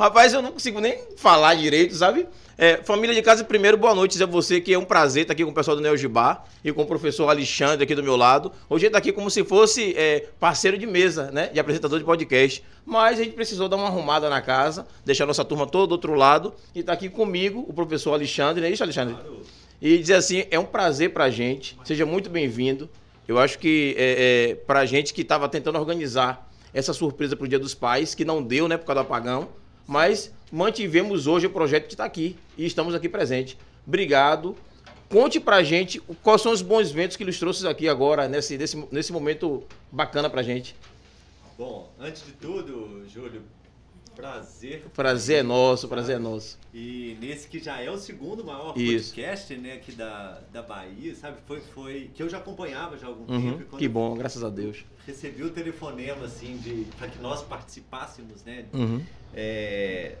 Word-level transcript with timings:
Rapaz, 0.00 0.32
eu 0.32 0.40
não 0.40 0.52
consigo 0.52 0.80
nem 0.80 0.98
falar 1.14 1.54
direito, 1.56 1.94
sabe? 1.94 2.26
É, 2.56 2.78
família 2.78 3.14
de 3.14 3.20
casa, 3.20 3.44
primeiro, 3.44 3.76
boa 3.76 3.94
noite 3.94 4.12
dizer 4.12 4.24
a 4.24 4.26
você 4.26 4.58
que 4.58 4.72
é 4.72 4.78
um 4.78 4.84
prazer 4.84 5.24
estar 5.24 5.34
aqui 5.34 5.44
com 5.44 5.50
o 5.50 5.54
pessoal 5.54 5.76
do 5.76 5.82
Neo 5.82 5.94
Gibá 5.94 6.42
e 6.64 6.72
com 6.72 6.80
o 6.80 6.86
professor 6.86 7.28
Alexandre 7.28 7.84
aqui 7.84 7.94
do 7.94 8.02
meu 8.02 8.16
lado. 8.16 8.50
Hoje 8.70 8.86
ele 8.86 8.88
está 8.88 8.96
aqui 8.96 9.12
como 9.12 9.30
se 9.30 9.44
fosse 9.44 9.94
é, 9.98 10.26
parceiro 10.40 10.78
de 10.78 10.86
mesa, 10.86 11.30
né? 11.30 11.48
De 11.48 11.60
apresentador 11.60 11.98
de 11.98 12.04
podcast. 12.06 12.64
Mas 12.86 13.20
a 13.20 13.24
gente 13.24 13.34
precisou 13.34 13.68
dar 13.68 13.76
uma 13.76 13.88
arrumada 13.88 14.30
na 14.30 14.40
casa, 14.40 14.86
deixar 15.04 15.24
a 15.24 15.26
nossa 15.26 15.44
turma 15.44 15.66
toda 15.66 15.88
do 15.88 15.92
outro 15.92 16.14
lado. 16.14 16.54
E 16.74 16.80
está 16.80 16.94
aqui 16.94 17.10
comigo 17.10 17.66
o 17.68 17.72
professor 17.74 18.14
Alexandre, 18.14 18.62
não 18.62 18.68
é 18.68 18.72
isso, 18.72 18.82
Alexandre? 18.82 19.16
E 19.82 19.98
dizer 19.98 20.14
assim, 20.14 20.46
é 20.50 20.58
um 20.58 20.64
prazer 20.64 21.12
para 21.12 21.24
a 21.24 21.30
gente. 21.30 21.78
Seja 21.84 22.06
muito 22.06 22.30
bem-vindo. 22.30 22.88
Eu 23.28 23.38
acho 23.38 23.58
que 23.58 23.94
é, 23.98 24.52
é, 24.52 24.54
para 24.54 24.80
a 24.80 24.86
gente 24.86 25.12
que 25.12 25.20
estava 25.20 25.46
tentando 25.46 25.78
organizar 25.78 26.50
essa 26.72 26.94
surpresa 26.94 27.36
para 27.36 27.44
o 27.44 27.48
Dia 27.48 27.58
dos 27.58 27.74
Pais, 27.74 28.14
que 28.14 28.24
não 28.24 28.42
deu, 28.42 28.66
né, 28.66 28.78
por 28.78 28.86
causa 28.86 29.02
do 29.02 29.06
apagão, 29.06 29.59
mas 29.90 30.32
mantivemos 30.52 31.26
hoje 31.26 31.48
o 31.48 31.50
projeto 31.50 31.88
que 31.88 31.94
está 31.94 32.04
aqui 32.04 32.36
e 32.56 32.64
estamos 32.64 32.94
aqui 32.94 33.08
presentes. 33.08 33.56
Obrigado. 33.84 34.56
Conte 35.08 35.40
pra 35.40 35.64
gente 35.64 35.98
quais 36.22 36.40
são 36.40 36.52
os 36.52 36.62
bons 36.62 36.92
ventos 36.92 37.16
que 37.16 37.24
eles 37.24 37.40
trouxe 37.40 37.66
aqui 37.66 37.88
agora, 37.88 38.28
nesse, 38.28 38.56
nesse, 38.56 38.86
nesse 38.92 39.12
momento 39.12 39.64
bacana 39.90 40.30
pra 40.30 40.44
gente. 40.44 40.76
Bom, 41.58 41.92
antes 41.98 42.24
de 42.24 42.30
tudo, 42.34 43.04
Júlio, 43.12 43.42
prazer. 44.20 44.82
Prazer 44.94 45.38
é 45.38 45.42
nosso, 45.42 45.88
prazer 45.88 46.16
é 46.16 46.18
nosso. 46.18 46.58
E 46.72 47.16
nesse 47.20 47.48
que 47.48 47.58
já 47.58 47.80
é 47.80 47.90
o 47.90 47.98
segundo 47.98 48.44
maior 48.44 48.74
Isso. 48.76 49.10
podcast, 49.14 49.54
né, 49.56 49.72
aqui 49.74 49.92
da, 49.92 50.40
da 50.52 50.62
Bahia, 50.62 51.14
sabe? 51.14 51.38
Foi, 51.46 51.60
foi 51.60 52.10
que 52.14 52.22
eu 52.22 52.28
já 52.28 52.38
acompanhava 52.38 52.96
já 52.96 53.06
há 53.06 53.10
algum 53.10 53.32
Uhum, 53.32 53.58
tempo. 53.58 53.76
que 53.76 53.88
bom, 53.88 54.14
graças 54.14 54.44
a 54.44 54.50
Deus. 54.50 54.84
Recebi 55.06 55.42
o 55.42 55.50
telefonema, 55.50 56.26
assim, 56.26 56.56
de 56.58 56.86
para 56.98 57.08
que 57.08 57.18
nós 57.20 57.42
participássemos, 57.42 58.44
né? 58.44 58.64
Uhum. 58.72 59.02
é, 59.34 60.16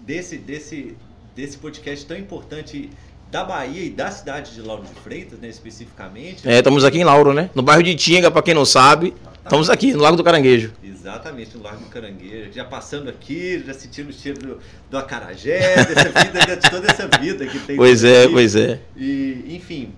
desse, 0.00 0.36
desse, 0.38 0.96
desse 1.34 1.58
podcast 1.58 2.06
tão 2.06 2.16
importante 2.16 2.90
da 3.30 3.44
Bahia 3.44 3.84
e 3.84 3.90
da 3.90 4.10
cidade 4.10 4.54
de 4.54 4.60
Lauro 4.60 4.82
de 4.82 5.00
Freitas, 5.00 5.38
né, 5.38 5.48
especificamente. 5.48 6.48
É, 6.48 6.58
estamos 6.58 6.84
aqui 6.84 6.98
em 6.98 7.04
Lauro, 7.04 7.32
né? 7.32 7.50
No 7.54 7.62
bairro 7.62 7.82
de 7.82 7.94
Tinga, 7.94 8.30
pra 8.30 8.42
quem 8.42 8.54
não 8.54 8.64
sabe. 8.64 9.14
Estamos 9.42 9.70
aqui, 9.70 9.92
no 9.92 10.00
Lago 10.00 10.16
do 10.16 10.22
Caranguejo. 10.22 10.72
Exatamente, 10.82 11.56
no 11.56 11.62
Largo 11.62 11.84
do 11.84 11.90
Caranguejo. 11.90 12.52
Já 12.52 12.64
passando 12.64 13.08
aqui, 13.08 13.62
já 13.66 13.72
sentindo 13.72 14.10
o 14.10 14.12
cheiro 14.12 14.38
do, 14.38 14.58
do 14.90 14.98
acarajé, 14.98 15.76
dessa 15.84 16.08
vida, 16.08 16.56
de 16.56 16.70
toda 16.70 16.90
essa 16.90 17.08
vida 17.18 17.46
que 17.46 17.58
tem. 17.60 17.76
Pois 17.76 18.04
é, 18.04 18.24
aqui. 18.24 18.32
pois 18.32 18.54
é. 18.54 18.80
E, 18.96 19.44
enfim, 19.48 19.92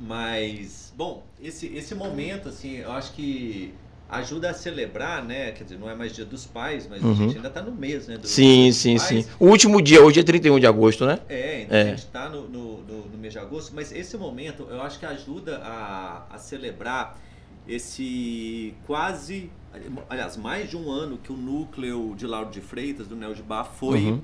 mas, 0.00 0.92
bom, 0.96 1.24
esse, 1.42 1.66
esse 1.74 1.94
momento, 1.94 2.48
assim, 2.48 2.78
eu 2.78 2.92
acho 2.92 3.12
que 3.12 3.72
ajuda 4.08 4.50
a 4.50 4.54
celebrar, 4.54 5.22
né? 5.24 5.52
Quer 5.52 5.64
dizer, 5.64 5.78
não 5.78 5.88
é 5.90 5.94
mais 5.94 6.14
dia 6.14 6.24
dos 6.24 6.46
pais, 6.46 6.86
mas 6.88 7.02
a 7.04 7.06
Uhum. 7.06 7.14
gente 7.14 7.36
ainda 7.36 7.50
tá 7.50 7.60
no 7.60 7.72
mês, 7.72 8.08
né? 8.08 8.18
Sim, 8.22 8.72
sim, 8.72 8.96
pais. 8.96 9.08
sim. 9.24 9.26
O 9.38 9.46
último 9.48 9.82
dia, 9.82 10.02
hoje 10.02 10.20
é 10.20 10.22
31 10.22 10.58
de 10.58 10.66
agosto, 10.66 11.04
né? 11.04 11.18
É, 11.28 11.62
então 11.62 11.76
É. 11.76 11.82
a 11.82 11.86
gente 11.86 11.98
está 11.98 12.28
no, 12.28 12.48
no, 12.48 12.78
no- 12.82 13.06
no 13.08 13.18
mês 13.18 13.32
de 13.34 13.38
agosto, 13.38 13.72
mas 13.74 13.92
esse 13.92 14.16
momento 14.16 14.66
eu 14.70 14.80
acho 14.80 14.98
que 14.98 15.04
ajuda 15.04 15.58
a, 15.58 16.22
a 16.30 16.38
celebrar 16.38 17.18
esse 17.66 18.74
quase, 18.86 19.50
aliás, 20.08 20.36
mais 20.38 20.70
de 20.70 20.76
um 20.76 20.90
ano 20.90 21.18
que 21.18 21.30
o 21.30 21.36
núcleo 21.36 22.14
de 22.16 22.26
Lauro 22.26 22.50
de 22.50 22.62
Freitas, 22.62 23.06
do 23.06 23.14
Neo 23.14 23.34
de 23.34 23.42
Bar, 23.42 23.64
foi 23.64 24.04
Uhum. 24.04 24.20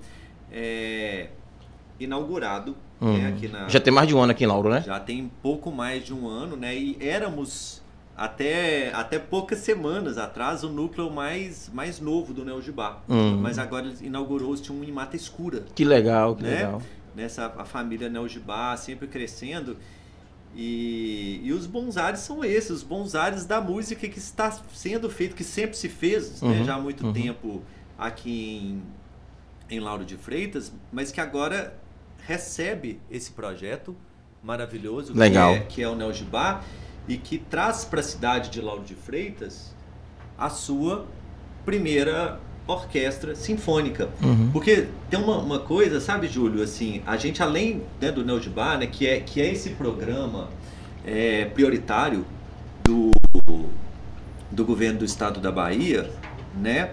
é, 0.51 1.29
inaugurado 2.01 2.75
Uhum. 3.01 3.19
né, 3.19 3.29
aqui 3.29 3.49
na. 3.49 3.69
Já 3.69 3.81
tem 3.81 3.93
mais 3.93 4.09
de 4.09 4.15
um 4.15 4.21
ano 4.21 4.33
aqui 4.33 4.45
em 4.45 4.47
Lauro, 4.47 4.71
né? 4.71 4.83
já 4.87 4.99
tem 4.99 5.31
pouco 5.43 5.71
mais 5.71 6.05
de 6.07 6.15
um 6.15 6.27
ano, 6.27 6.57
né? 6.57 6.75
E 6.75 6.97
éramos 7.01 7.83
até, 8.17 8.93
até 8.95 9.19
poucas 9.19 9.59
semanas 9.59 10.19
atrás 10.19 10.63
o 10.63 10.69
núcleo 10.69 11.11
mais, 11.11 11.69
mais 11.73 12.01
novo 12.01 12.33
do 12.33 12.45
Neo 12.45 12.63
Gibá. 12.63 13.03
Uhum. 13.09 13.39
Mas 13.39 13.59
agora 13.59 13.93
inaugurou-se 14.01 14.71
um 14.71 14.85
em 14.85 14.93
Mata 14.93 15.17
Escura 15.17 15.65
Que 15.75 15.85
legal, 15.85 16.37
que 16.37 16.45
Né? 16.45 16.51
legal. 16.51 16.83
nessa 17.15 17.47
a 17.57 17.65
família 17.65 18.09
Neogibá 18.09 18.77
sempre 18.77 19.09
crescendo. 19.09 19.77
E, 20.57 21.41
e 21.43 21.53
os 21.53 21.67
bons 21.67 21.97
ares 21.97 22.21
são 22.21 22.45
esses, 22.45 22.71
os 22.71 22.83
bons 22.85 23.17
ares 23.17 23.45
da 23.45 23.61
música 23.61 24.09
que 24.09 24.19
está 24.19 24.53
sendo 24.73 25.11
feito, 25.11 25.35
que 25.35 25.43
sempre 25.43 25.77
se 25.77 25.89
fez 25.89 26.41
né, 26.41 26.59
Uhum, 26.59 26.65
já 26.65 26.75
há 26.77 26.81
muito 26.81 27.07
uhum. 27.07 27.13
tempo 27.13 27.63
aqui 27.99 28.81
em, 29.69 29.77
em 29.77 29.81
Lauro 29.81 30.05
de 30.05 30.17
Freitas, 30.17 30.73
mas 30.93 31.11
que 31.11 31.21
agora 31.21 31.77
recebe 32.25 33.01
esse 33.11 33.33
projeto 33.33 33.97
maravilhoso 34.41 35.13
Legal. 35.13 35.55
Que, 35.55 35.59
é, 35.59 35.63
que 35.63 35.83
é 35.83 35.89
o 35.89 35.97
Neogibá 35.97 36.63
e 37.09 37.17
que 37.17 37.39
traz 37.39 37.85
para 37.85 38.01
a 38.01 38.03
cidade 38.03 38.51
de 38.51 38.61
Lauro 38.61 38.83
de 38.83 38.95
Freitas 38.95 39.75
a 40.39 40.49
sua 40.49 41.07
primeira 41.65 42.41
orquestra 42.67 43.35
sinfônica. 43.35 44.09
Uhum. 44.23 44.51
Porque 44.53 44.89
tem 45.11 45.21
uma, 45.21 45.39
uma 45.39 45.59
coisa, 45.59 46.01
sabe, 46.01 46.27
Júlio, 46.27 46.63
assim, 46.63 47.03
a 47.07 47.17
gente 47.17 47.43
além 47.43 47.83
né, 48.01 48.11
do 48.11 48.25
Neo 48.25 48.41
de 48.41 48.49
Bar, 48.49 48.79
né, 48.79 48.87
que 48.87 49.07
é, 49.07 49.21
que 49.21 49.41
é 49.41 49.53
esse 49.53 49.71
programa 49.71 50.49
é, 51.05 51.45
prioritário 51.47 52.25
do, 52.83 53.11
do 54.51 54.65
governo 54.65 55.01
do 55.01 55.05
estado 55.05 55.41
da 55.41 55.53
Bahia, 55.53 56.11
né, 56.57 56.93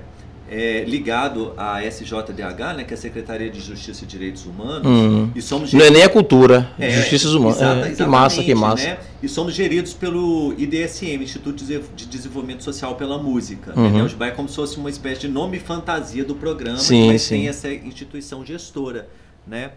é, 0.53 0.83
ligado 0.83 1.53
à 1.55 1.81
SJDH, 1.81 2.73
né, 2.75 2.83
que 2.83 2.93
é 2.93 2.97
a 2.97 2.99
Secretaria 2.99 3.49
de 3.49 3.61
Justiça 3.61 4.03
e 4.03 4.07
Direitos 4.07 4.45
Humanos, 4.45 4.85
Uhum. 4.85 5.31
e 5.33 5.41
somos 5.41 5.71
Não 5.71 5.85
é 5.85 5.89
nem 5.89 6.03
a 6.03 6.09
cultura, 6.09 6.69
é, 6.77 6.91
justiças 6.91 7.33
humanas. 7.33 7.55
exata- 7.55 7.87
É, 7.87 7.95
que 7.95 8.03
massa, 8.05 8.43
que 8.43 8.53
massa. 8.53 8.83
né? 8.83 8.97
E 9.23 9.29
somos 9.29 9.53
geridos 9.53 9.93
pelo 9.93 10.53
IDSM, 10.57 11.23
Instituto 11.23 11.63
de 11.63 11.79
de 11.95 12.05
Desenvolvimento 12.05 12.63
Social 12.65 12.95
pela 12.95 13.17
Música. 13.17 13.73
Uhum. 13.79 13.89
Né? 13.89 14.13
O 14.19 14.23
é 14.25 14.31
como 14.31 14.49
se 14.49 14.55
fosse 14.57 14.77
uma 14.77 14.89
espécie 14.89 15.21
de 15.21 15.27
nome 15.29 15.57
fantasia 15.57 16.25
do 16.25 16.35
programa, 16.35 16.77
Sim, 16.79 17.07
mas 17.07 17.21
sim. 17.21 17.35
tem 17.35 17.47
essa 17.47 17.71
instituição 17.71 18.45
gestora, 18.45 19.07
né? 19.47 19.71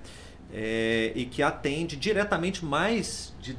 É, 0.52 1.12
e 1.14 1.24
que 1.24 1.40
atende 1.42 1.94
diretamente 1.96 2.64
mais 2.64 3.32
de 3.40 3.56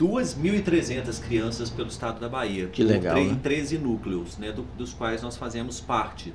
2.300 0.00 1.20
crianças 1.20 1.68
pelo 1.70 1.88
estado 1.88 2.18
da 2.18 2.28
Bahia. 2.28 2.66
Que 2.68 2.82
legal, 2.82 3.14
né? 3.16 3.22
Em 3.22 3.34
13 3.34 3.78
núcleos, 3.78 4.38
né? 4.38 4.50
do- 4.50 4.66
dos 4.76 4.92
quais 4.94 5.22
nós 5.22 5.36
fazemos 5.36 5.78
parte. 5.80 6.32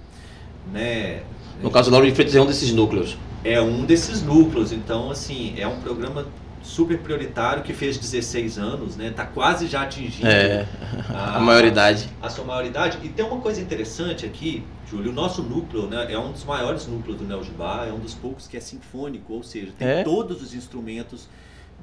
Né? 0.72 1.24
No 1.62 1.72
caso, 1.72 1.90
Lauro 1.92 2.06
de 2.08 2.14
Freitas 2.14 2.36
é 2.36 2.42
um 2.42 2.46
desses 2.46 2.72
núcleos. 2.72 3.18
é 3.44 3.60
um 3.62 3.86
desses 3.86 4.22
núcleos. 4.22 4.72
Então, 4.72 5.10
assim, 5.12 5.54
é 5.58 5.68
um 5.68 5.80
programa 5.82 6.26
super 6.64 6.98
prioritário 6.98 7.62
que 7.64 7.74
fez 7.74 7.96
16 7.98 8.58
anos, 8.58 8.96
né? 8.98 9.12
Tá 9.16 9.24
quase 9.26 9.68
já 9.68 9.84
atingindo 9.84 10.28
É, 10.28 10.66
a 11.14 11.40
maioridade. 11.40 12.10
a 12.22 12.30
sua 12.30 12.44
maioridade. 12.44 12.98
E 13.04 13.10
tem 13.10 13.24
uma 13.24 13.40
coisa 13.40 13.62
interessante 13.62 14.26
aqui, 14.26 14.64
Júlio, 14.90 15.12
o 15.12 15.14
nosso 15.14 15.44
núcleo, 15.44 15.86
né, 15.88 16.12
é 16.12 16.18
um 16.18 16.32
dos 16.32 16.44
maiores 16.44 16.88
núcleos 16.88 17.20
do 17.20 17.24
Neogibá, 17.26 17.86
é 17.88 17.94
um 17.94 18.00
dos 18.00 18.16
poucos 18.16 18.48
que 18.48 18.58
é 18.58 18.60
sinfônico, 18.60 19.34
ou 19.34 19.44
seja, 19.44 19.72
tem 19.78 19.88
É? 19.88 20.04
todos 20.04 20.42
os 20.42 20.56
instrumentos 20.56 21.28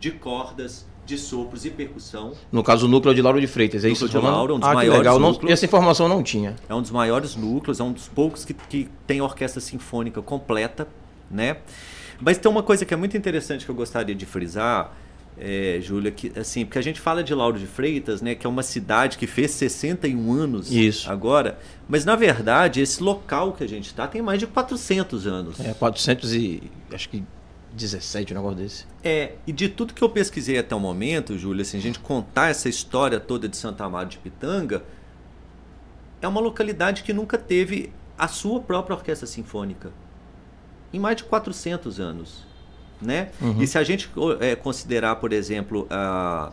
de 0.00 0.10
cordas, 0.10 0.84
de 1.04 1.18
sopros 1.18 1.64
e 1.64 1.70
percussão. 1.70 2.32
No 2.50 2.62
caso, 2.62 2.86
o 2.86 2.88
núcleo 2.88 3.14
de 3.14 3.20
Lauro 3.20 3.40
de 3.40 3.46
Freitas, 3.46 3.84
é 3.84 3.88
isso? 3.90 4.04
Núcleo 4.04 4.20
você 4.20 4.26
de 4.26 4.32
tá? 4.32 4.36
Lauro 4.36 4.52
é 4.52 4.56
um 4.56 4.60
dos 4.60 4.68
ah, 4.68 4.74
maiores 4.74 4.98
legal. 4.98 5.18
Não, 5.18 5.32
núcleos. 5.32 5.52
essa 5.52 5.64
informação 5.64 6.08
não 6.08 6.22
tinha. 6.22 6.56
É 6.68 6.74
um 6.74 6.82
dos 6.82 6.90
maiores 6.90 7.36
núcleos, 7.36 7.80
é 7.80 7.82
um 7.82 7.92
dos 7.92 8.08
poucos 8.08 8.44
que, 8.44 8.54
que 8.54 8.88
tem 9.06 9.20
orquestra 9.20 9.60
sinfônica 9.60 10.22
completa, 10.22 10.86
né? 11.30 11.58
Mas 12.20 12.38
tem 12.38 12.50
uma 12.50 12.62
coisa 12.62 12.84
que 12.84 12.94
é 12.94 12.96
muito 12.96 13.16
interessante 13.16 13.64
que 13.64 13.70
eu 13.70 13.74
gostaria 13.74 14.14
de 14.14 14.24
frisar, 14.24 14.94
é, 15.36 15.78
Júlia, 15.80 16.10
que 16.10 16.32
assim, 16.38 16.64
porque 16.64 16.78
a 16.78 16.82
gente 16.82 17.00
fala 17.00 17.24
de 17.24 17.34
Lauro 17.34 17.58
de 17.58 17.66
Freitas, 17.66 18.20
né, 18.20 18.34
que 18.34 18.46
é 18.46 18.50
uma 18.50 18.62
cidade 18.62 19.16
que 19.16 19.26
fez 19.26 19.50
61 19.52 20.32
anos 20.32 20.70
Isso. 20.70 21.10
agora, 21.10 21.58
mas 21.88 22.04
na 22.04 22.14
verdade 22.14 22.80
esse 22.80 23.02
local 23.02 23.52
que 23.52 23.64
a 23.64 23.66
gente 23.66 23.86
está 23.86 24.06
tem 24.06 24.20
mais 24.20 24.38
de 24.38 24.46
400 24.46 25.26
anos. 25.26 25.60
É 25.60 25.72
400 25.72 26.34
e... 26.34 26.62
acho 26.92 27.08
que 27.08 27.24
17, 27.72 28.32
um 28.32 28.36
negócio 28.36 28.58
desse. 28.58 28.84
É, 29.02 29.32
e 29.46 29.52
de 29.52 29.68
tudo 29.68 29.94
que 29.94 30.02
eu 30.02 30.08
pesquisei 30.08 30.58
até 30.58 30.74
o 30.74 30.80
momento, 30.80 31.36
Júlia, 31.38 31.62
assim, 31.62 31.78
a 31.78 31.80
gente 31.80 31.98
contar 31.98 32.50
essa 32.50 32.68
história 32.68 33.18
toda 33.18 33.48
de 33.48 33.56
Santa 33.56 33.84
Amaro 33.84 34.08
de 34.08 34.18
Pitanga, 34.18 34.82
é 36.20 36.28
uma 36.28 36.40
localidade 36.40 37.02
que 37.02 37.12
nunca 37.12 37.36
teve 37.36 37.92
a 38.16 38.28
sua 38.28 38.60
própria 38.60 38.94
orquestra 38.94 39.26
sinfônica. 39.26 39.90
Em 40.92 40.98
mais 40.98 41.16
de 41.16 41.24
400 41.24 41.98
anos. 41.98 42.46
Né? 43.00 43.30
Uhum. 43.40 43.60
E 43.60 43.66
se 43.66 43.76
a 43.76 43.82
gente 43.82 44.08
é, 44.38 44.54
considerar, 44.54 45.16
por 45.16 45.32
exemplo, 45.32 45.88
a, 45.90 46.52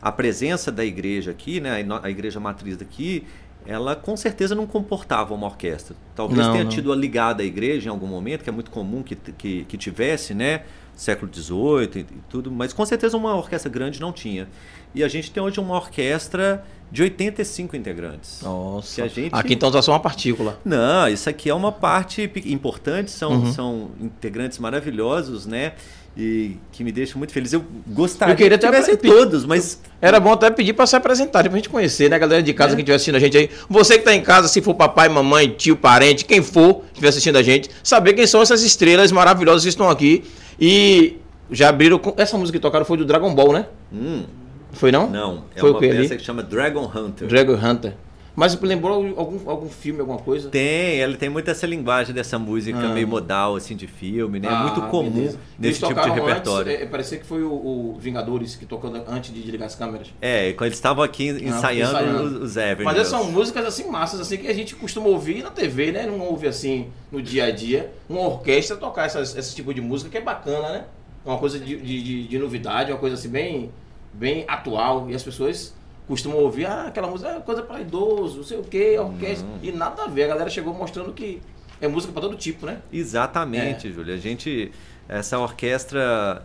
a 0.00 0.12
presença 0.12 0.70
da 0.70 0.84
igreja 0.84 1.32
aqui, 1.32 1.60
né, 1.60 1.84
a 2.02 2.08
igreja 2.08 2.38
matriz 2.38 2.76
daqui, 2.76 3.26
ela 3.68 3.94
com 3.94 4.16
certeza 4.16 4.54
não 4.54 4.66
comportava 4.66 5.34
uma 5.34 5.46
orquestra. 5.46 5.94
Talvez 6.16 6.40
Não, 6.40 6.52
tenha 6.52 6.64
não. 6.64 6.70
tido 6.70 6.90
a 6.90 6.96
ligada 6.96 7.42
à 7.42 7.46
igreja 7.46 7.88
em 7.88 7.92
algum 7.92 8.06
momento, 8.06 8.42
que 8.42 8.48
é 8.48 8.52
muito 8.52 8.70
comum 8.70 9.02
que, 9.02 9.14
que, 9.14 9.64
que 9.66 9.76
tivesse, 9.76 10.32
né? 10.32 10.62
Século 10.96 11.30
XVIII 11.32 11.90
e, 11.94 11.98
e 12.00 12.04
tudo, 12.30 12.50
mas 12.50 12.72
com 12.72 12.84
certeza 12.86 13.16
uma 13.16 13.36
orquestra 13.36 13.70
grande 13.70 14.00
não 14.00 14.10
tinha. 14.12 14.48
E 14.94 15.04
a 15.04 15.08
gente 15.08 15.30
tem 15.30 15.40
hoje 15.42 15.60
uma 15.60 15.76
orquestra 15.76 16.64
de 16.90 17.02
85 17.02 17.76
integrantes. 17.76 18.40
Nossa. 18.42 18.94
Que 18.96 19.02
a 19.02 19.06
gente- 19.08 19.34
Aqui 19.34 19.52
então 19.54 19.70
só 19.82 19.92
uma 19.92 20.00
partícula. 20.00 20.58
Não, 20.64 21.06
isso 21.06 21.28
aqui 21.28 21.50
é 21.50 21.54
uma 21.54 21.70
parte 21.70 22.28
importante, 22.46 23.10
são, 23.10 23.32
Uhum. 23.32 23.52
são 23.52 23.90
integrantes 24.00 24.58
maravilhosos, 24.58 25.46
né? 25.46 25.74
E 26.18 26.56
que 26.72 26.82
me 26.82 26.90
deixa 26.90 27.16
muito 27.16 27.32
feliz. 27.32 27.52
Eu 27.52 27.64
gostaria 27.86 28.32
Eu 28.32 28.36
queria 28.36 28.58
que 28.58 28.66
tivessem 28.66 28.96
todos, 28.96 29.44
mas 29.46 29.80
Era 30.00 30.18
bom 30.18 30.32
até 30.32 30.50
pedir 30.50 30.72
pra 30.72 30.84
se 30.86 30.96
apresentarem, 30.96 31.48
pra 31.50 31.56
gente 31.58 31.68
conhecer, 31.68 32.10
né? 32.10 32.18
Galera 32.18 32.42
de 32.42 32.52
casa 32.52 32.72
É. 32.72 32.74
que 32.74 32.82
estiver 32.82 32.96
assistindo 32.96 33.14
a 33.14 33.20
gente 33.20 33.38
aí. 33.38 33.50
Você 33.70 33.98
que 33.98 34.04
tá 34.04 34.12
em 34.14 34.20
casa, 34.22 34.48
se 34.48 34.60
for 34.60 34.74
papai, 34.74 35.08
mamãe, 35.08 35.48
tio, 35.56 35.76
parente, 35.76 36.24
quem 36.24 36.42
for, 36.42 36.80
que 36.80 36.86
estiver 36.94 37.08
assistindo 37.08 37.36
a 37.36 37.42
gente, 37.42 37.70
saber 37.84 38.14
quem 38.14 38.26
são 38.26 38.42
essas 38.42 38.62
estrelas 38.64 39.12
maravilhosas 39.12 39.62
que 39.62 39.68
estão 39.68 39.88
aqui. 39.88 40.24
E 40.60 41.16
já 41.50 41.68
abriram. 41.68 41.98
com- 41.98 42.14
Essa 42.16 42.36
música 42.36 42.58
que 42.58 42.62
tocaram 42.62 42.84
foi 42.84 42.96
do 42.98 43.04
Dragon 43.04 43.32
Ball, 43.34 43.52
né? 43.52 43.66
hum, 43.92 44.24
Foi 44.72 44.90
não? 44.92 45.08
não, 45.08 45.44
é 45.56 45.60
Foi 45.60 45.70
uma 45.70 45.78
peça 45.80 45.98
ali? 45.98 46.08
que 46.16 46.24
chama 46.24 46.42
Dragon 46.42 46.84
Hunter. 46.94 47.26
Dragon 47.28 47.54
Hunter. 47.54 47.94
Mas 48.38 48.54
lembrou 48.60 48.94
algum, 49.16 49.50
algum 49.50 49.68
filme, 49.68 49.98
alguma 49.98 50.20
coisa? 50.20 50.48
Tem, 50.48 51.00
ela 51.00 51.16
tem 51.16 51.28
muito 51.28 51.50
essa 51.50 51.66
linguagem 51.66 52.14
dessa 52.14 52.38
música 52.38 52.78
Ah. 52.78 52.88
meio 52.94 53.08
modal, 53.08 53.56
assim, 53.56 53.74
de 53.74 53.88
filme, 53.88 54.38
né? 54.38 54.46
É 54.46 54.50
Ah, 54.52 54.62
muito 54.62 54.80
comum 54.82 55.10
beleza. 55.10 55.40
nesse 55.58 55.84
Eles 55.84 55.88
tipo 55.94 56.00
de 56.00 56.10
repertório. 56.20 56.70
Antes, 56.72 56.82
é, 56.82 56.86
parecia 56.86 57.18
que 57.18 57.26
foi 57.26 57.42
o, 57.42 57.50
o 57.52 57.96
Vingadores 57.98 58.54
que 58.54 58.64
tocou 58.64 58.92
antes 59.08 59.34
de 59.34 59.40
desligar 59.42 59.66
as 59.66 59.74
câmeras. 59.74 60.06
É, 60.20 60.52
quando 60.52 60.66
eles 60.68 60.78
estavam 60.78 61.02
aqui 61.02 61.30
ensaiando, 61.30 61.90
ensaiando. 61.96 62.44
os- 62.44 62.56
Avengers. 62.56 62.84
Mas 62.84 62.96
essas 62.98 63.08
são 63.08 63.24
músicas 63.30 63.64
assim 63.66 63.90
massas 63.90 64.20
assim 64.20 64.36
que 64.36 64.46
a 64.46 64.54
gente 64.54 64.76
costuma 64.76 65.08
ouvir 65.08 65.42
na 65.42 65.50
TV, 65.50 65.90
né? 65.90 66.06
Não 66.06 66.20
ouve 66.20 66.46
assim 66.46 66.86
no 67.10 67.20
dia 67.20 67.46
a 67.46 67.50
dia. 67.50 67.92
Uma 68.08 68.20
orquestra 68.20 68.76
tocar 68.76 69.06
essas, 69.06 69.36
esse 69.36 69.52
tipo 69.56 69.74
de 69.74 69.80
música 69.80 70.08
que 70.08 70.16
é 70.16 70.20
bacana, 70.20 70.68
né? 70.70 70.84
É 71.26 71.28
Uma 71.28 71.38
coisa 71.38 71.58
de, 71.58 71.76
de, 71.76 72.02
de- 72.04 72.28
de 72.28 72.38
novidade, 72.38 72.92
uma 72.92 72.98
coisa 72.98 73.16
assim 73.16 73.28
bem, 73.28 73.70
bem 74.12 74.44
atual. 74.46 75.10
E 75.10 75.14
as 75.16 75.24
pessoas 75.24 75.74
costumam 76.08 76.38
ouvir, 76.38 76.66
ah, 76.66 76.86
aquela 76.88 77.06
música 77.06 77.30
é 77.30 77.40
coisa 77.40 77.62
para 77.62 77.80
idoso, 77.80 78.38
não 78.38 78.44
sei 78.44 78.58
o 78.58 78.62
que, 78.64 78.98
orquestra. 78.98 79.46
E 79.62 79.70
nada 79.70 80.04
a 80.04 80.06
ver. 80.08 80.24
A 80.24 80.28
galera 80.28 80.50
chegou 80.50 80.72
mostrando 80.74 81.12
que 81.12 81.40
é 81.80 81.86
música 81.86 82.12
para 82.12 82.22
todo 82.22 82.36
tipo, 82.36 82.66
né? 82.66 82.78
Exatamente, 82.92 83.92
Júlia. 83.92 84.14
A 84.14 84.18
gente, 84.18 84.72
essa 85.08 85.38
orquestra 85.38 86.42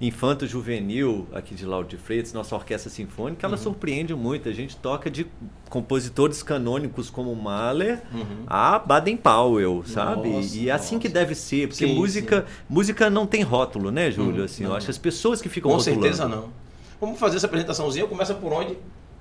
infanto-juvenil 0.00 1.26
aqui 1.32 1.54
de 1.54 1.64
Lauro 1.64 1.86
de 1.86 1.96
Freitas, 1.96 2.32
nossa 2.32 2.54
orquestra 2.54 2.90
sinfônica, 2.90 3.46
Uhum. 3.46 3.52
ela 3.52 3.62
surpreende 3.62 4.14
muito. 4.14 4.48
A 4.48 4.52
gente 4.52 4.76
toca 4.76 5.10
de 5.10 5.26
compositores 5.68 6.42
canônicos 6.42 7.10
como 7.10 7.34
Mahler 7.34 8.02
Uhum. 8.12 8.44
a 8.46 8.78
Baden-Powell, 8.78 9.82
sabe? 9.86 10.28
Nossa, 10.30 10.56
e 10.56 10.68
é 10.68 10.72
assim 10.72 10.98
que 10.98 11.08
deve 11.08 11.34
ser, 11.34 11.68
porque 11.68 11.86
Sim, 11.86 11.94
música, 11.94 12.46
música 12.68 13.08
não 13.10 13.26
tem 13.26 13.42
rótulo, 13.42 13.90
né, 13.90 14.10
Júlio? 14.10 14.42
Hum, 14.42 14.44
assim, 14.44 14.64
não. 14.64 14.70
eu 14.70 14.76
acho 14.76 14.90
as 14.90 14.98
pessoas 14.98 15.40
que 15.40 15.48
ficam 15.48 15.70
Com 15.70 15.76
rotulando. 15.76 16.02
certeza 16.02 16.28
não. 16.28 16.48
Vamos 17.00 17.18
fazer 17.18 17.36
essa 17.36 17.46
apresentaçãozinha. 17.46 18.06
Começa 18.06 18.32
por 18.34 18.52
onde? 18.52 18.76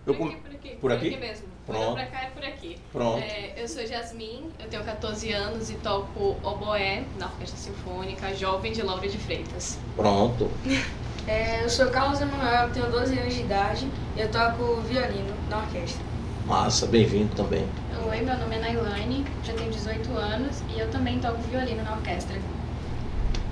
Eu 0.05 0.13
Por 0.15 0.17
com- 0.17 0.27
aqui, 0.33 0.37
por 0.41 0.51
aqui. 0.51 0.69
Por 0.81 0.91
aqui? 0.91 1.17
mesmo. 1.17 1.45
Pronto. 1.65 1.93
Pra 1.93 2.05
cá 2.07 2.21
é 2.23 2.29
por 2.31 2.43
aqui. 2.43 2.77
Pronto. 2.91 3.19
É, 3.23 3.53
eu 3.55 3.67
sou 3.67 3.85
Jasmine, 3.85 4.49
eu 4.59 4.67
tenho 4.67 4.83
14 4.83 5.31
anos 5.31 5.69
e 5.69 5.75
toco 5.75 6.35
oboé 6.43 7.03
na 7.19 7.27
Orquestra 7.27 7.57
Sinfônica 7.57 8.33
Jovem 8.35 8.71
de 8.73 8.81
Laura 8.81 9.07
de 9.07 9.17
Freitas. 9.17 9.77
Pronto. 9.95 10.49
É, 11.27 11.63
eu 11.63 11.69
sou 11.69 11.85
Carlos 11.91 12.19
Emanuel, 12.19 12.71
tenho 12.71 12.89
12 12.89 13.15
anos 13.19 13.35
de 13.35 13.41
idade 13.41 13.87
e 14.17 14.21
eu 14.21 14.31
toco 14.31 14.81
violino 14.81 15.31
na 15.51 15.59
orquestra. 15.59 16.01
Massa, 16.47 16.87
bem-vindo 16.87 17.35
também. 17.35 17.63
Oi, 18.09 18.21
meu 18.21 18.35
nome 18.39 18.55
é 18.55 18.59
Nailane, 18.59 19.23
já 19.43 19.53
tenho 19.53 19.69
18 19.69 20.11
anos 20.17 20.63
e 20.75 20.79
eu 20.79 20.89
também 20.89 21.19
toco 21.19 21.37
violino 21.43 21.83
na 21.83 21.91
orquestra. 21.91 22.35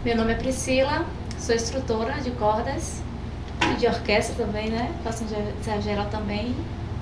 Meu 0.03 0.15
nome 0.17 0.31
é 0.33 0.35
Priscila, 0.35 1.05
sou 1.37 1.53
instrutora 1.53 2.13
de 2.19 2.31
cordas 2.31 3.03
e 3.61 3.75
de 3.79 3.87
orquestra 3.87 4.45
também, 4.45 4.69
né? 4.69 4.91
Faço 5.03 5.23
ensaio 5.59 5.81
geral 5.81 6.05
também. 6.11 6.55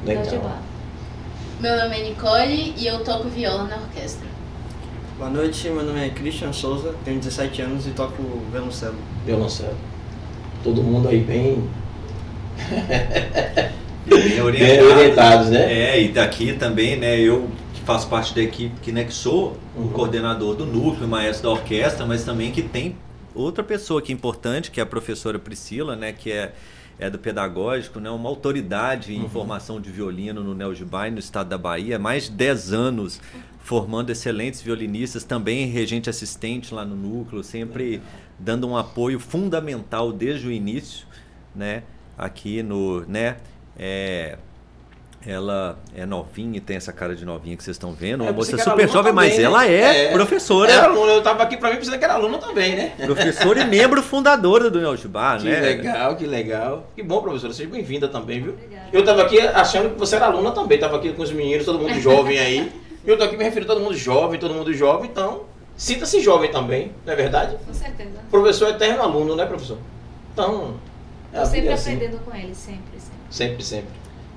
Legal. 0.06 0.58
Meu 1.60 1.76
nome 1.76 2.00
é 2.00 2.04
Nicole 2.10 2.74
e 2.78 2.86
eu 2.88 3.04
toco 3.04 3.28
viola 3.30 3.64
na 3.64 3.78
orquestra. 3.78 4.28
Boa 5.18 5.30
noite, 5.32 5.68
meu 5.70 5.84
nome 5.84 6.06
é 6.06 6.10
Christian 6.10 6.54
Souza, 6.54 6.94
tenho 7.04 7.18
17 7.20 7.62
anos 7.64 7.88
e 7.88 7.90
toco 7.92 8.22
violoncelo. 8.52 8.96
Violoncelo. 9.26 9.76
Todo 10.64 10.84
mundo 10.84 11.08
aí 11.10 11.20
bem, 11.20 11.68
Bem 14.06 14.52
bem 14.52 14.82
orientados, 14.82 15.50
né? 15.50 15.74
É, 15.74 16.02
e 16.02 16.10
daqui 16.10 16.54
também, 16.54 16.98
né, 16.98 17.20
eu 17.20 17.48
que 17.74 17.82
faço 17.82 18.08
parte 18.08 18.34
da 18.36 18.42
equipe, 18.42 18.76
que, 18.82 18.92
né, 18.92 19.04
que 19.04 19.14
sou 19.14 19.58
Uhum. 19.76 19.86
o 19.86 19.90
coordenador 19.90 20.56
do 20.56 20.66
núcleo, 20.66 21.08
maestro 21.08 21.44
da 21.44 21.50
orquestra, 21.52 22.06
mas 22.06 22.24
também 22.24 22.52
que 22.52 22.62
tem 22.64 22.96
outra 23.38 23.64
pessoa 23.64 24.02
que 24.02 24.12
é 24.12 24.16
importante, 24.16 24.72
que 24.72 24.80
é 24.80 24.84
a 24.84 24.86
professora 24.86 25.38
Priscila, 25.38 25.96
né, 25.96 26.12
que 26.12 26.32
é, 26.32 26.54
é 27.00 27.10
do 27.10 27.20
pedagógico, 27.20 28.00
né, 28.00 28.10
uma 28.10 28.28
autoridade 28.30 29.14
em 29.14 29.22
Uhum. 29.22 29.30
formação 29.30 29.80
de 29.80 29.92
violino 29.92 30.44
no 30.44 30.56
Neogibá 30.56 31.08
e 31.08 31.12
no 31.12 31.20
estado 31.20 31.50
da 31.50 31.58
Bahia, 31.58 32.00
mais 32.00 32.24
de 32.26 32.32
10 32.32 32.74
anos 32.74 33.22
formando 33.60 34.10
excelentes 34.10 34.62
violinistas, 34.62 35.24
também 35.26 35.66
regente 35.68 36.10
assistente 36.10 36.74
lá 36.74 36.86
no 36.86 36.96
núcleo, 36.96 37.44
sempre 37.44 38.02
dando 38.40 38.68
um 38.68 38.78
apoio 38.78 39.20
fundamental 39.20 40.12
desde 40.14 40.48
o 40.48 40.52
início, 40.52 41.06
né, 41.54 41.84
aqui 42.18 42.64
no, 42.64 43.02
né, 43.02 43.38
é, 43.78 44.38
ela 45.28 45.78
é 45.94 46.06
novinha 46.06 46.56
e 46.58 46.62
tem 46.62 46.78
essa 46.78 46.94
cara 46.94 47.14
de 47.14 47.26
novinha 47.26 47.58
que 47.58 47.64
vocês 47.64 47.76
estão 47.76 47.92
vendo. 47.92 48.24
É, 48.24 48.28
Uma 48.28 48.32
você 48.32 48.54
moça 48.54 48.64
que 48.64 48.70
super 48.70 48.90
jovem, 48.90 49.12
mas 49.12 49.32
também, 49.32 49.46
ela 49.46 49.62
né? 49.66 49.74
é, 49.76 50.06
É. 50.06 50.12
professora. 50.14 50.72
Era 50.72 50.86
aluna, 50.86 51.12
eu 51.12 51.22
tava 51.22 51.44
aqui 51.44 51.58
pra 51.58 51.70
mim 51.70 51.76
pensando 51.76 52.00
que 52.00 52.04
era 52.06 52.14
aluna 52.14 52.38
também, 52.38 52.76
né? 52.76 52.94
Professora 53.06 53.60
e 53.62 53.66
membro 53.66 54.02
fundadora 54.02 54.72
do 54.72 54.80
Neojubá, 54.80 55.38
Que 55.38 55.44
né? 55.50 55.60
legal, 55.60 56.16
que 56.16 56.26
legal. 56.26 56.88
Que 56.96 57.04
bom, 57.04 57.22
professora. 57.22 57.52
Seja 57.52 57.70
bem-vinda 57.70 58.08
também, 58.08 58.42
viu? 58.42 58.54
Obrigada. 58.54 58.88
Eu 58.94 59.04
tava 59.04 59.24
aqui 59.24 59.40
achando 59.40 59.90
que 59.94 60.00
você 60.00 60.16
era 60.16 60.28
aluna 60.28 60.52
também. 60.52 60.80
Tava 60.80 60.96
aqui 60.96 61.12
com 61.12 61.22
os 61.22 61.32
meninos, 61.32 61.66
todo 61.66 61.78
mundo 61.78 62.00
jovem 62.00 62.40
aí. 62.40 62.72
E 63.06 63.10
eu 63.10 63.18
tô 63.18 63.26
aqui 63.26 63.36
me 63.36 63.44
referindo 63.44 63.72
a 63.72 63.76
todo 63.76 63.84
mundo 63.84 63.96
jovem, 63.98 64.40
todo 64.40 64.54
mundo 64.54 64.74
jovem. 64.74 65.10
Então, 65.12 65.42
sinta-se 65.76 66.22
jovem 66.22 66.50
também, 66.52 66.92
não 67.06 67.12
é 67.14 67.16
verdade? 67.18 67.58
Com 67.68 67.74
certeza. 67.74 68.12
Professor 68.32 68.68
é 68.68 68.72
eterno 68.72 69.02
aluno, 69.04 69.36
né, 69.36 69.46
professor? 69.46 69.78
Então, 70.34 70.76
é 71.34 71.38
a 71.38 71.42
Tô 71.42 71.48
sempre 71.48 71.68
é 71.68 71.74
assim. 71.74 71.96
aprendendo 71.96 72.20
com 72.24 72.36
ele, 72.36 72.56
sempre, 72.56 72.82
sempre. 72.98 73.18
Sempre, 73.30 73.64
sempre. 73.64 73.90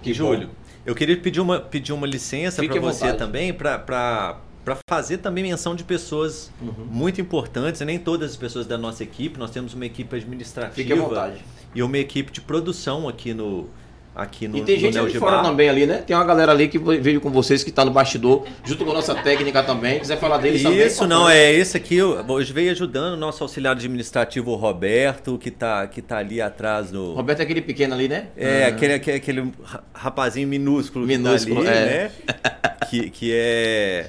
Que 0.02 0.14
Júlio, 0.14 0.48
eu 0.90 0.94
queria 0.94 1.16
pedir 1.16 1.40
uma, 1.40 1.60
pedir 1.60 1.92
uma 1.92 2.06
licença 2.06 2.64
para 2.64 2.80
você 2.80 3.04
vontade. 3.04 3.18
também, 3.18 3.52
para 3.52 4.40
fazer 4.88 5.18
também 5.18 5.44
menção 5.44 5.76
de 5.76 5.84
pessoas. 5.84 6.50
Uhum. 6.60 6.84
muito 6.90 7.20
importantes, 7.20 7.80
nem 7.82 7.96
todas 7.96 8.32
as 8.32 8.36
pessoas 8.36 8.66
da 8.66 8.76
nossa 8.76 9.04
equipe, 9.04 9.38
nós 9.38 9.52
temos 9.52 9.72
uma 9.72 9.86
equipe 9.86 10.16
administrativa 10.16 11.32
e 11.72 11.82
uma 11.82 11.96
equipe 11.96 12.32
de 12.32 12.40
produção 12.40 13.08
aqui 13.08 13.32
no 13.32 13.68
aqui 14.14 14.48
no 14.48 14.56
E 14.58 14.62
tem 14.62 14.74
no 14.76 14.80
gente 14.80 14.98
ali 14.98 15.04
Neogibá. 15.06 15.30
fora 15.30 15.42
também 15.42 15.68
ali, 15.68 15.86
né? 15.86 15.98
Tem 16.06 16.14
uma 16.16 16.24
galera 16.24 16.52
ali 16.52 16.68
que 16.68 16.78
veio 16.78 17.20
com 17.20 17.30
vocês 17.30 17.62
que 17.64 17.70
tá 17.70 17.84
no 17.84 17.90
bastidor, 17.90 18.44
junto 18.64 18.84
com 18.84 18.90
a 18.90 18.94
nossa 18.94 19.14
técnica 19.14 19.62
também. 19.62 20.00
Quiser 20.00 20.18
falar 20.18 20.38
deles 20.38 20.62
também. 20.62 20.86
Isso, 20.86 21.06
não, 21.06 21.28
é 21.28 21.52
esse 21.52 21.76
aqui, 21.76 22.02
hoje 22.02 22.52
veio 22.52 22.70
ajudando 22.72 23.14
o 23.14 23.16
nosso 23.16 23.42
auxiliar 23.44 23.74
administrativo, 23.74 24.50
o 24.50 24.56
Roberto, 24.56 25.38
que 25.38 25.50
tá, 25.50 25.86
que 25.86 26.02
tá 26.02 26.18
ali 26.18 26.40
atrás 26.40 26.90
do... 26.90 27.14
Roberto 27.14 27.40
é 27.40 27.42
aquele 27.44 27.62
pequeno 27.62 27.94
ali, 27.94 28.08
né? 28.08 28.26
É, 28.36 28.64
Ah. 28.64 28.68
aquele, 28.68 28.94
aquele, 28.94 29.16
aquele 29.16 29.52
ra- 29.62 29.82
rapazinho 29.94 30.46
minúsculo, 30.48 31.06
Minúsculo, 31.06 31.60
que 31.60 31.66
tá 31.66 31.70
ali, 31.72 31.78
é. 31.80 31.84
né? 31.84 32.10
que, 32.90 33.10
que 33.10 33.32
é 33.34 34.06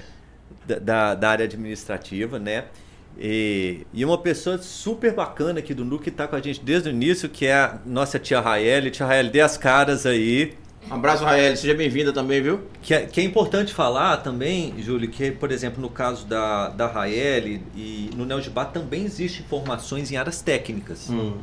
da, 0.82 1.14
da 1.16 1.30
área 1.30 1.46
administrativa, 1.46 2.40
né? 2.40 2.66
E, 3.20 3.86
e 3.94 4.04
uma 4.04 4.18
pessoa 4.18 4.58
super 4.58 5.14
bacana 5.14 5.60
aqui 5.60 5.74
do 5.74 5.84
núcleo 5.84 6.02
que 6.02 6.10
está 6.10 6.28
com 6.28 6.36
a 6.36 6.42
gente 6.42 6.62
desde 6.64 6.90
o 6.90 6.92
início, 6.92 7.30
que 7.30 7.46
é 7.46 7.54
a 7.54 7.78
nossa 7.86 8.18
tia 8.18 8.40
Raeli. 8.40 8.92
Tia 8.92 9.06
Raeli, 9.06 9.30
dê 9.30 9.42
as 9.42 9.58
caras 9.58 10.06
aí. 10.06 10.54
Um 10.90 10.96
abraço, 10.96 11.24
Rael. 11.24 11.56
Seja 11.56 11.74
bem-vinda 11.74 12.12
também, 12.12 12.42
viu? 12.42 12.62
Que 12.82 12.94
é, 12.94 13.06
que 13.06 13.22
é 13.22 13.24
importante 13.24 13.74
falar 13.74 14.18
também, 14.18 14.74
Júlio, 14.80 15.10
que, 15.10 15.32
por 15.32 15.52
exemplo, 15.52 15.82
no 15.82 15.90
caso 15.90 16.26
da, 16.26 16.70
da 16.70 16.88
Raeli 16.88 17.62
e 17.76 18.10
no 18.16 18.26
Neogibá 18.26 18.66
também 18.66 19.06
existem 19.06 19.46
formações 19.48 20.12
em 20.12 20.18
áreas 20.18 20.42
técnicas. 20.42 21.10
Hum. 21.10 21.38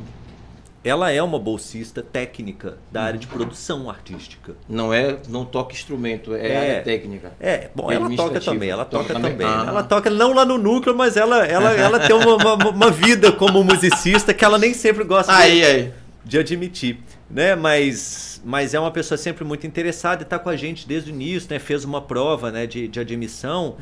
Ela 0.81 1.11
é 1.11 1.21
uma 1.21 1.37
bolsista 1.37 2.01
técnica 2.01 2.77
da 2.89 3.01
área 3.03 3.19
de 3.19 3.27
produção 3.27 3.89
artística. 3.89 4.55
Não 4.67 4.93
é, 4.93 5.17
não 5.27 5.43
toca 5.43 5.73
instrumento, 5.73 6.33
é, 6.33 6.47
É. 6.47 6.57
área 6.57 6.83
técnica. 6.83 7.33
É, 7.39 7.69
bom, 7.75 7.91
ela 7.91 8.09
toca 8.15 8.39
também, 8.39 8.69
ela 8.69 8.85
Toca 8.85 9.13
toca, 9.13 9.19
também? 9.19 9.45
Ah. 9.45 9.65
Ela 9.67 9.83
toca 9.83 10.09
não 10.09 10.33
lá 10.33 10.45
no 10.45 10.57
núcleo, 10.57 10.95
mas 10.95 11.17
ela, 11.17 11.45
ela, 11.45 11.71
ela 11.73 11.99
tem 11.99 12.15
uma, 12.15 12.35
uma, 12.35 12.69
uma 12.69 12.89
vida 12.91 13.29
como 13.31 13.61
musicista 13.63 14.33
que 14.33 14.45
ela 14.45 14.57
nem 14.57 14.73
sempre 14.73 15.03
gosta 15.03 15.33
de- 15.33 15.41
Aí, 15.41 15.63
aí. 15.65 15.93
de 16.23 16.39
admitir, 16.39 16.97
né? 17.29 17.55
Mas, 17.55 18.41
mas 18.45 18.73
é 18.73 18.79
uma 18.79 18.91
pessoa 18.91 19.17
sempre 19.17 19.43
muito 19.43 19.67
interessada 19.67 20.21
e 20.21 20.23
está 20.23 20.39
com 20.39 20.47
a 20.49 20.55
gente 20.55 20.87
desde 20.87 21.11
o 21.11 21.13
início, 21.13 21.49
né? 21.51 21.59
Fez 21.59 21.83
uma 21.83 22.01
prova, 22.01 22.51
né? 22.51 22.65
De, 22.65 22.87
de 22.87 23.01
admissão 23.01 23.75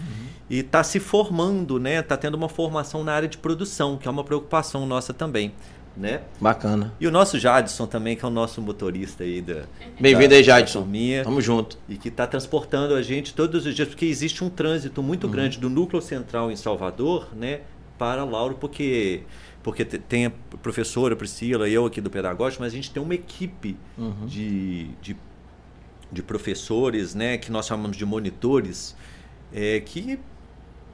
e 0.50 0.60
está 0.60 0.84
se 0.84 1.00
formando, 1.00 1.80
né? 1.80 2.00
Está 2.00 2.18
tendo 2.18 2.34
uma 2.36 2.50
formação 2.50 3.04
na 3.04 3.14
área 3.14 3.28
de 3.28 3.38
produção, 3.38 3.98
que 3.98 4.08
é 4.08 4.12
uma 4.12 4.24
preocupação 4.24 4.86
nossa 4.88 5.14
também, 5.14 5.54
né? 5.98 6.22
Bacana. 6.40 6.94
E 7.00 7.08
o 7.08 7.12
nosso 7.12 7.40
Jadson 7.40 7.88
também, 7.88 8.16
que 8.16 8.24
é 8.24 8.28
o 8.28 8.32
nosso 8.32 8.62
motorista 8.62 9.24
aí 9.24 9.42
da 9.42 9.64
Bem-vindo 10.00 10.34
aí, 10.36 10.44
Jadson. 10.44 10.82
turminha 10.82 11.24
Tamo 11.24 11.42
junto. 11.42 11.78
e 11.90 11.96
que 11.98 12.10
está 12.10 12.28
transportando 12.28 12.94
a 12.94 13.02
gente 13.02 13.34
todos 13.34 13.66
os 13.66 13.74
dias, 13.76 13.88
porque 13.88 14.06
existe 14.06 14.44
um 14.44 14.50
trânsito 14.50 15.02
muito 15.02 15.28
grande 15.28 15.58
do 15.60 15.70
núcleo 15.70 16.02
central 16.02 16.52
em 16.52 16.56
Salvador, 16.56 17.28
né, 17.36 17.62
para 17.98 18.24
Lauro, 18.24 18.56
porque 18.60 19.24
porque 19.64 19.84
te- 19.84 19.98
tem 19.98 20.28
a 20.28 20.32
professora 20.62 21.14
Priscila, 21.16 21.68
eu 21.68 21.86
aqui 21.86 22.00
do 22.00 22.10
pedagógico, 22.10 22.64
mas 22.64 22.72
a 22.72 22.76
gente 22.76 22.90
tem 22.92 23.04
uma 23.04 23.16
equipe 23.16 23.76
Uhum. 23.98 24.26
de, 24.26 24.86
de, 25.02 25.16
de 26.10 26.24
professores, 26.24 27.14
né, 27.14 27.38
que 27.38 27.52
nós 27.52 27.66
chamamos 27.66 27.98
de 27.98 28.06
monitores, 28.06 28.96
é, 29.52 29.82
que 29.82 30.20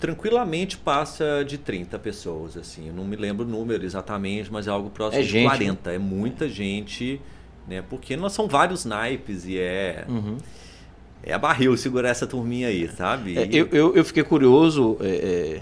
tranquilamente 0.04 0.78
passa 0.78 1.46
de 1.48 1.58
30 1.58 1.98
pessoas, 1.98 2.58
assim. 2.58 2.90
Eu 2.90 2.94
não 2.94 3.06
me 3.06 3.16
lembro 3.16 3.46
o 3.46 3.50
número 3.50 3.86
exatamente, 3.86 4.52
mas 4.52 4.68
é 4.68 4.70
algo 4.70 4.90
próximo 4.90 5.22
É 5.22 5.26
de 5.26 5.30
gente, 5.32 5.46
40. 5.48 5.94
É 5.94 5.98
muita 5.98 6.50
gente, 6.50 7.22
né? 7.66 7.82
Porque 7.90 8.18
nós 8.18 8.34
são 8.34 8.46
vários 8.46 8.84
naipes 8.84 9.46
e 9.46 9.58
é. 9.58 10.04
Uhum. 10.10 10.36
É 11.24 11.38
barril 11.38 11.78
segurar 11.78 12.10
essa 12.10 12.28
turminha 12.28 12.68
aí, 12.68 12.90
sabe? 12.90 13.38
É, 13.38 13.46
E- 13.46 13.56
eu, 13.58 13.70
eu, 13.72 13.96
eu 13.96 14.04
fiquei 14.04 14.24
curioso, 14.24 14.98
é, 15.00 15.08
é, 15.08 15.62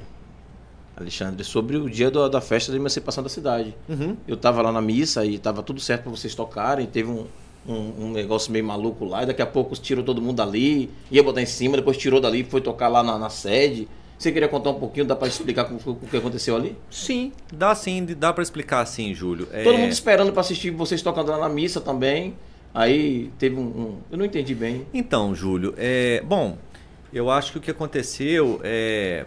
Alexandre, 0.99 1.43
sobre 1.43 1.77
o 1.77 1.87
dia 1.87 2.09
do- 2.09 2.27
da 2.27 2.41
festa 2.41 2.71
da 2.71 2.77
emancipação 2.79 3.21
da 3.23 3.29
cidade. 3.29 3.75
Uhum. 3.87 4.17
Eu 4.27 4.37
tava 4.37 4.63
lá 4.63 4.71
na 4.71 4.81
missa 4.81 5.23
e 5.23 5.37
tava 5.37 5.61
tudo 5.61 5.79
certo 5.79 6.01
para 6.01 6.11
vocês 6.11 6.33
tocarem. 6.33 6.87
Teve 6.87 7.11
um, 7.11 7.27
um, 7.67 8.05
um 8.05 8.11
negócio 8.11 8.51
meio 8.51 8.65
maluco 8.65 9.05
lá. 9.05 9.21
E 9.21 9.27
daqui 9.27 9.41
a 9.43 9.45
pouco 9.45 9.75
tirou 9.75 10.03
todo 10.03 10.19
mundo 10.19 10.37
dali, 10.37 10.89
ia 11.11 11.21
botar 11.21 11.43
em 11.43 11.45
cima, 11.45 11.77
depois 11.77 11.95
tirou 11.95 12.19
dali, 12.19 12.43
foi 12.43 12.59
tocar 12.59 12.87
lá 12.87 13.03
na, 13.03 13.19
na 13.19 13.29
sede. 13.29 13.87
Você 14.21 14.31
queria 14.31 14.47
contar 14.47 14.69
um 14.69 14.75
pouquinho? 14.75 15.03
Dá 15.03 15.15
para 15.15 15.27
explicar 15.27 15.67
o 15.73 15.95
que 15.95 16.15
aconteceu 16.15 16.55
ali? 16.55 16.77
Sim, 16.91 17.31
dá 17.51 17.73
sim, 17.73 18.05
dá 18.05 18.31
para 18.31 18.43
explicar 18.43 18.85
sim, 18.85 19.15
Júlio. 19.15 19.47
É, 19.51 19.63
Todo 19.63 19.79
mundo 19.79 19.91
esperando 19.91 20.31
para 20.31 20.41
assistir 20.41 20.69
vocês 20.69 21.01
tocando 21.01 21.31
lá 21.31 21.39
na 21.39 21.49
missa 21.49 21.81
também. 21.81 22.35
Aí 22.71 23.31
teve 23.39 23.55
um, 23.55 23.61
um- 23.63 23.97
Eu 24.11 24.19
não 24.19 24.25
entendi 24.25 24.53
bem. 24.53 24.85
Então, 24.93 25.33
Júlio, 25.33 25.73
é, 25.75 26.21
bom, 26.23 26.55
eu 27.11 27.31
acho 27.31 27.51
que 27.53 27.57
o 27.57 27.61
que 27.61 27.71
aconteceu 27.71 28.61
é, 28.63 29.25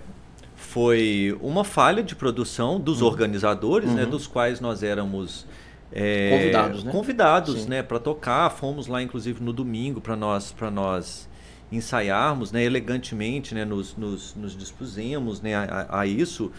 foi 0.55 1.37
uma 1.41 1.65
falha 1.65 2.01
de 2.01 2.15
produção 2.15 2.79
dos 2.79 3.03
organizadores, 3.03 3.91
né, 3.93 4.05
Uhum. 4.05 4.11
dos 4.11 4.29
quais 4.29 4.61
nós 4.61 4.85
éramos 4.85 5.45
é, 5.93 6.31
Convidados, 6.39 6.85
né? 6.85 6.93
convidados, 6.93 7.63
Sim. 7.63 7.69
né, 7.69 7.83
para 7.83 7.99
tocar. 7.99 8.49
Fomos 8.51 8.87
lá, 8.87 9.03
inclusive, 9.03 9.43
no 9.43 9.53
domingo 9.53 10.01
para 10.01 10.15
nós, 10.15 10.53
para 10.53 10.71
nós 10.71 11.29
ensaiarmos, 11.75 12.53
né, 12.53 12.63
elegantemente, 12.63 13.55
né, 13.55 13.65
nos, 13.65 13.97
nos, 13.97 14.35
nos 14.35 14.57
dispusemos, 14.57 15.41
né, 15.41 15.55
a, 15.55 16.01
a 16.01 16.07
isso. 16.07 16.51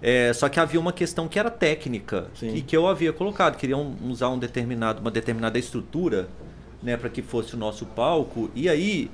É, 0.00 0.32
só 0.32 0.48
que 0.48 0.60
havia 0.60 0.78
uma 0.78 0.92
questão 0.92 1.26
que 1.26 1.38
era 1.38 1.50
técnica 1.50 2.28
Sim. 2.34 2.54
e 2.54 2.62
que 2.62 2.76
eu 2.76 2.86
havia 2.86 3.12
colocado. 3.12 3.56
Queriam 3.56 3.96
usar 4.04 4.28
um 4.28 4.38
determinado, 4.38 5.00
uma 5.00 5.10
determinada 5.10 5.58
estrutura 5.58 6.28
né, 6.82 6.96
para 6.96 7.08
que 7.08 7.22
fosse 7.22 7.54
o 7.54 7.58
nosso 7.58 7.84
palco. 7.84 8.50
E 8.54 8.68
aí, 8.68 9.10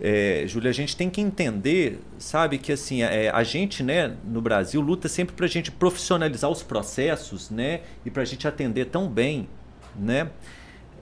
é, 0.00 0.44
Júlia, 0.46 0.70
a 0.70 0.72
gente 0.72 0.96
tem 0.96 1.10
que 1.10 1.20
entender, 1.20 2.00
sabe, 2.18 2.58
que 2.58 2.72
assim, 2.72 3.02
é, 3.02 3.28
a 3.28 3.42
gente, 3.42 3.82
né, 3.82 4.16
no 4.24 4.40
Brasil, 4.40 4.80
luta 4.80 5.08
sempre 5.08 5.34
para 5.34 5.44
a 5.44 5.48
gente 5.48 5.70
profissionalizar 5.70 6.50
os 6.50 6.62
processos, 6.62 7.50
né, 7.50 7.80
e 8.04 8.10
para 8.10 8.22
a 8.22 8.24
gente 8.24 8.48
atender 8.48 8.86
tão 8.86 9.08
bem, 9.08 9.48
né. 9.94 10.30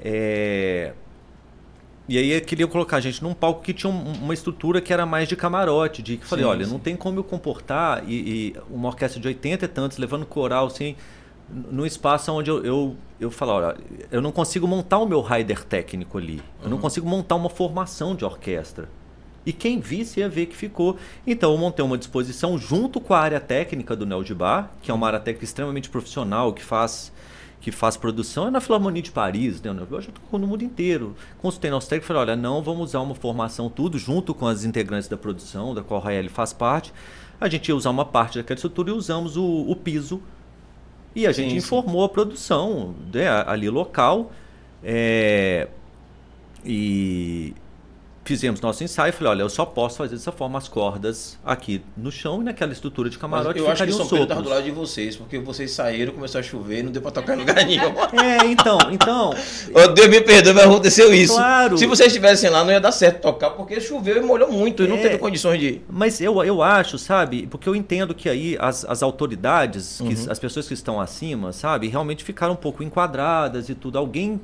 É, 0.00 0.92
e 2.08 2.16
aí 2.18 2.30
eu 2.32 2.40
queria 2.40 2.66
colocar 2.66 2.96
a 2.96 3.00
gente 3.00 3.22
num 3.22 3.34
palco 3.34 3.62
que 3.62 3.72
tinha 3.74 3.92
um- 3.92 4.12
uma 4.22 4.32
estrutura 4.34 4.80
que 4.80 4.92
era 4.92 5.04
mais 5.04 5.28
de 5.28 5.36
camarote, 5.36 6.02
de 6.02 6.16
que 6.16 6.24
eu 6.24 6.28
falei, 6.28 6.44
Sim, 6.44 6.50
olha, 6.50 6.64
sim. 6.64 6.70
não 6.72 6.78
tem 6.78 6.96
como 6.96 7.18
eu 7.18 7.24
comportar 7.24 8.02
e, 8.08 8.14
e 8.14 8.56
uma 8.70 8.88
orquestra 8.88 9.20
de 9.20 9.28
80 9.28 9.64
e 9.64 9.68
tantos 9.68 9.98
levando 9.98 10.24
coral 10.26 10.66
assim, 10.66 10.96
num 11.70 11.86
espaço 11.86 12.30
onde 12.32 12.50
eu, 12.50 12.64
eu, 12.64 12.96
eu 13.20 13.30
falo, 13.30 13.52
olha, 13.52 13.76
eu 14.10 14.20
não 14.20 14.30
consigo 14.32 14.66
montar 14.66 14.98
o 14.98 15.06
meu 15.06 15.20
rider 15.20 15.64
técnico 15.64 16.18
ali. 16.18 16.42
Eu 16.60 16.64
Uhum. 16.64 16.70
não 16.70 16.78
consigo 16.78 17.08
montar 17.08 17.36
uma 17.36 17.48
formação 17.50 18.14
de 18.14 18.24
orquestra. 18.24 18.88
E 19.46 19.52
quem 19.52 19.80
visse 19.80 20.20
ia 20.20 20.28
ver 20.28 20.44
que 20.46 20.54
ficou. 20.54 20.96
Então 21.26 21.52
eu 21.52 21.56
montei 21.58 21.82
uma 21.82 21.96
disposição 21.96 22.58
junto 22.58 23.00
com 23.00 23.14
a 23.14 23.18
área 23.18 23.40
técnica 23.40 23.96
do 23.96 24.04
Neo 24.04 24.22
de 24.22 24.34
Bar, 24.34 24.70
que 24.82 24.90
é 24.90 24.94
uma 24.94 25.06
área 25.06 25.18
técnica 25.20 25.44
extremamente 25.44 25.88
profissional, 25.88 26.52
que 26.52 26.62
faz 26.62 27.10
que 27.60 27.72
faz 27.72 27.96
produção 27.96 28.46
é 28.46 28.50
na 28.50 28.60
Filarmonia 28.60 29.02
de 29.02 29.10
Paris, 29.10 29.60
né? 29.60 29.74
Eu 29.90 30.00
já 30.00 30.10
tô 30.30 30.38
no 30.38 30.46
mundo 30.46 30.62
inteiro. 30.62 31.16
Consultei 31.38 31.70
nosso 31.70 31.88
técnico 31.88 32.04
e 32.04 32.08
falei, 32.08 32.22
olha, 32.22 32.36
não, 32.36 32.62
vamos 32.62 32.90
usar 32.90 33.00
uma 33.00 33.14
formação 33.14 33.68
tudo 33.68 33.98
junto 33.98 34.34
com 34.34 34.46
as 34.46 34.64
integrantes 34.64 35.08
da 35.08 35.16
produção, 35.16 35.74
da 35.74 35.82
qual 35.82 36.00
a 36.00 36.04
Raeli 36.04 36.28
faz 36.28 36.52
parte. 36.52 36.92
A 37.40 37.48
gente 37.48 37.68
ia 37.68 37.76
usar 37.76 37.90
uma 37.90 38.04
parte 38.04 38.38
daquela 38.38 38.56
estrutura 38.56 38.90
e 38.90 38.92
usamos 38.92 39.36
o, 39.36 39.44
o 39.44 39.74
piso. 39.76 40.22
E 41.14 41.26
a 41.26 41.32
gente 41.32 41.46
Sim, 41.46 41.50
sim. 41.50 41.56
informou 41.56 42.04
a 42.04 42.08
produção 42.08 42.94
né, 43.12 43.28
ali 43.46 43.68
local. 43.68 44.30
é, 44.82 45.68
e 46.64 47.54
fizemos 48.28 48.60
nosso 48.60 48.84
ensaio. 48.84 49.12
Falei, 49.12 49.30
olha, 49.32 49.42
eu 49.42 49.48
só 49.48 49.64
posso 49.64 49.96
fazer 49.98 50.14
dessa 50.14 50.30
forma 50.30 50.58
as 50.58 50.68
cordas 50.68 51.38
aqui 51.44 51.82
no 51.96 52.12
chão 52.12 52.40
e 52.42 52.44
naquela 52.44 52.72
estrutura 52.72 53.08
de 53.08 53.16
Mas 53.16 53.20
camarote 53.20 53.58
eu 53.58 53.68
acho 53.68 53.84
que 53.84 53.92
São 53.92 54.06
Pedro 54.06 54.26
tava 54.26 54.40
sopros. 54.40 54.42
do 54.44 54.48
lado 54.50 54.64
de 54.64 54.70
vocês, 54.70 55.16
porque 55.16 55.38
vocês 55.38 55.70
saíram, 55.72 56.12
começou 56.12 56.38
a 56.38 56.42
chover, 56.42 56.84
não 56.84 56.92
deu 56.92 57.00
pra 57.02 57.10
tocar 57.10 57.34
em 57.34 57.38
lugar 57.40 57.56
nenhum. 57.64 57.88
É, 58.22 58.46
então, 58.46 58.78
então, 58.90 59.30
Ô, 59.74 59.88
Deus 59.88 60.08
me 60.08 60.20
perdoe, 60.20 60.52
mas 60.52 60.64
aconteceu 60.64 61.12
isso. 61.12 61.34
Claro. 61.34 61.76
Se 61.78 61.86
vocês 61.86 62.08
estivessem 62.08 62.50
lá, 62.50 62.62
não 62.62 62.70
ia 62.70 62.80
dar 62.80 62.92
certo 62.92 63.20
tocar, 63.22 63.50
porque 63.50 63.80
choveu 63.80 64.16
e 64.18 64.20
molhou 64.20 64.52
muito, 64.52 64.82
e 64.84 64.86
não 64.86 64.96
É. 64.96 65.00
teve 65.02 65.18
condições 65.18 65.58
de. 65.58 65.80
Mas 65.88 66.20
eu, 66.20 66.42
eu 66.44 66.62
acho, 66.62 66.98
sabe? 66.98 67.46
Porque 67.46 67.68
eu 67.68 67.74
entendo 67.74 68.14
que 68.14 68.28
aí 68.28 68.56
as, 68.60 68.84
as 68.84 69.02
autoridades, 69.02 69.98
que, 69.98 70.14
Uhum. 70.14 70.26
as 70.30 70.38
pessoas 70.38 70.68
que 70.68 70.74
estão 70.74 71.00
acima, 71.00 71.52
sabe? 71.52 71.88
Realmente 71.88 72.22
ficaram 72.24 72.52
um 72.52 72.56
pouco 72.56 72.82
enquadradas 72.82 73.68
e 73.68 73.74
tudo. 73.74 73.98
Alguém 73.98 74.40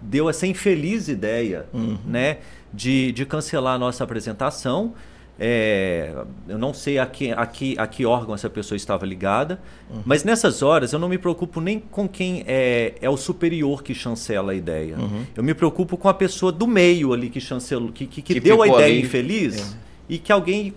deu 0.00 0.28
essa 0.28 0.46
infeliz 0.46 1.08
ideia, 1.08 1.66
Uhum. 1.72 1.98
né? 2.06 2.38
De, 2.74 3.12
de 3.12 3.24
cancelar 3.26 3.74
a 3.74 3.78
nossa 3.78 4.02
apresentação. 4.04 4.94
É, 5.38 6.14
eu 6.48 6.56
não 6.56 6.72
sei 6.72 6.96
a 6.98 7.06
que, 7.06 7.32
a, 7.32 7.44
que, 7.44 7.74
a 7.76 7.86
que 7.88 8.06
órgão 8.06 8.34
essa 8.36 8.48
pessoa 8.48 8.76
estava 8.76 9.04
ligada, 9.04 9.60
Uhum. 9.90 10.00
mas 10.04 10.22
nessas 10.22 10.62
horas 10.62 10.92
eu 10.92 10.98
não 10.98 11.08
me 11.08 11.18
preocupo 11.18 11.60
nem 11.60 11.80
com 11.80 12.08
quem 12.08 12.44
é, 12.46 12.94
é 13.02 13.10
o 13.10 13.16
superior 13.16 13.82
que 13.82 13.92
chancela 13.94 14.52
a 14.52 14.54
ideia. 14.54 14.96
Uhum. 14.96 15.24
Eu 15.36 15.42
me 15.42 15.52
preocupo 15.52 15.96
com 15.96 16.08
a 16.08 16.14
pessoa 16.14 16.52
do 16.52 16.66
meio 16.68 17.12
ali 17.12 17.28
que 17.30 17.40
chancelou, 17.40 17.90
que, 17.90 18.06
que, 18.06 18.22
que 18.22 18.34
Que 18.34 18.40
deu 18.40 18.62
a 18.62 18.68
ideia 18.68 18.84
ali. 18.86 19.02
infeliz 19.02 19.76
e 20.08 20.18
que 20.18 20.30
alguém. 20.30 20.72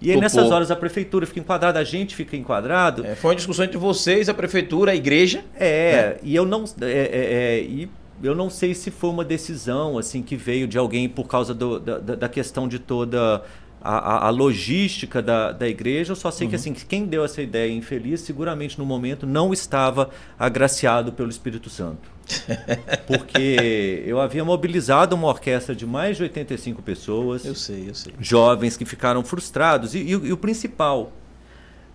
E 0.00 0.10
aí 0.10 0.18
nessas 0.18 0.50
horas 0.50 0.70
a 0.70 0.76
prefeitura 0.76 1.26
fica 1.26 1.40
enquadrada, 1.40 1.78
a 1.78 1.84
gente 1.84 2.14
fica 2.14 2.34
enquadrado. 2.36 3.04
É, 3.04 3.14
foi 3.14 3.30
uma 3.30 3.36
discussão 3.36 3.64
entre 3.64 3.76
vocês, 3.76 4.28
a 4.28 4.34
prefeitura, 4.34 4.92
a 4.92 4.94
igreja. 4.96 5.44
É, 5.58 6.18
e 6.22 6.34
eu 6.34 6.46
não. 6.46 6.64
é, 6.80 6.86
é, 6.86 7.58
é, 7.58 7.60
e 7.62 7.90
eu 8.22 8.34
não 8.34 8.50
sei 8.50 8.74
se 8.74 8.90
foi 8.90 9.10
uma 9.10 9.24
decisão 9.24 9.98
assim 9.98 10.22
que 10.22 10.36
veio 10.36 10.66
de 10.66 10.76
alguém 10.78 11.08
por 11.08 11.26
causa 11.26 11.54
do- 11.54 11.78
da, 11.78 11.98
da- 11.98 12.28
questão 12.28 12.66
de 12.68 12.78
toda 12.78 13.42
a, 13.80 14.26
a- 14.26 14.30
logística 14.30 15.22
da, 15.22 15.52
da 15.52 15.68
igreja. 15.68 16.12
Eu 16.12 16.16
só 16.16 16.30
sei 16.30 16.48
que 16.48 16.56
assim, 16.56 16.72
que 16.72 16.84
quem 16.84 17.04
deu 17.06 17.24
essa 17.24 17.40
ideia 17.40 17.72
infeliz, 17.72 18.20
seguramente 18.20 18.78
no 18.78 18.84
momento 18.84 19.26
não 19.26 19.52
estava 19.52 20.10
agraciado 20.38 21.12
pelo 21.12 21.28
Espírito 21.30 21.70
Santo. 21.70 22.10
Porque 23.06 24.02
eu 24.06 24.20
havia 24.20 24.44
mobilizado 24.44 25.14
uma 25.14 25.28
orquestra 25.28 25.74
de 25.74 25.86
mais 25.86 26.16
de 26.16 26.24
85 26.24 26.82
pessoas 26.82 27.44
Eu 27.44 27.54
sei, 27.54 27.88
eu 27.88 27.94
sei. 27.94 28.12
jovens 28.20 28.76
que 28.76 28.84
ficaram 28.84 29.22
frustrados. 29.24 29.94
E, 29.94 29.98
e 30.00 30.16
o- 30.16 30.26
e 30.26 30.32
o 30.32 30.36
principal, 30.36 31.12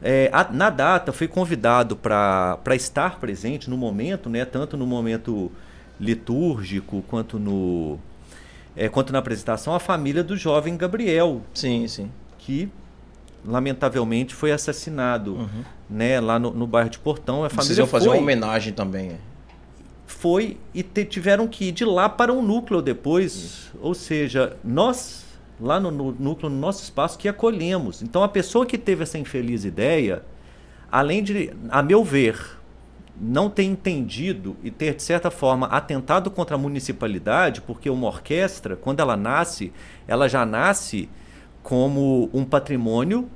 é, 0.01 0.29
a- 0.33 0.49
na 0.51 0.69
data 0.69 1.11
fui 1.11 1.27
convidado 1.27 1.95
para 1.95 2.57
estar 2.75 3.19
presente 3.19 3.69
no 3.69 3.77
momento, 3.77 4.29
né, 4.29 4.45
tanto 4.45 4.75
no 4.77 4.85
momento 4.87 5.51
litúrgico 6.03 7.01
quanto 7.07 7.39
no 7.39 7.97
é, 8.75 8.89
quanto 8.89 9.13
na 9.13 9.19
apresentação, 9.19 9.73
a 9.75 9.79
família 9.79 10.23
do 10.23 10.35
jovem 10.35 10.75
Gabriel, 10.75 11.41
Sim, 11.53 11.87
sim. 11.87 12.09
que 12.39 12.69
lamentavelmente 13.45 14.33
foi 14.33 14.51
assassinado 14.51 15.35
Uhum. 15.35 15.63
né, 15.89 16.19
lá 16.19 16.39
no, 16.39 16.51
no 16.51 16.65
bairro 16.65 16.89
de 16.89 16.97
Portão. 16.99 17.43
A 17.43 17.49
família 17.49 17.77
iam 17.79 17.87
fazer 17.87 18.07
foi, 18.07 18.15
uma 18.17 18.21
homenagem 18.23 18.73
também. 18.73 19.09
é. 19.11 19.15
foi 20.07 20.57
e 20.73 20.81
te- 20.81 21.05
tiveram 21.05 21.47
que 21.47 21.65
ir 21.65 21.71
de 21.71 21.85
lá 21.85 22.07
para 22.09 22.31
um 22.33 22.41
núcleo 22.41 22.81
depois. 22.81 23.71
Ou 23.81 23.93
seja, 23.93 24.55
nós, 24.63 25.25
lá 25.59 25.79
no, 25.79 25.91
nu- 25.91 26.15
núcleo, 26.17 26.49
no 26.49 26.57
nosso 26.57 26.83
espaço, 26.83 27.17
que 27.17 27.27
acolhemos. 27.27 28.01
Então, 28.01 28.23
a 28.23 28.27
pessoa 28.27 28.65
que 28.65 28.77
teve 28.77 29.03
essa 29.03 29.17
infeliz 29.17 29.65
ideia, 29.65 30.23
além 30.91 31.21
de, 31.21 31.51
a 31.69 31.83
meu 31.83 32.03
ver, 32.03 32.39
não 33.19 33.49
ter 33.49 33.63
entendido 33.63 34.55
e 34.63 34.71
ter, 34.71 34.95
de 34.95 35.03
certa 35.03 35.29
forma, 35.29 35.67
atentado 35.67 36.31
contra 36.31 36.55
a 36.55 36.57
municipalidade, 36.59 37.61
porque 37.61 37.89
uma 37.89 38.07
orquestra, 38.07 38.75
quando 38.75 38.99
ela 38.99 39.15
nasce, 39.15 39.71
ela 40.07 40.27
já 40.27 40.45
nasce 40.45 41.07
como 41.61 42.29
um 42.33 42.43
patrimônio 42.43 43.29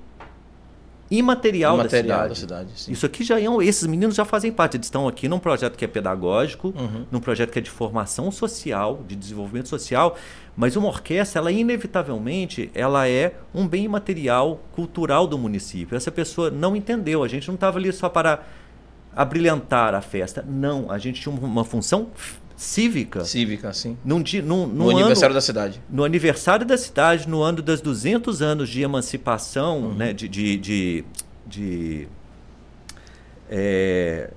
imaterial, 1.09 1.77
Material 1.77 2.17
da 2.23 2.27
da 2.27 2.35
cidade. 2.35 2.39
cidade. 2.39 2.81
sim. 2.81 2.91
Isso 2.91 3.05
aqui 3.05 3.23
já 3.23 3.39
é 3.39 3.49
um, 3.49 3.61
esses 3.61 3.87
meninos 3.87 4.13
já 4.15 4.25
fazem 4.25 4.51
parte, 4.51 4.75
eles 4.75 4.87
estão 4.87 5.07
aqui 5.07 5.29
num 5.29 5.39
projeto 5.39 5.77
que 5.77 5.85
é 5.85 5.87
pedagógico, 5.87 6.73
Uhum. 6.77 7.05
num 7.09 7.21
projeto 7.21 7.51
que 7.51 7.59
é 7.59 7.61
de 7.61 7.69
formação 7.69 8.29
social, 8.29 9.01
de 9.07 9.15
desenvolvimento 9.15 9.69
social, 9.69 10.17
mas 10.55 10.75
uma 10.75 10.89
orquestra, 10.89 11.39
ela 11.39 11.49
inevitavelmente, 11.51 12.69
ela 12.75 13.07
é 13.07 13.35
um 13.55 13.65
bem 13.65 13.85
imaterial 13.85 14.59
cultural 14.73 15.25
do 15.27 15.37
município. 15.37 15.95
Essa 15.95 16.11
pessoa 16.11 16.51
não 16.51 16.75
entendeu, 16.75 17.23
a 17.23 17.27
gente 17.29 17.47
não 17.47 17.55
estava 17.55 17.77
ali 17.77 17.93
só 17.93 18.09
para 18.09 18.43
abrilhantar 19.17 19.93
a 19.95 20.01
festa, 20.01 20.45
não, 20.47 20.91
a 20.91 20.97
gente 20.97 21.19
tinha 21.21 21.33
uma, 21.33 21.63
função 21.65 22.07
cívica. 22.55 23.23
Cívica, 23.25 23.73
sim. 23.73 23.97
Num, 24.05 24.21
dia, 24.21 24.41
num, 24.41 24.65
No 24.65 24.73
num 24.75 24.89
ano- 24.89 24.97
aniversário 24.99 25.33
da 25.35 25.41
cidade. 25.41 25.81
no 25.89 26.03
aniversário 26.03 26.65
da 26.65 26.77
cidade, 26.77 27.27
no 27.27 27.41
ano 27.41 27.61
das 27.61 27.81
200 27.81 28.41
anos 28.41 28.69
de 28.69 28.81
emancipação, 28.81 29.93
né, 29.93 30.13
de, 30.13 30.27
de, 30.27 30.57
de, 30.57 31.05
de, 31.45 32.07
é, 33.49 34.29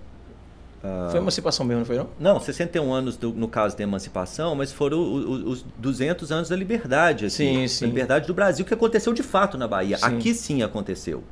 ah, 0.83 1.09
Foi 1.11 1.21
emancipação 1.21 1.64
mesmo, 1.66 1.81
não 1.81 1.87
foi 1.87 1.97
não? 1.97 2.09
Não, 2.19 2.40
61 2.40 2.93
anos 2.93 3.16
do- 3.16 3.33
no 3.33 3.49
caso 3.49 3.77
da 3.77 3.83
emancipação, 3.83 4.55
mas 4.55 4.73
foram 4.73 4.99
o- 4.99 5.16
o- 5.16 5.49
os 5.51 5.64
200 5.79 6.31
anos 6.33 6.49
da 6.49 6.57
liberdade. 6.57 7.27
assim, 7.27 7.61
Sim, 7.62 7.69
sim. 7.69 7.81
Da 7.85 7.87
liberdade 7.88 8.27
do 8.27 8.35
Brasil, 8.35 8.64
que 8.64 8.73
aconteceu 8.75 9.12
de 9.12 9.23
fato 9.23 9.59
na 9.59 9.66
Bahia. 9.69 9.99
Sim. 9.99 10.05
Aqui 10.07 10.35
sim 10.35 10.62
aconteceu. 10.62 11.23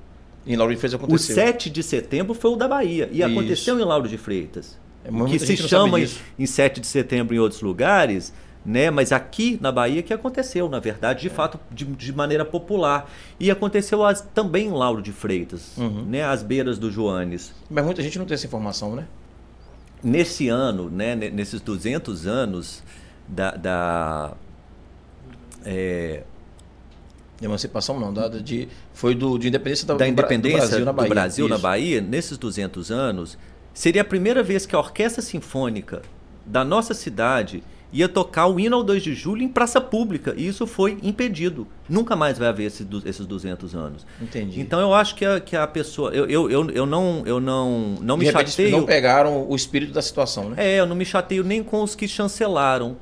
Em 0.47 0.57
Lauro 0.57 0.73
de 0.75 0.79
Freitas 0.81 1.01
O 1.01 1.05
aconteceu. 1.05 1.35
7 1.35 1.69
de 1.71 1.83
setembro 1.83 2.35
foi 2.35 2.51
o 2.51 2.57
da 2.57 2.67
Bahia. 2.67 3.09
E 3.13 3.19
Isso. 3.21 3.27
aconteceu 3.31 3.79
em 3.79 3.85
Lauro 3.85 4.09
de 4.09 4.17
Freitas. 4.17 4.79
É, 5.05 5.11
o 5.11 5.25
que 5.27 5.39
se 5.39 5.57
chama 5.57 6.01
em, 6.01 6.09
em 6.39 6.47
7 6.47 6.81
de 6.81 6.87
setembro 6.87 7.35
em 7.35 7.39
outros 7.39 7.61
lugares, 7.63 8.33
né? 8.65 8.91
Mas 8.91 9.13
aqui 9.13 9.59
na 9.61 9.71
Bahia 9.71 10.03
que 10.03 10.13
aconteceu, 10.13 10.69
na 10.69 10.81
verdade, 10.81 11.27
É. 11.27 11.29
de 11.29 11.35
fato, 11.35 11.59
de, 11.71 11.85
de 11.85 12.13
maneira 12.13 12.45
popular. 12.45 13.11
E 13.39 13.51
aconteceu 13.51 14.05
as- 14.05 14.21
também 14.35 14.67
em 14.69 14.73
Lauro 14.73 15.01
de 15.03 15.13
Freitas, 15.13 15.77
Uhum. 15.77 16.05
né? 16.05 16.25
Às 16.25 16.43
beiras 16.43 16.79
do 16.79 16.91
Joanes. 16.91 17.53
Mas 17.71 17.85
muita 17.85 18.03
gente 18.03 18.19
não 18.19 18.27
tem 18.27 18.35
essa 18.35 18.47
informação, 18.47 18.95
né? 18.97 19.07
Nesse 20.03 20.49
ano, 20.49 20.89
né? 20.91 21.15
ne- 21.17 21.31
Nesses 21.31 21.61
200 21.61 22.27
anos 22.27 22.83
da... 23.27 23.51
da 23.53 24.33
é, 25.65 26.23
De 27.41 27.47
emancipação 27.47 28.01
não, 28.01 28.13
da, 28.13 28.29
de, 28.29 28.69
foi 28.93 29.15
do, 29.15 29.39
de 29.39 29.49
independência 29.49 29.87
da, 29.87 29.95
da 29.95 30.09
independência 30.09 30.61
do 30.61 30.67
Brasil 30.67 30.85
na 30.85 30.93
Bahia. 30.93 31.09
do 31.09 31.15
Brasil 31.15 31.49
na. 31.49 31.59
Bahia, 31.59 32.01
nesses 32.01 32.37
200 32.37 32.91
anos, 32.91 33.39
seria 33.73 34.03
a 34.03 34.05
primeira 34.05 34.43
vez 34.43 34.67
que 34.67 34.75
a 34.75 34.79
Orquestra 34.79 35.23
Sinfônica 35.23 36.03
da 36.45 36.65
nossa 36.65 36.95
cidade 36.95 37.63
ia 37.93 38.09
tocar 38.09 38.47
o 38.47 38.61
hino 38.61 38.77
ao 38.77 38.83
2 38.83 39.03
de 39.03 39.15
julho 39.15 39.43
em 39.43 39.49
praça 39.49 39.81
pública. 39.81 40.35
E 40.37 40.47
isso 40.47 40.67
foi 40.67 40.99
impedido. 41.03 41.67
Nunca 41.89 42.15
mais 42.15 42.39
vai 42.39 42.49
haver 42.49 42.65
esse 42.65 42.87
esses 43.05 43.27
200 43.27 43.75
anos. 43.75 44.07
Entendi. 44.21 44.61
Então 44.61 44.81
eu 44.81 44.93
acho 44.93 45.15
que 45.15 45.25
a, 45.25 45.41
que 45.41 45.57
a 45.57 45.67
pessoa. 45.67 46.11
Eu, 46.11 46.27
eu, 46.27 46.51
eu, 46.51 46.71
eu 46.71 46.87
não, 46.87 47.23
eu 47.25 47.41
não, 47.41 47.97
não 48.01 48.19
de 48.19 48.27
me 48.27 48.31
repente 48.31 48.51
chateio. 48.51 48.71
não 48.73 48.85
pegaram 48.85 49.49
o 49.49 49.57
espírito 49.57 49.93
da 49.93 50.03
situação, 50.03 50.51
né? 50.51 50.57
É, 50.59 50.81
eu 50.81 50.87
não 50.87 50.97
me 50.97 51.05
chateio 51.05 51.43
nem 51.43 51.63
com 51.63 51.83
os 51.83 51.95
que 51.95 52.07
chancelaram, 52.07 52.97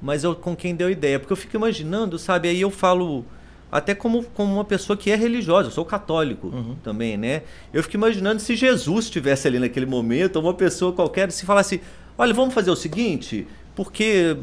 mas 0.00 0.24
eu 0.24 0.34
com 0.34 0.54
quem 0.56 0.74
deu 0.74 0.90
ideia, 0.90 1.18
porque 1.18 1.32
eu 1.32 1.36
fico 1.36 1.56
imaginando, 1.56 2.18
sabe? 2.18 2.48
Aí 2.48 2.60
eu 2.60 2.70
falo 2.70 3.24
até 3.70 3.94
como, 3.94 4.24
como 4.34 4.52
uma 4.54 4.64
pessoa 4.64 4.96
que 4.96 5.10
é 5.10 5.14
religiosa, 5.16 5.68
eu 5.68 5.72
sou 5.72 5.84
católico 5.84 6.48
Uhum. 6.48 6.76
também, 6.82 7.16
né? 7.16 7.42
Eu 7.72 7.82
fico 7.82 7.96
imaginando 7.96 8.40
se 8.40 8.56
Jesus 8.56 9.04
estivesse 9.04 9.46
ali 9.46 9.58
naquele 9.58 9.86
momento, 9.86 10.36
ou 10.36 10.42
uma 10.42 10.54
pessoa 10.54 10.92
qualquer, 10.92 11.30
se 11.30 11.44
falasse, 11.46 11.80
olha, 12.18 12.34
vamos 12.34 12.52
fazer 12.52 12.70
o 12.70 12.76
seguinte, 12.76 13.46
porque 13.76 14.36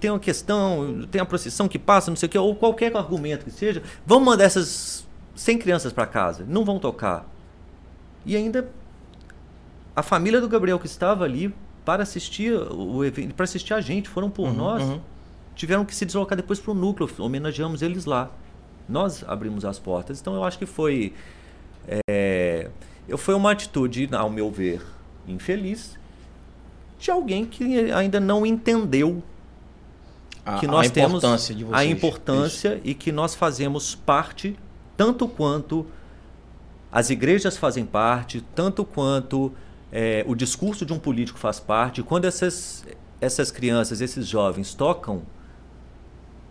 tem 0.00 0.10
uma 0.10 0.18
questão, 0.18 1.06
tem 1.10 1.20
a 1.20 1.24
procissão 1.24 1.68
que 1.68 1.78
passa, 1.78 2.10
não 2.10 2.16
sei 2.16 2.26
o 2.26 2.30
quê, 2.30 2.38
ou 2.38 2.54
qualquer 2.56 2.94
argumento 2.96 3.44
que 3.44 3.50
seja, 3.52 3.82
vamos 4.04 4.24
mandar 4.24 4.44
essas 4.44 5.06
100 5.36 5.58
crianças 5.58 5.92
para 5.92 6.04
casa, 6.04 6.44
não 6.48 6.64
vão 6.64 6.78
tocar. 6.80 7.24
E 8.26 8.34
ainda 8.36 8.68
a 9.94 10.02
família 10.02 10.40
do 10.40 10.48
Gabriel 10.48 10.78
que 10.78 10.86
estava 10.86 11.24
ali 11.24 11.54
para 11.84 12.02
assistir 12.02 12.52
o 12.52 13.04
evento, 13.04 13.34
para 13.34 13.44
assistir 13.44 13.74
a 13.74 13.80
gente, 13.80 14.08
foram 14.08 14.30
por 14.30 14.48
Uhum, 14.48 14.54
nós, 14.54 14.82
uhum. 14.82 15.00
tiveram 15.54 15.84
que 15.84 15.94
se 15.94 16.04
deslocar 16.04 16.36
depois 16.36 16.60
para 16.60 16.70
o 16.70 16.74
núcleo, 16.74 17.08
homenageamos 17.18 17.82
eles 17.82 18.04
lá. 18.04 18.30
Nós 18.88 19.24
abrimos 19.26 19.64
as 19.64 19.78
portas, 19.78 20.20
então 20.20 20.34
eu 20.34 20.44
acho 20.44 20.58
que 20.58 20.66
foi 20.66 21.12
é, 21.86 22.70
foi 23.16 23.34
uma 23.34 23.50
atitude, 23.50 24.08
ao 24.12 24.30
meu 24.30 24.50
ver, 24.50 24.82
infeliz 25.26 25.98
de 26.98 27.10
alguém 27.10 27.44
que 27.44 27.90
ainda 27.90 28.20
não 28.20 28.46
entendeu 28.46 29.22
A, 30.44 30.58
que 30.58 30.68
nós 30.68 30.86
a 30.86 30.90
temos 30.90 31.18
importância 31.18 31.54
de 31.54 31.64
vocês. 31.64 31.80
a 31.80 31.84
importância 31.84 32.80
e 32.84 32.94
que 32.94 33.10
nós 33.10 33.34
fazemos 33.34 33.94
parte 33.94 34.56
tanto 34.96 35.26
quanto 35.26 35.84
as 36.92 37.10
igrejas 37.10 37.56
fazem 37.56 37.84
parte, 37.84 38.44
tanto 38.54 38.84
quanto 38.84 39.52
é, 39.92 40.24
o 40.26 40.34
discurso 40.34 40.86
de 40.86 40.92
um 40.92 40.98
político 40.98 41.38
faz 41.38 41.60
parte. 41.60 42.02
Quando 42.02 42.24
essas, 42.24 42.84
essas 43.20 43.50
crianças, 43.50 44.00
esses 44.00 44.26
jovens 44.26 44.74
tocam, 44.74 45.22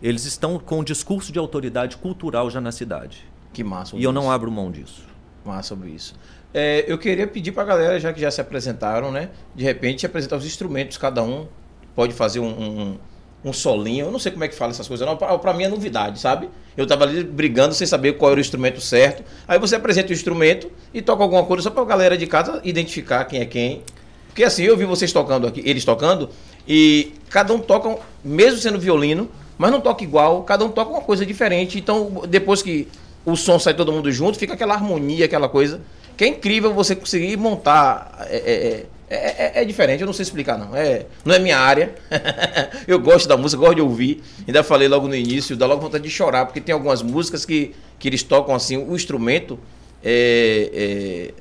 eles 0.01 0.25
estão 0.25 0.60
com 0.60 0.80
um 0.80 0.84
discurso 0.84 1.32
de 1.32 1.39
autoridade 1.39 1.97
cultural 1.97 2.49
já 2.51 2.62
na 2.62 2.71
cidade. 2.71 3.25
Que 3.51 3.63
massa. 3.63 3.95
E 3.95 4.04
eu 4.04 4.12
não 4.12 4.23
isso. 4.23 4.32
abro 4.32 4.51
mão 4.51 4.71
disso. 4.71 5.04
Massa 5.43 5.69
sobre 5.69 5.89
isso. 5.89 6.15
É, 6.54 6.86
eu 6.88 6.97
queria 6.97 7.27
pedir 7.27 7.51
pra 7.51 7.63
galera, 7.63 7.99
já 7.99 8.13
que 8.13 8.21
já 8.21 8.30
se 8.30 8.39
apresentaram, 8.39 9.12
né? 9.12 9.30
De 9.56 9.63
repente 9.63 10.06
apresentar 10.06 10.38
os 10.38 10.45
instrumentos, 10.45 10.97
cada 10.97 11.23
um 11.23 11.47
pode 11.95 12.13
fazer 12.13 12.39
um, 12.39 12.47
um, 12.47 12.99
um 13.43 13.51
solinho. 13.51 14.06
Eu 14.06 14.12
não 14.12 14.19
sei 14.19 14.32
como 14.32 14.43
é 14.43 14.47
que 14.47 14.56
fala 14.56 14.71
essas 14.71 14.88
coisas, 14.88 15.06
não. 15.06 15.17
Pra 15.17 15.54
mim 15.54 15.63
é 15.63 15.67
novidade, 15.67 16.19
sabe? 16.19 16.49
Eu 16.75 16.88
tava 16.88 17.04
ali 17.04 17.23
brigando 17.23 17.73
sem 17.73 17.86
saber 17.88 18.13
qual 18.13 18.32
era 18.32 18.38
o 18.38 18.41
instrumento 18.41 18.80
certo. 18.80 19.23
Aí 19.47 19.60
você 19.60 19.75
apresenta 19.75 20.10
o 20.10 20.13
instrumento 20.13 20.71
e 20.93 21.01
toca 21.01 21.23
alguma 21.23 21.43
coisa 21.43 21.63
só 21.63 21.69
pra 21.69 21.84
galera 21.84 22.17
de 22.17 22.27
casa 22.27 22.62
identificar 22.63 23.25
quem 23.25 23.41
é 23.41 23.45
quem. 23.45 23.82
Porque 24.27 24.43
assim, 24.43 24.63
eu 24.63 24.77
vi 24.77 24.86
vocês 24.86 25.12
tocando 25.12 25.45
aqui, 25.45 25.62
eles 25.65 25.84
tocando, 25.84 26.30
e 26.65 27.13
cada 27.30 27.54
um 27.54 27.60
toca, 27.60 27.97
mesmo 28.23 28.60
sendo 28.60 28.80
violino, 28.80 29.30
mas 29.58 29.71
não 29.71 29.82
toca 29.82 30.04
igual, 30.04 30.43
cada 30.43 30.63
um 30.63 30.69
toca 30.69 30.89
uma 30.89 31.01
coisa 31.01 31.25
diferente. 31.25 31.77
Então, 31.77 32.23
depois 32.30 32.62
que 32.62 32.88
o 33.25 33.36
som 33.36 33.60
sai 33.60 33.73
todo 33.73 33.91
mundo 33.91 34.10
junto, 34.12 34.39
fica 34.39 34.54
aquela 34.54 34.73
harmonia, 34.73 35.25
aquela 35.25 35.49
coisa. 35.49 35.82
Que 36.15 36.23
é 36.23 36.27
incrível 36.27 36.73
você 36.73 36.95
conseguir 36.95 37.36
montar. 37.38 38.25
É, 38.30 38.38
é, 38.38 38.86
é, 39.15 39.60
é- 39.60 39.62
é 39.62 39.65
diferente, 39.65 40.02
eu 40.02 40.06
não 40.08 40.13
sei 40.13 40.24
explicar, 40.24 40.58
não. 40.58 40.76
É, 40.76 41.06
não 41.26 41.36
é 41.36 41.39
minha 41.39 41.58
área. 41.58 41.93
eu 42.88 43.00
gosto 43.00 43.28
da 43.28 43.36
música, 43.36 43.60
gosto 43.60 43.76
de 43.76 43.82
ouvir. 43.82 44.24
Ainda 44.47 44.63
falei 44.63 44.88
logo 44.88 45.08
no 45.08 45.15
início, 45.15 45.56
dá 45.58 45.65
logo 45.65 45.82
vontade 45.82 46.04
de 46.04 46.10
chorar, 46.10 46.45
porque 46.45 46.62
tem 46.62 46.74
algumas 46.74 47.02
músicas 47.02 47.45
que, 47.45 47.76
que 48.00 48.08
eles 48.08 48.24
tocam 48.24 48.56
assim, 48.56 48.78
o 48.78 48.95
instrumento. 48.95 49.60
é, 50.04 50.69
é, 50.74 51.34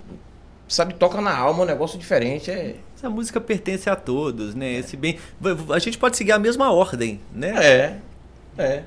sabe, 0.69 0.95
toca 0.95 1.21
na 1.21 1.37
alma, 1.37 1.63
um 1.63 1.67
negócio 1.67 1.99
diferente. 1.99 2.51
É, 2.51 2.77
Essa 2.97 3.09
música 3.11 3.41
pertence 3.41 3.89
a 3.91 3.97
todos, 3.97 4.55
né? 4.55 4.75
Esse 4.75 4.97
bem, 4.97 5.19
a 5.73 5.79
gente 5.79 5.99
pode 5.99 6.17
seguir 6.17 6.33
a 6.33 6.39
mesma 6.39 6.73
ordem, 6.73 7.21
né? 7.33 7.55
é. 7.57 7.97
é. 8.63 8.83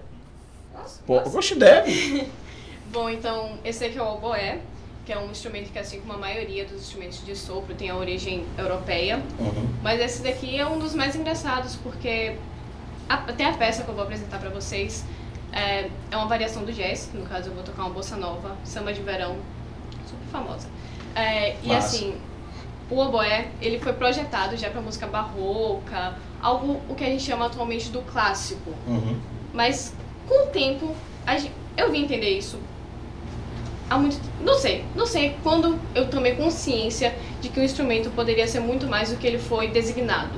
Pô, 1.06 1.20
eu 1.20 1.30
gosto 1.30 1.56
deve. 1.56 2.28
Bom, 2.92 3.10
então, 3.10 3.58
esse 3.66 3.84
aqui 3.86 3.98
é 3.98 4.02
o 4.02 4.14
oboé, 4.14 4.60
que 5.06 5.12
é 5.12 5.18
um 5.20 5.30
instrumento 5.32 5.72
que, 5.72 5.80
assim 5.80 6.00
como 6.00 6.14
a 6.14 6.18
maioria 6.18 6.64
dos 6.66 6.82
instrumentos 6.82 7.26
de 7.26 7.36
sopro, 7.36 7.76
tem 7.76 7.90
a 7.90 7.96
origem 7.96 8.46
europeia. 8.58 9.22
Uhum. 9.40 9.68
Mas 9.82 10.00
esse 10.00 10.22
daqui 10.24 10.58
é 10.58 10.66
um 10.66 10.80
dos 10.80 10.96
mais 10.96 11.16
engraçados, 11.16 11.76
porque 11.76 12.36
a- 13.10 13.16
até 13.16 13.46
a 13.46 13.54
peça 13.54 13.84
que 13.84 13.90
eu 13.90 13.96
vou 13.96 14.04
apresentar 14.04 14.40
pra 14.40 14.50
vocês 14.50 15.04
é, 15.52 15.90
é 16.10 16.18
uma 16.18 16.28
variação 16.28 16.64
do 16.64 16.72
jazz. 16.72 17.10
No 17.14 17.24
caso, 17.26 17.50
eu 17.50 17.54
vou 17.54 17.64
tocar 17.64 17.84
uma 17.84 17.92
bossa 17.94 18.16
nova, 18.16 18.56
samba 18.64 18.94
de 18.94 19.02
verão, 19.02 19.36
super 20.08 20.26
famosa. 20.32 20.68
É, 21.16 21.58
e 21.62 21.72
assim, 21.76 22.16
o 22.90 22.98
oboé, 22.98 23.50
ele 23.62 23.80
foi 23.80 23.94
projetado 23.94 24.56
já 24.58 24.70
pra 24.70 24.82
música 24.82 25.06
barroca, 25.06 26.16
algo 26.42 26.82
o 26.90 26.96
que 26.96 27.04
a 27.04 27.08
gente 27.08 27.24
chama 27.24 27.46
atualmente 27.48 27.90
do 27.90 28.02
clássico. 28.02 28.72
Uhum. 28.88 29.20
Mas 29.54 29.94
com 30.28 30.46
o 30.46 30.48
tempo, 30.48 30.96
a 31.26 31.38
gen- 31.38 31.52
eu 31.78 31.92
vim 31.92 32.04
entender 32.06 32.30
isso. 32.38 32.58
Há 33.94 33.98
muito, 34.00 34.20
não 34.42 34.56
sei, 34.58 34.84
não 34.96 35.06
sei 35.06 35.36
quando 35.44 35.80
eu 35.94 36.08
tomei 36.10 36.34
consciência 36.34 37.14
de 37.40 37.50
que 37.50 37.60
o 37.60 37.64
instrumento 37.64 38.10
poderia 38.10 38.48
ser 38.48 38.60
muito 38.60 38.88
mais 38.88 39.12
do 39.12 39.18
que 39.18 39.28
ele 39.28 39.38
foi 39.38 39.68
designado. 39.68 40.32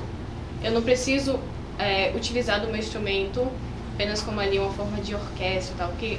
Eu 0.62 0.72
não 0.72 0.82
preciso 0.82 1.40
é, 1.78 2.12
utilizar 2.14 2.60
do 2.60 2.66
meu 2.66 2.76
instrumento 2.76 3.48
apenas 3.94 4.20
como 4.20 4.40
ali 4.40 4.58
uma 4.58 4.70
forma 4.74 4.98
de 5.00 5.14
orquestra 5.14 5.74
e 5.74 5.78
tal, 5.78 5.88
porque 5.88 6.18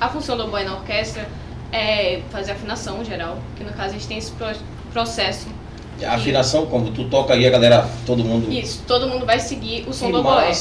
a 0.00 0.08
função 0.08 0.34
do 0.34 0.44
oboe 0.44 0.64
na 0.64 0.76
orquestra 0.76 1.28
é 1.70 2.22
fazer 2.30 2.52
afinação 2.52 3.04
geral, 3.04 3.36
que 3.54 3.64
no 3.64 3.72
caso 3.74 3.90
a 3.90 3.92
gente 3.92 4.08
tem 4.08 4.16
esse 4.16 4.30
pro- 4.30 4.46
processo. 4.90 5.46
A 6.04 6.14
afinação, 6.14 6.66
como 6.66 6.90
tu 6.90 7.04
toca 7.08 7.34
aí, 7.34 7.46
a 7.46 7.50
galera, 7.50 7.88
todo 8.06 8.24
mundo. 8.24 8.52
Isso, 8.52 8.82
todo 8.86 9.08
mundo 9.08 9.26
vai 9.26 9.40
seguir 9.40 9.84
o 9.88 9.92
som 9.92 10.06
Que 10.06 10.12
do 10.12 10.20
oboé. 10.20 10.52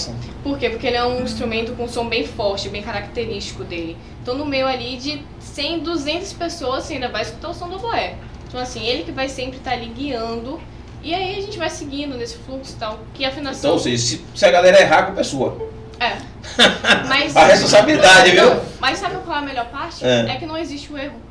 Por 0.44 0.58
quê? 0.58 0.70
Porque 0.70 0.88
ele 0.88 0.98
é 0.98 1.06
um 1.06 1.22
instrumento 1.22 1.74
com 1.74 1.84
um 1.84 1.88
som 1.88 2.08
bem 2.08 2.26
forte, 2.26 2.70
bem 2.70 2.82
característico 2.82 3.64
dele. 3.64 3.98
Então, 4.22 4.36
no 4.36 4.46
meio 4.46 4.68
ali 4.68 4.98
de 4.98 5.22
100, 5.40 5.80
200 5.80 6.34
pessoas, 6.34 6.84
você 6.84 6.94
ainda 6.94 7.10
vai 7.10 7.22
escutar 7.22 7.50
o 7.50 7.54
som 7.54 7.68
do 7.68 7.76
oboé. 7.76 8.16
Então, 8.48 8.60
assim, 8.60 8.86
ele 8.86 9.04
que 9.04 9.12
vai 9.12 9.28
sempre 9.28 9.58
estar 9.58 9.72
ali 9.72 9.88
guiando. 9.88 10.60
E 11.04 11.14
aí 11.14 11.38
a 11.38 11.42
gente 11.42 11.58
vai 11.58 11.70
seguindo 11.70 12.18
nesse 12.18 12.38
fluxo 12.38 12.74
e 12.74 12.80
tal. 12.80 13.00
Que 13.14 13.26
a 13.26 13.30
afinação. 13.30 13.60
Então, 13.60 13.74
ou 13.74 13.80
seja, 13.80 13.98
se, 13.98 14.26
se 14.34 14.46
a 14.46 14.52
galera 14.52 14.80
errar, 14.82 15.00
a 15.00 15.04
culpa 15.04 15.22
é 15.22 15.24
sua. 15.24 15.70
É. 16.00 16.18
Mas. 17.08 17.36
A 17.36 17.46
responsabilidade, 17.46 18.32
viu? 18.32 18.56
Não, 18.56 18.62
mas 18.80 19.00
sabe 19.00 19.16
qual 19.26 19.38
é 19.38 19.40
a 19.40 19.44
melhor 19.44 19.66
parte? 19.66 20.06
É. 20.06 20.30
É. 20.30 20.36
que 20.38 20.46
não 20.46 20.58
existe 20.58 20.92
o 20.92 20.98
erro. 20.98 21.27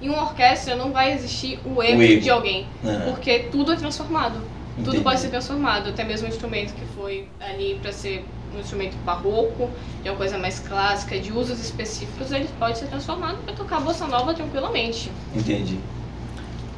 Em 0.00 0.08
uma 0.08 0.22
orquestra 0.22 0.76
não 0.76 0.92
vai 0.92 1.12
existir 1.12 1.58
o 1.64 1.82
erro, 1.82 1.98
O 1.98 2.02
erro. 2.02 2.20
de 2.20 2.30
alguém. 2.30 2.66
É. 2.84 2.96
Porque 3.10 3.38
tudo 3.50 3.72
é 3.72 3.76
transformado. 3.76 4.36
Entendi. 4.72 4.90
Tudo 4.90 5.02
pode 5.02 5.18
ser 5.20 5.28
transformado, 5.28 5.88
até 5.90 6.04
mesmo 6.04 6.26
um 6.26 6.30
instrumento 6.30 6.72
que 6.74 6.84
foi 6.96 7.26
ali 7.40 7.78
para 7.82 7.92
ser 7.92 8.24
um 8.54 8.60
instrumento 8.60 8.96
barroco, 9.04 9.68
de 10.02 10.08
uma 10.08 10.16
coisa 10.16 10.38
mais 10.38 10.60
clássica, 10.60 11.18
de 11.18 11.32
usos 11.32 11.58
específicos, 11.60 12.30
ele 12.32 12.48
pode 12.58 12.78
ser 12.78 12.86
transformado 12.86 13.38
para 13.44 13.52
tocar 13.54 13.80
bossa 13.80 14.06
nova 14.06 14.32
tranquilamente. 14.34 15.10
Entendi. 15.34 15.78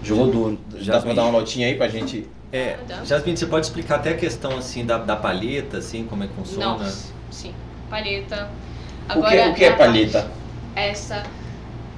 Jogou 0.02 0.28
duro. 0.28 0.58
Já 0.78 0.98
dá 0.98 1.12
dar 1.12 1.22
uma 1.24 1.32
notinha 1.32 1.66
aí 1.66 1.74
pra 1.74 1.88
gente. 1.88 2.26
É, 2.50 2.78
Tá. 2.88 3.04
Jasmine, 3.04 3.36
você 3.36 3.46
pode 3.46 3.66
explicar 3.66 3.96
até 3.96 4.10
a 4.10 4.16
questão 4.16 4.56
assim 4.56 4.84
da, 4.84 4.96
da 4.98 5.14
palheta, 5.14 5.76
assim, 5.78 6.04
como 6.04 6.24
é 6.24 6.26
que 6.26 6.32
funciona? 6.34 6.82
Não, 6.82 6.92
sim, 7.30 7.54
palheta. 7.90 8.50
o, 9.14 9.22
que, 9.22 9.36
o 9.38 9.54
que 9.54 9.64
é 9.64 9.68
a- 9.68 9.76
palheta? 9.76 10.30
Essa 10.74 11.22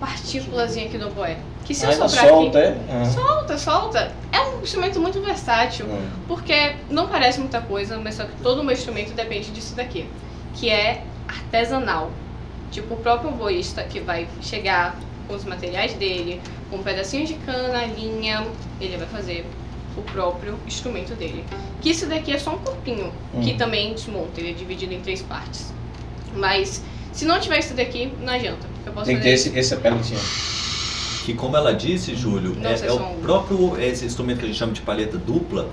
partículazinha 0.07 0.87
aqui 0.87 0.99
do 0.99 1.07
oboé. 1.07 1.39
Que 1.65 1.73
se 1.75 1.85
eu 1.87 1.91
Ainda 1.91 2.09
soprar 2.09 2.29
solta, 2.29 2.59
aqui. 2.59 2.79
é? 2.91 3.05
Solta, 3.05 3.59
solta. 3.59 4.13
É 4.33 4.41
um 4.41 4.63
instrumento 4.63 4.99
muito 5.01 5.21
versátil. 5.21 5.87
Hum. 5.87 6.09
Porque 6.27 6.75
não 6.91 7.07
parece 7.09 7.39
muita 7.39 7.61
coisa, 7.61 7.99
mas 7.99 8.17
só 8.17 8.25
que 8.25 8.35
todo 8.43 8.61
o 8.61 8.65
meu 8.65 8.75
instrumento 8.75 9.13
depende 9.15 9.51
disso 9.53 9.75
daqui. 9.77 10.09
Que 10.55 10.69
é 10.71 11.05
artesanal. 11.29 12.11
Tipo, 12.73 12.95
o 12.95 12.97
próprio 12.97 13.31
oboísta 13.31 13.85
que 13.85 14.01
vai 14.01 14.27
chegar 14.41 14.97
com 15.29 15.35
os 15.35 15.45
materiais 15.45 15.93
dele, 15.95 16.41
com 16.69 16.77
um 16.77 16.83
pedacinho 16.83 17.25
de 17.27 17.35
cana, 17.35 17.85
linha, 17.87 18.45
ele 18.81 18.97
vai 18.97 19.07
fazer 19.07 19.47
o 19.97 20.03
próprio 20.03 20.59
instrumento 20.67 21.15
dele. 21.15 21.45
Que 21.81 21.91
isso 21.91 22.07
daqui 22.07 22.33
é 22.33 22.39
só 22.39 22.51
um 22.55 22.59
corpinho, 22.59 23.13
que 23.43 23.53
Hum. 23.53 23.57
também 23.57 23.93
desmonta, 23.93 24.41
ele 24.41 24.51
é 24.51 24.53
dividido 24.55 24.93
em 24.95 25.01
três 25.01 25.23
partes. 25.23 25.73
Mas 26.35 26.83
se 27.13 27.25
não 27.25 27.39
tiver 27.39 27.59
isso 27.61 27.75
daqui, 27.75 28.11
não 28.21 28.33
adianta. 28.33 28.72
Tem 29.05 29.17
que 29.17 29.23
ter 29.23 29.31
esse, 29.31 29.57
esse 29.59 29.77
pelotinho. 29.77 30.21
Que 31.25 31.35
como 31.35 31.57
ela 31.57 31.73
disse, 31.73 32.15
Júlio, 32.17 32.57
Não 32.61 32.69
é, 32.69 32.75
é 32.87 32.93
o 32.93 32.99
próprio 33.23 33.81
esse 33.81 34.05
instrumento 34.05 34.39
que 34.39 34.45
a 34.45 34.49
gente 34.49 34.59
chama 34.59 34.73
de 34.73 34.81
palheta 34.81 35.17
dupla, 35.17 35.69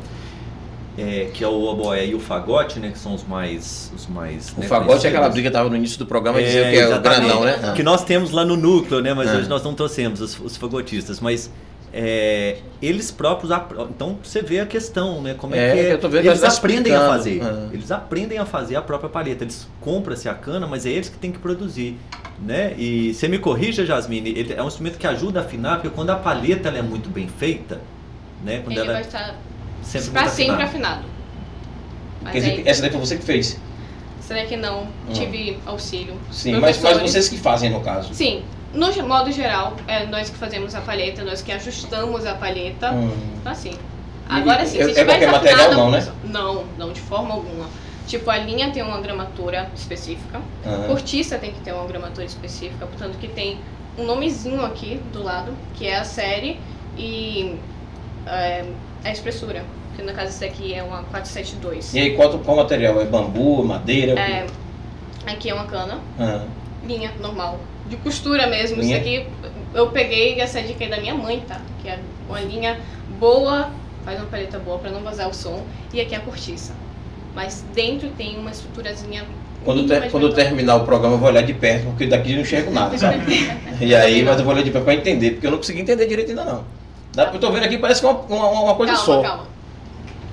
é, 0.97 1.29
que 1.33 1.43
é 1.43 1.47
o 1.47 1.63
oboé 1.63 2.05
e 2.05 2.13
o 2.13 2.19
fagote, 2.19 2.79
né, 2.79 2.91
que 2.91 2.99
são 2.99 3.15
os 3.15 3.23
mais 3.25 3.91
os 3.95 4.05
mais 4.07 4.51
O 4.55 4.59
né, 4.59 4.67
fagote 4.67 5.07
é 5.07 5.09
aquela 5.09 5.29
briga 5.29 5.49
que 5.49 5.53
tava 5.53 5.69
no 5.69 5.75
início 5.75 5.97
do 5.97 6.05
programa 6.05 6.39
É, 6.39 6.43
dizendo 6.43 6.69
que 6.69 6.77
é 6.77 6.83
o 6.83 6.87
exatamente. 6.87 7.21
grandão, 7.21 7.43
né? 7.43 7.73
Que 7.75 7.81
nós 7.83 8.03
temos 8.03 8.31
lá 8.31 8.45
no 8.45 8.55
núcleo, 8.55 9.01
né? 9.01 9.13
Mas 9.13 9.29
É. 9.29 9.37
hoje 9.37 9.49
nós 9.49 9.63
não 9.63 9.73
trouxemos 9.73 10.21
os, 10.21 10.39
os 10.39 10.55
fagotistas. 10.57 11.19
Mas 11.19 11.49
é, 11.91 12.57
eles 12.81 13.09
próprios. 13.09 13.51
Então 13.89 14.19
você 14.21 14.41
vê 14.43 14.59
a 14.59 14.65
questão, 14.65 15.21
né? 15.21 15.33
Como 15.35 15.55
é, 15.55 15.57
É, 15.57 15.73
que 15.73 15.79
é. 15.79 15.93
eu 15.93 15.97
tô 15.99 16.09
vendo 16.09 16.25
eles 16.27 16.41
tá 16.41 16.49
aprendem 16.49 16.93
a 16.93 17.07
fazer. 17.07 17.41
Ah. 17.41 17.69
Eles 17.73 17.91
aprendem 17.91 18.37
a 18.37 18.45
fazer 18.45 18.75
a 18.75 18.81
própria 18.81 19.09
palheta. 19.09 19.43
Eles 19.43 19.67
compram-se 19.81 20.29
a 20.29 20.33
cana, 20.35 20.67
mas 20.67 20.85
é 20.85 20.89
eles 20.89 21.09
que 21.09 21.17
têm 21.17 21.31
que 21.31 21.39
produzir. 21.39 21.97
Né? 22.41 22.73
E 22.78 23.13
você 23.13 23.28
me 23.28 23.38
corrija, 23.38 23.86
Jasmine, 23.86 24.30
ele 24.30 24.54
é 24.54 24.63
um 24.63 24.67
instrumento 24.67 24.97
que 24.97 25.06
ajuda 25.06 25.41
a 25.41 25.43
afinar, 25.43 25.75
porque 25.75 25.89
quando 25.89 26.10
a 26.12 26.15
palheta 26.15 26.69
ela 26.69 26.78
é 26.78 26.82
muito 26.82 27.10
bem 27.10 27.28
feita, 27.28 27.82
né? 28.43 28.62
Quando 28.63 28.78
ele 28.78 28.80
ela 28.80 28.93
vai 28.93 29.02
é 29.02 29.06
estar 29.06 29.36
sempre 29.84 30.30
sempre 30.30 30.63
afinado. 30.63 31.04
Mas 32.21 32.32
Quer 32.32 32.39
dizer, 32.39 32.52
aí, 32.52 32.63
que 32.63 32.69
essa 32.69 32.82
daí 32.82 32.91
foi 32.91 32.99
você 32.99 33.17
que 33.17 33.23
fez? 33.23 33.60
será 34.30 34.45
que 34.45 34.56
não 34.56 34.88
tive 35.12 35.58
auxílio? 35.65 36.13
Sim, 36.32 36.60
mas, 36.60 36.80
mas 36.82 37.02
vocês 37.02 37.28
que 37.28 37.38
fazem 37.38 37.71
no 37.71 37.82
caso. 37.82 38.13
Sim, 38.13 38.43
no 38.73 38.88
modo 39.08 39.32
geral, 39.32 39.75
é 39.88 40.06
nós 40.06 40.30
que 40.30 40.38
fazemos 40.38 40.75
a 40.75 40.82
palheta, 40.82 41.23
nós 41.23 41.41
que 41.41 41.52
ajustamos 41.52 42.25
a 42.28 42.36
palheta. 42.36 42.91
Hum. 42.91 43.12
Então, 43.39 43.52
assim. 43.52 43.73
Agora 44.30 44.63
sim, 44.65 44.78
é- 44.78 44.86
se 44.86 44.91
é 44.91 44.93
tiver 44.93 45.06
qualquer 45.06 45.32
material, 45.32 45.73
não, 45.73 45.89
né? 45.91 46.08
Não, 46.23 46.63
não, 46.78 46.93
de 46.93 47.02
forma 47.02 47.34
alguma. 47.34 47.65
Tipo, 48.09 48.31
a 48.31 48.37
linha 48.39 48.71
tem 48.71 48.81
uma 48.81 48.99
gramatura 48.99 49.69
específica, 49.75 50.41
Ah. 50.65 50.85
cortiça 50.87 51.37
tem 51.37 51.51
que 51.53 51.59
ter 51.61 51.71
uma 51.73 51.85
gramatura 51.85 52.25
específica, 52.25 52.87
portanto 52.87 53.19
que 53.19 53.27
tem 53.27 53.59
um 53.99 54.03
nomezinho 54.03 54.65
aqui 54.65 54.99
do 55.13 55.21
lado, 55.21 55.53
que 55.75 55.85
é 55.85 55.95
a 55.99 56.03
série 56.03 56.59
e 56.97 57.55
é, 58.25 58.65
a 59.03 59.11
espessura. 59.11 59.63
Que 59.95 60.01
no 60.01 60.11
caso 60.13 60.29
esse 60.29 60.43
aqui 60.43 60.73
é 60.73 60.81
uma 60.81 61.03
472. 61.03 61.93
E 61.93 61.99
aí, 61.99 62.15
qual, 62.15 62.39
qual 62.39 62.57
material? 62.57 62.99
É 62.99 63.05
bambu, 63.05 63.63
madeira? 63.63 64.13
o 64.13 64.15
quê? 64.15 64.21
É, 64.21 64.45
aqui 65.31 65.49
é 65.51 65.53
uma 65.53 65.65
cana, 65.65 65.99
Ah. 66.19 66.45
linha 66.83 67.11
normal, 67.21 67.59
de 67.87 67.95
costura 67.97 68.47
mesmo. 68.47 68.81
Linha? 68.81 68.97
Isso 68.97 69.01
aqui 69.05 69.27
eu 69.71 69.91
peguei 69.91 70.39
essa 70.41 70.59
dica 70.63 70.83
aí 70.83 70.89
da 70.89 70.99
minha 70.99 71.13
mãe, 71.13 71.43
tá? 71.47 71.61
Que 71.83 71.89
é 71.89 71.99
uma 72.27 72.39
linha 72.41 72.79
boa, 73.19 73.69
faz 74.03 74.17
uma 74.19 74.25
paleta 74.27 74.57
boa 74.57 74.79
pra 74.79 74.89
não 74.89 75.01
vazar 75.03 75.29
o 75.29 75.33
som. 75.33 75.63
E 75.93 76.01
aqui 76.01 76.15
é 76.15 76.17
a 76.17 76.21
cortiça. 76.21 76.73
Mas 77.35 77.63
dentro 77.73 78.09
tem 78.17 78.37
uma 78.37 78.51
estruturazinha. 78.51 79.23
Quando, 79.63 79.87
ter- 79.87 80.09
quando 80.09 80.33
terminar 80.33 80.77
o 80.77 80.85
programa, 80.85 81.15
eu 81.15 81.19
vou 81.19 81.27
olhar 81.29 81.41
de 81.41 81.53
perto, 81.53 81.85
porque 81.87 82.07
daqui 82.07 82.31
eu 82.31 82.35
não 82.37 82.41
enxergo 82.43 82.71
nada, 82.71 82.97
sabe? 82.97 83.19
e 83.81 83.93
aí, 83.93 84.23
mas 84.23 84.39
eu 84.39 84.45
vou 84.45 84.53
olhar 84.53 84.63
de 84.63 84.71
perto 84.71 84.85
pra 84.85 84.93
entender, 84.93 85.31
porque 85.31 85.47
eu 85.47 85.51
não 85.51 85.57
consegui 85.57 85.81
entender 85.81 86.05
direito 86.05 86.29
ainda 86.29 86.45
não. 86.45 86.63
Dá, 87.13 87.29
eu 87.33 87.39
tô 87.39 87.51
vendo 87.51 87.63
aqui, 87.65 87.77
parece 87.77 87.99
que 88.01 88.07
é 88.07 88.09
uma, 88.09 88.19
uma, 88.21 88.61
uma 88.61 88.75
coisa 88.75 88.93
calma, 88.93 89.05
só. 89.05 89.21
calma. 89.21 89.43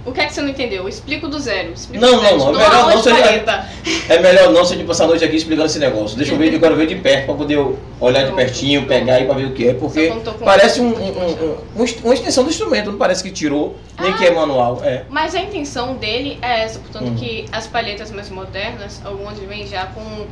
O 0.07 0.12
que 0.12 0.21
é 0.21 0.27
que 0.27 0.33
você 0.33 0.40
não 0.40 0.49
entendeu? 0.51 0.85
Eu 0.85 0.88
explico 0.88 1.27
do 1.27 1.37
zero. 1.38 1.73
Explico 1.73 2.05
Não, 2.07 2.14
do 2.14 2.21
zero. 2.21 2.38
não, 2.38 2.53
não, 2.53 2.61
é 2.61 2.64
dou 2.64 2.71
melhor 2.71 2.88
não 2.90 2.97
de 2.97 3.03
ser-. 3.03 4.09
É 4.09 4.19
melhor 4.21 4.53
não 4.53 4.64
se 4.64 4.75
a 4.75 4.77
gente 4.77 4.87
passar 4.87 5.05
a 5.05 5.07
noite 5.09 5.25
aqui 5.25 5.35
explicando 5.37 5.66
esse 5.66 5.81
negócio. 5.81 6.16
Deixa 6.16 6.33
eu 6.33 6.38
ver, 6.38 6.55
eu 6.55 6.61
quero 6.61 6.77
ver 6.77 6.87
de 6.87 6.95
perto 6.95 7.27
pra 7.27 7.35
poder 7.35 7.59
olhar 8.01 8.25
de 8.25 8.33
pertinho, 8.33 8.87
pegar 8.87 9.14
aí 9.16 9.25
pra 9.27 9.35
ver 9.35 9.47
o 9.47 9.53
que 9.53 9.69
é, 9.69 9.75
porque 9.75 10.12
parece 10.45 10.81
um, 10.81 10.87
um- 10.95 11.59
um- 11.77 11.83
um- 11.83 11.87
uma 12.05 12.14
extensão 12.14 12.45
do 12.45 12.51
instrumento, 12.51 12.92
não 12.92 12.99
parece 12.99 13.21
que 13.23 13.33
tirou, 13.33 13.75
nem 14.01 14.12
que 14.14 14.25
é 14.25 14.31
manual. 14.31 14.81
É. 14.85 15.03
Mas 15.11 15.35
a 15.35 15.40
intenção 15.40 15.95
dele 15.97 16.38
é 16.40 16.62
essa, 16.62 16.79
portanto 16.79 17.09
Hum. 17.09 17.16
que 17.16 17.45
as 17.51 17.66
palhetas 17.66 18.12
mais 18.12 18.31
modernas, 18.31 19.01
algumas 19.05 19.37
vêm 19.40 19.66
já 19.66 19.87
com 19.87 20.27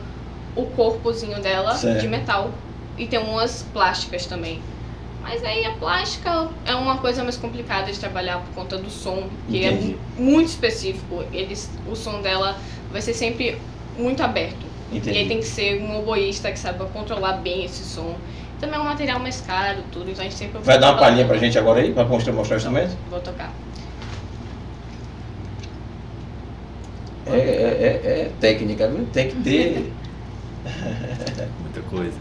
o 0.54 0.66
corpozinho 0.66 1.40
dela 1.40 1.74
Certo. 1.74 2.00
de 2.00 2.06
metal. 2.06 2.50
E 2.96 3.06
tem 3.08 3.18
umas 3.18 3.66
plásticas 3.72 4.24
também. 4.26 4.62
Mas 5.24 5.42
aí 5.42 5.64
a 5.64 5.72
plástica 5.72 6.48
é 6.66 6.74
uma 6.74 6.98
coisa 6.98 7.22
mais 7.22 7.36
complicada 7.38 7.90
de 7.90 7.98
trabalhar 7.98 8.40
por 8.40 8.54
conta 8.54 8.76
do 8.76 8.90
som, 8.90 9.26
que 9.48 9.64
Entendi. 9.64 9.96
é 10.18 10.20
muito 10.20 10.48
específico. 10.48 11.24
Eles, 11.32 11.70
o 11.90 11.96
som 11.96 12.20
dela 12.20 12.58
vai 12.92 13.00
ser 13.00 13.14
sempre 13.14 13.56
muito 13.98 14.22
aberto. 14.22 14.64
E 14.92 14.96
aí 14.96 14.98
Entendi. 14.98 15.24
tem 15.28 15.38
que 15.38 15.46
ser 15.46 15.80
um 15.80 15.98
oboísta 15.98 16.52
que 16.52 16.58
saiba 16.58 16.84
controlar 16.92 17.38
bem 17.38 17.64
esse 17.64 17.82
som. 17.84 18.14
Também 18.60 18.76
é 18.78 18.82
um 18.82 18.84
material 18.84 19.18
mais 19.18 19.40
caro, 19.40 19.78
tudo, 19.90 20.10
então 20.10 20.20
a 20.20 20.28
gente 20.28 20.36
sempre 20.38 20.60
Vai 20.60 20.78
dar 20.78 20.92
uma 20.92 20.98
palhinha 20.98 21.26
pra 21.26 21.38
gente 21.38 21.58
agora 21.58 21.80
aí, 21.80 21.92
pra 21.92 22.04
mostrar, 22.04 22.32
mostrar 22.34 22.56
o 22.56 22.58
instrumento? 22.58 22.94
Vou 23.10 23.18
tocar. 23.20 23.50
É, 27.26 27.30
é, 27.36 27.38
é- 28.04 28.20
é 28.26 28.30
técnica, 28.38 28.86
viu? 28.88 29.06
Tem 29.12 29.28
que 29.30 29.36
ter. 29.36 29.92
Muita 31.62 31.80
coisa. 31.90 32.12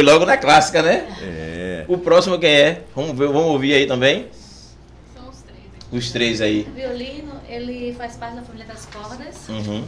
Foi 0.00 0.06
logo 0.06 0.24
na 0.24 0.38
clássica, 0.38 0.80
né? 0.80 1.04
É. 1.22 1.84
O 1.86 1.98
próximo 1.98 2.38
quem 2.38 2.50
é? 2.50 2.82
Vamos 2.96 3.10
ver, 3.18 3.26
vamos 3.26 3.50
ouvir 3.50 3.74
aí 3.74 3.86
também? 3.86 4.28
São 5.14 5.28
os 5.28 5.42
três. 5.42 5.92
Os 5.92 6.10
três 6.10 6.40
aí. 6.40 6.66
O 6.70 6.74
violino, 6.74 7.32
ele 7.46 7.94
faz 7.98 8.16
parte 8.16 8.36
da 8.36 8.42
família 8.42 8.66
das 8.66 8.86
cordas. 8.86 9.36
Uhum. 9.46 9.84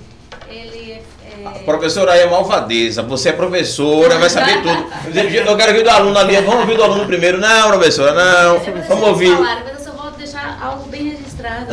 Ele 0.50 0.92
é... 0.92 1.46
A 1.46 1.50
professora 1.60 2.12
aí 2.12 2.20
é 2.20 2.26
malvadeza, 2.28 3.02
você 3.02 3.30
é 3.30 3.32
professora, 3.32 4.18
vai 4.18 4.28
saber 4.28 4.60
tudo. 4.60 4.84
Eu 5.48 5.56
quero 5.56 5.70
ouvir 5.70 5.82
do 5.82 5.88
aluno 5.88 6.18
ali, 6.18 6.36
vamos 6.42 6.60
ouvir 6.60 6.76
do 6.76 6.84
aluno 6.84 7.06
primeiro. 7.06 7.38
Não, 7.38 7.68
professora, 7.68 8.12
não. 8.12 8.58
Vamos 8.86 9.08
ouvir. 9.08 9.34
falaram, 9.34 9.62
mas 9.64 9.78
eu 9.78 9.92
só 9.92 9.98
vou 9.98 10.10
deixar 10.10 10.58
algo 10.62 10.90
bem 10.90 11.08
registrado. 11.08 11.68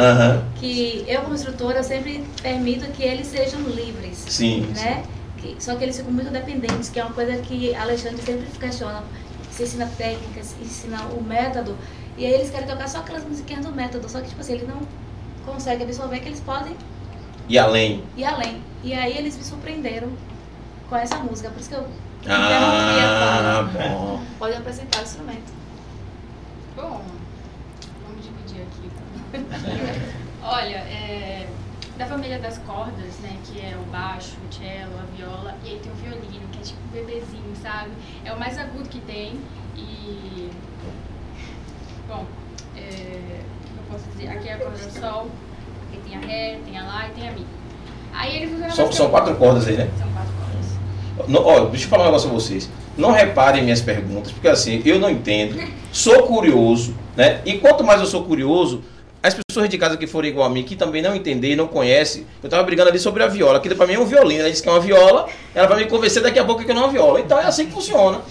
Que 0.61 1.03
eu, 1.09 1.19
como 1.23 1.35
instrutora, 1.35 1.79
eu 1.79 1.83
sempre 1.83 2.23
permito 2.41 2.89
que 2.91 3.03
eles 3.03 3.27
sejam 3.27 3.59
livres. 3.63 4.23
Sim. 4.29 4.65
né? 4.77 5.03
Que- 5.41 5.55
só 5.59 5.75
que 5.75 5.83
eles 5.83 5.97
ficam 5.97 6.11
muito 6.11 6.29
dependentes, 6.31 6.89
que 6.89 6.99
é 6.99 7.03
uma 7.03 7.13
coisa 7.13 7.37
que 7.41 7.73
Alexandre 7.75 8.21
sempre 8.21 8.45
questiona. 8.59 9.03
Você 9.49 9.63
ensina 9.63 9.89
técnicas, 9.97 10.55
ensina 10.61 11.01
o 11.05 11.21
método, 11.23 11.75
e 12.17 12.25
aí 12.25 12.33
eles 12.33 12.49
querem 12.49 12.67
tocar 12.67 12.87
só 12.87 12.99
aquelas 12.99 13.23
musiquinhas 13.23 13.65
do 13.65 13.71
método, 13.73 14.07
só 14.09 14.21
que 14.21 14.29
tipo 14.29 14.41
assim, 14.41 14.53
eles 14.53 14.67
não 14.67 14.81
conseguem 15.45 15.85
absorver 15.85 16.19
que 16.19 16.27
eles 16.29 16.39
podem 16.39 16.75
E 17.47 17.57
além. 17.57 18.03
ir 18.15 18.23
além. 18.25 18.61
E 18.83 18.93
aí 18.93 19.17
eles 19.17 19.35
me 19.37 19.43
surpreenderam 19.43 20.09
com 20.89 20.95
essa 20.95 21.17
música, 21.17 21.49
por 21.49 21.59
isso 21.59 21.69
que 21.69 21.75
eu 21.75 21.85
Ah, 22.27 23.63
bom. 23.73 24.21
Pode 24.37 24.55
apresentar 24.57 24.99
o 24.99 25.03
instrumento. 25.03 25.53
Bom, 26.75 27.01
vamos 28.05 28.23
dividir 28.25 28.63
aqui. 28.63 28.89
Olha, 30.43 30.75
é, 30.77 31.47
da 31.99 32.05
família 32.05 32.39
das 32.39 32.57
cordas, 32.59 33.19
né, 33.21 33.35
que 33.43 33.59
é 33.59 33.75
o 33.75 33.91
baixo, 33.91 34.37
o 34.49 34.53
cello, 34.53 34.93
a 34.97 35.17
viola, 35.17 35.53
e 35.65 35.71
aí 35.71 35.79
tem 35.79 35.91
o 35.91 35.95
violino, 35.95 36.47
que 36.49 36.59
é 36.59 36.61
tipo 36.61 36.79
um 36.87 36.91
bebezinho, 36.93 37.53
sabe? 37.61 37.89
É 38.23 38.31
o 38.31 38.39
mais 38.39 38.57
agudo 38.57 38.87
que 38.87 39.01
tem 39.01 39.37
e... 39.75 40.49
Bom, 42.07 42.25
é, 42.77 42.81
o 42.81 42.85
que 42.87 43.77
eu 43.77 43.83
posso 43.91 44.05
dizer? 44.11 44.29
Aqui 44.29 44.47
é 44.47 44.53
a 44.53 44.57
corda 44.59 44.77
do 44.77 44.91
sol, 44.97 45.27
aqui 45.89 46.09
tem 46.09 46.17
a 46.17 46.21
ré, 46.21 46.59
tem 46.65 46.77
a 46.77 46.83
lá 46.85 47.05
e 47.09 47.19
tem 47.19 47.27
a 47.27 47.31
mi. 47.33 47.45
Aí 48.13 48.37
eles 48.37 48.55
usam 48.55 48.71
São, 48.71 48.91
são 48.93 49.09
quatro 49.09 49.35
cordas 49.35 49.67
aí, 49.67 49.75
né? 49.75 49.89
São 49.99 50.07
quatro 50.13 50.31
cordas. 50.39 51.29
Não, 51.29 51.45
ó, 51.45 51.65
deixa 51.65 51.83
eu 51.83 51.89
falar 51.89 52.03
um 52.03 52.05
negócio 52.05 52.29
a 52.29 52.33
vocês. 52.33 52.69
Não 52.97 53.11
reparem 53.11 53.61
minhas 53.61 53.81
perguntas, 53.81 54.31
porque 54.31 54.47
assim, 54.47 54.81
eu 54.85 54.99
não 54.99 55.09
entendo, 55.09 55.61
sou 55.91 56.23
curioso, 56.23 56.95
né? 57.17 57.41
E 57.45 57.57
quanto 57.57 57.83
mais 57.83 57.99
eu 57.99 58.07
sou 58.07 58.23
curioso, 58.23 58.83
as 59.21 59.33
pessoas 59.35 59.69
de 59.69 59.77
casa 59.77 59.97
que 59.97 60.07
forem 60.07 60.31
igual 60.31 60.47
a 60.47 60.49
mim, 60.49 60.63
que 60.63 60.75
também 60.75 61.01
não 61.01 61.13
entender, 61.15 61.55
não 61.55 61.67
conhecem, 61.67 62.25
eu 62.41 62.49
tava 62.49 62.63
brigando 62.63 62.89
ali 62.89 62.99
sobre 62.99 63.21
a 63.23 63.27
viola. 63.27 63.57
Aquilo 63.57 63.75
pra 63.75 63.85
mim 63.85 63.93
é 63.93 63.99
um 63.99 64.05
violino. 64.05 64.41
Ela 64.41 64.49
disse 64.49 64.63
que 64.63 64.69
é 64.69 64.71
uma 64.71 64.79
viola, 64.79 65.27
ela 65.53 65.67
vai 65.67 65.79
me 65.83 65.85
convencer 65.89 66.21
daqui 66.23 66.39
a 66.39 66.45
pouco 66.45 66.63
que 66.63 66.73
não 66.73 66.83
é 66.83 66.85
uma 66.85 66.91
viola. 66.91 67.19
Então 67.19 67.37
é 67.39 67.43
assim 67.45 67.65
que 67.65 67.71
funciona. 67.73 68.21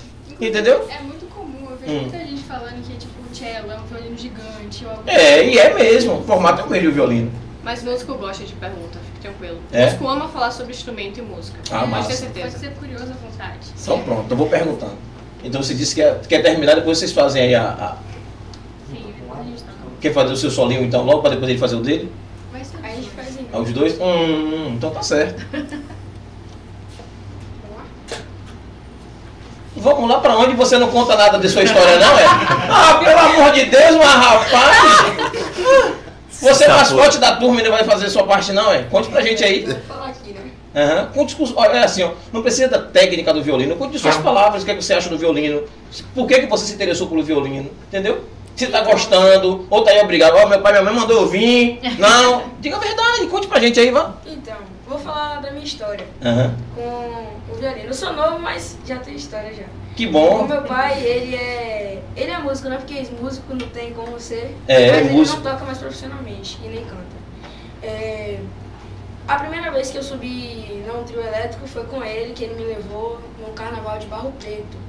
Entendeu? 0.41 0.89
É 0.91 1.03
muito 1.03 1.27
comum, 1.35 1.69
eu 1.71 1.77
vejo 1.77 1.93
Hum. 1.93 2.01
muita 2.03 2.19
gente 2.19 2.43
falando 2.45 2.83
que 2.87 2.97
tipo, 2.97 3.13
o 3.31 3.35
cello 3.37 3.71
é 3.73 3.77
um 3.77 3.85
violino 3.85 4.17
gigante 4.17 4.85
ou 4.85 4.91
algo 4.91 5.03
É, 5.07 5.45
e 5.45 5.59
é 5.59 5.75
mesmo. 5.75 6.21
O 6.21 6.23
formato 6.25 6.63
é 6.63 6.65
o 6.65 6.71
mesmo 6.71 6.89
do 6.91 6.95
violino. 6.95 7.33
Mas 7.65 7.83
músico 7.83 8.15
gosta 8.15 8.45
de 8.45 8.55
pergunta, 8.55 8.99
fique 9.05 9.21
tranquilo. 9.21 9.59
É? 9.73 9.85
Músico 9.87 10.09
ama 10.09 10.29
falar 10.29 10.51
sobre 10.53 10.73
instrumento 10.73 11.19
e 11.19 11.23
música. 11.23 11.59
Ah, 11.71 11.87
ter 12.33 12.41
Pode 12.41 12.53
ser 12.59 12.71
curioso 12.71 13.05
à 13.05 13.17
vontade. 13.29 13.59
Então 13.79 14.01
pronto, 14.03 14.31
eu 14.31 14.37
vou 14.37 14.49
perguntando. 14.49 14.97
Então 15.45 15.63
você 15.63 15.75
disse 15.75 15.95
que 15.95 16.01
quer, 16.01 16.19
quer 16.27 16.43
terminar, 16.43 16.77
depois 16.77 16.99
vocês 16.99 17.13
fazem 17.13 17.43
aí 17.43 17.55
a, 17.55 17.65
a- 17.69 17.97
Sim, 18.91 19.13
depois 19.19 19.41
a 19.41 19.43
gente 19.45 19.63
toca. 19.63 19.77
Quer 20.01 20.13
fazer 20.13 20.33
o 20.33 20.37
seu 20.37 20.51
solinho 20.51 20.85
então 20.85 21.05
logo 21.05 21.21
pra 21.21 21.31
depois 21.31 21.51
ele 21.51 21.59
fazer 21.59 21.77
o 21.77 21.81
dele? 21.81 22.13
Aí 22.83 22.93
a 22.93 22.97
gente 22.97 23.11
faz 23.11 23.37
em 23.37 23.47
Ah, 23.53 23.59
Os 23.59 23.73
dois? 23.73 24.01
Hum, 24.01 24.75
então 24.77 24.91
tá 24.91 25.03
certo. 25.03 25.45
Vamos 29.77 30.11
lá 30.11 30.19
pra 30.19 30.37
onde 30.37 30.55
você 30.57 30.77
não 30.77 30.89
conta 30.89 31.17
nada 31.17 31.39
de 31.39 31.49
sua 31.49 31.63
história, 31.63 31.99
não 31.99 32.19
é? 32.19 32.25
Ah, 32.69 33.01
pelo 33.03 33.19
amor 33.19 33.53
de 33.53 33.65
Deus, 33.67 33.97
mas 33.97 34.15
rapaz! 34.15 34.79
Você 36.31 36.65
é 36.65 36.69
mascote 36.69 37.19
da 37.19 37.35
turma 37.35 37.61
e 37.61 37.65
não 37.65 37.73
vai 37.73 37.83
fazer 37.83 38.09
sua 38.09 38.23
parte, 38.23 38.53
não, 38.53 38.73
é? 38.73 38.85
Conte 38.85 39.09
pra 39.09 39.21
gente 39.21 39.43
aí. 39.43 39.65
Aqui, 40.05 40.33
né? 40.33 40.51
Aham. 40.75 41.07
Conte 41.13 41.37
olha, 41.57 41.79
é 41.79 41.85
assim, 41.85 42.05
ó, 42.05 42.13
não 42.33 42.43
precisa 42.43 42.69
da 42.69 42.79
técnica 42.79 43.35
do 43.35 43.43
violino, 43.43 43.75
conte 43.75 43.99
suas 43.99 44.17
palavras, 44.19 44.63
o 44.63 44.65
que, 44.65 44.71
é 44.71 44.75
que 44.77 44.85
você 44.85 44.95
acha 44.95 45.09
do 45.09 45.19
violino, 45.19 45.65
por 46.15 46.29
que, 46.29 46.39
que 46.41 46.47
você 46.47 46.67
se 46.67 46.75
interessou 46.75 47.09
pelo 47.09 47.25
violino, 47.25 47.69
entendeu? 47.89 48.25
Se 48.59 48.67
tá 48.67 48.81
gostando, 48.81 49.65
ou 49.71 49.85
tá 49.85 49.93
aí 49.93 50.01
obrigado, 50.01 50.35
ó, 50.35 50.49
meu 50.49 50.61
pai 50.61 50.73
minha 50.73 50.85
mãe 50.85 50.93
mandou 50.93 51.23
eu 51.23 51.29
vir, 51.29 51.79
não, 51.97 52.43
diga 52.59 52.75
a 52.75 52.81
verdade, 52.81 53.27
conte 53.29 53.47
pra 53.47 53.61
gente 53.61 53.79
aí, 53.79 53.93
vá. 53.93 54.15
Então, 54.27 54.57
vou 54.85 54.99
falar 54.99 55.41
da 55.41 55.53
minha 55.53 55.65
história 55.65 56.05
Aham. 56.21 56.57
com 56.75 57.53
o 57.53 57.55
violino. 57.55 57.87
Eu 57.87 57.95
sou 57.95 58.13
novo, 58.13 58.41
mas 58.41 58.77
já 58.85 58.97
tenho 58.97 59.17
história 59.17 59.55
já. 59.55 59.63
Que 59.95 60.09
O 60.09 60.11
bom, 60.11 60.45
meu 60.49 60.63
pai, 60.63 61.01
ele 61.05 61.37
é. 61.37 62.03
Ele 62.17 62.33
é 62.33 62.39
músico, 62.39 62.69
né? 62.69 62.79
Porque 62.79 63.01
músico 63.23 63.55
não 63.55 63.69
tem 63.69 63.93
como 63.93 64.19
ser. 64.19 64.57
É, 64.67 64.91
mas 64.91 64.99
ele 65.07 65.11
músico. 65.11 65.41
não 65.41 65.53
toca 65.53 65.65
mais 65.65 65.79
profissionalmente 65.79 66.59
e 66.65 66.67
nem 66.67 66.85
canta. 66.85 67.19
É, 67.81 68.41
a 69.29 69.37
primeira 69.37 69.71
vez 69.71 69.89
que 69.91 69.99
eu 69.99 70.03
subi 70.03 70.83
num 70.85 71.05
trio 71.05 71.21
elétrico 71.21 71.65
foi 71.69 71.85
com 71.85 72.03
ele, 72.03 72.33
que 72.33 72.43
ele 72.43 72.55
me 72.55 72.65
levou 72.65 73.21
num 73.39 73.53
carnaval 73.55 73.99
de 73.99 74.07
Barro 74.09 74.33
Preto. 74.41 74.88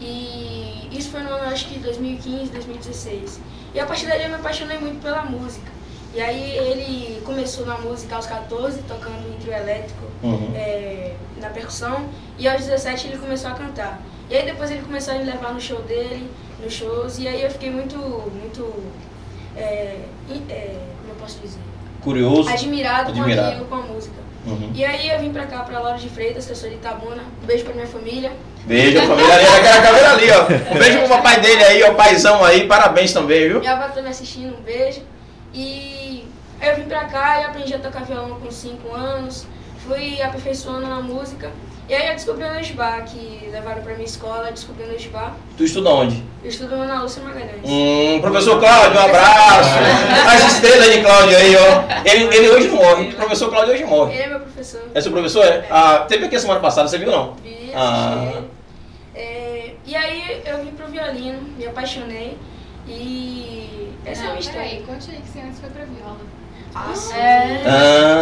E 0.00 0.88
isso 0.92 1.10
foi 1.10 1.20
no 1.22 1.30
ano, 1.30 1.44
acho 1.50 1.66
que 1.68 1.78
2015, 1.78 2.50
2016. 2.52 3.40
E 3.74 3.80
a 3.80 3.86
partir 3.86 4.06
daí 4.06 4.22
eu 4.24 4.28
me 4.28 4.34
apaixonei 4.36 4.78
muito 4.78 5.00
pela 5.02 5.22
música. 5.24 5.70
E 6.14 6.20
aí 6.20 6.56
ele 6.56 7.20
começou 7.24 7.66
na 7.66 7.76
música 7.78 8.16
aos 8.16 8.26
14, 8.26 8.80
tocando 8.82 9.28
em 9.28 9.38
trio 9.40 9.52
elétrico 9.52 10.06
Uhum. 10.22 10.50
é, 10.56 11.14
na 11.40 11.50
percussão 11.50 12.08
e 12.38 12.48
aos 12.48 12.64
17 12.64 13.08
ele 13.08 13.18
começou 13.18 13.50
a 13.50 13.54
cantar. 13.54 14.00
E 14.30 14.36
aí 14.36 14.46
depois 14.46 14.70
ele 14.70 14.80
começou 14.82 15.14
a 15.14 15.18
me 15.18 15.24
levar 15.24 15.52
no 15.52 15.60
show 15.60 15.82
dele, 15.82 16.28
nos 16.62 16.72
shows, 16.72 17.18
e 17.18 17.28
aí 17.28 17.42
eu 17.42 17.50
fiquei 17.50 17.70
muito, 17.70 17.96
muito, 17.98 18.82
é, 19.54 20.00
é, 20.48 20.78
como 21.00 21.12
eu 21.12 21.16
posso 21.20 21.38
dizer, 21.40 21.60
curioso. 22.00 22.48
admirado, 22.48 23.10
Admirado. 23.10 23.40
com 23.42 23.46
aquilo, 23.48 23.64
com 23.66 23.74
a 23.74 23.94
música. 23.94 24.25
Uhum. 24.46 24.70
E 24.74 24.84
aí 24.84 25.10
eu 25.10 25.18
vim 25.18 25.32
pra 25.32 25.44
cá, 25.46 25.58
pra 25.60 25.80
Lauro 25.80 25.98
de 25.98 26.08
Freitas, 26.08 26.46
que 26.46 26.52
eu 26.52 26.56
sou 26.56 26.68
de 26.68 26.76
Itabuna, 26.76 27.22
um 27.42 27.46
beijo 27.46 27.64
pra 27.64 27.74
minha 27.74 27.86
família. 27.86 28.32
Beijo, 28.64 29.00
família 29.06 29.34
ali, 29.34 29.44
naquela 29.44 29.82
câmera 29.82 30.10
ali, 30.12 30.30
ó. 30.30 30.74
Um 30.74 30.78
beijo 30.78 30.98
pro 31.00 31.08
papai 31.08 31.40
dele 31.40 31.64
aí, 31.64 31.82
ó, 31.82 31.94
paizão 31.94 32.44
aí, 32.44 32.66
parabéns 32.66 33.12
também, 33.12 33.48
viu? 33.48 33.58
Minha 33.58 33.72
avó 33.72 33.92
tá 33.92 34.00
me 34.00 34.08
assistindo, 34.08 34.56
um 34.56 34.62
beijo. 34.62 35.02
E 35.52 36.24
aí 36.60 36.70
eu 36.70 36.76
vim 36.76 36.84
pra 36.84 37.04
cá 37.06 37.40
e 37.40 37.44
aprendi 37.44 37.74
a 37.74 37.78
tocar 37.78 38.04
violão 38.04 38.38
com 38.38 38.50
5 38.50 38.94
anos, 38.94 39.46
fui 39.86 40.22
aperfeiçoando 40.22 40.86
na 40.86 41.00
música. 41.00 41.50
E 41.88 41.94
aí 41.94 42.08
eu 42.08 42.14
descobri 42.14 42.42
o 42.42 42.52
Nojibá, 42.52 43.00
que 43.02 43.48
levaram 43.52 43.80
pra 43.82 43.92
minha 43.94 44.04
escola, 44.06 44.50
descobri 44.50 44.82
o 44.84 44.88
Nojibá. 44.92 45.34
Tu 45.56 45.64
estuda 45.64 45.90
onde? 45.90 46.20
Eu 46.42 46.48
estudo 46.50 46.76
na 46.76 47.00
Lúcia 47.02 47.22
Magalhães. 47.22 47.60
Hum, 47.64 48.20
professor 48.20 48.58
Cláudio, 48.58 48.98
um 49.00 49.04
abraço. 49.04 49.70
As 50.34 50.52
estrelas 50.54 50.92
de 50.92 51.00
Cláudio 51.02 51.36
aí, 51.36 51.54
ó. 51.56 51.84
Ele, 52.04 52.36
ele 52.36 52.50
hoje 52.50 52.68
morre. 52.70 53.10
O 53.10 53.14
professor 53.14 53.50
Cláudio 53.50 53.74
hoje 53.74 53.84
morre. 53.84 54.14
Ele 54.14 54.22
é 54.22 54.28
meu 54.28 54.40
professor. 54.40 54.80
É 54.94 55.00
seu 55.00 55.12
professor? 55.12 55.44
É? 55.44 55.64
Ah, 55.70 56.04
teve 56.08 56.24
aqui 56.26 56.34
a 56.34 56.40
semana 56.40 56.58
passada, 56.60 56.88
você 56.88 56.98
viu 56.98 57.10
não? 57.10 57.34
Vi, 57.34 57.50
assisti 57.50 57.72
Ah. 57.76 58.42
É, 59.14 59.70
e 59.86 59.94
aí 59.96 60.42
eu 60.44 60.58
vim 60.64 60.72
pro 60.72 60.88
violino, 60.88 61.40
me 61.56 61.66
apaixonei 61.66 62.36
e 62.88 63.90
essa 64.04 64.22
é 64.22 64.24
a 64.24 64.28
Não, 64.28 64.36
minha 64.36 64.50
peraí, 64.50 64.66
história. 64.78 64.86
conte 64.86 65.10
aí 65.10 65.20
que 65.22 65.28
você 65.28 65.38
antes 65.40 65.60
foi 65.60 65.70
pra 65.70 65.84
viola. 65.84 66.18
Ah, 66.78 66.94
sim. 66.94 67.14
É. 67.14 67.62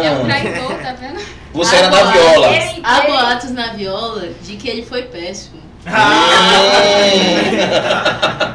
É 0.05 0.11
um 0.11 0.21
Ah, 0.21 0.25
traidor, 0.25 0.73
tá 0.81 0.93
vendo? 0.93 1.21
você 1.53 1.75
era 1.75 1.87
da 1.89 1.97
Agora, 1.99 2.11
viola. 2.13 2.47
Ele- 2.55 2.81
Há 2.83 2.97
ele- 3.03 3.07
boatos 3.11 3.51
na 3.51 3.73
viola 3.73 4.29
de 4.41 4.55
que 4.55 4.69
ele 4.69 4.85
foi 4.85 5.03
péssimo. 5.03 5.61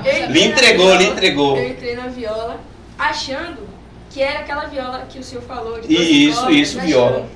Entrei 0.01 0.27
Lhe 0.29 0.41
na 0.41 0.47
entregou, 0.47 0.87
viola, 0.87 1.03
lhe 1.03 1.09
entregou. 1.09 1.57
Eu 1.57 1.69
entrei 1.69 1.97
na 1.97 2.07
viola 2.09 2.61
achando 2.99 3.69
que 4.11 4.21
era 4.23 4.41
aquela 4.41 4.65
viola 4.67 5.07
que 5.09 5.19
o 5.19 5.23
senhor 5.23 5.43
falou. 5.43 5.81
De 5.81 5.93
Isso, 5.95 6.41
cordas, 6.41 6.57
isso, 6.57 6.81
viola. 6.81 7.29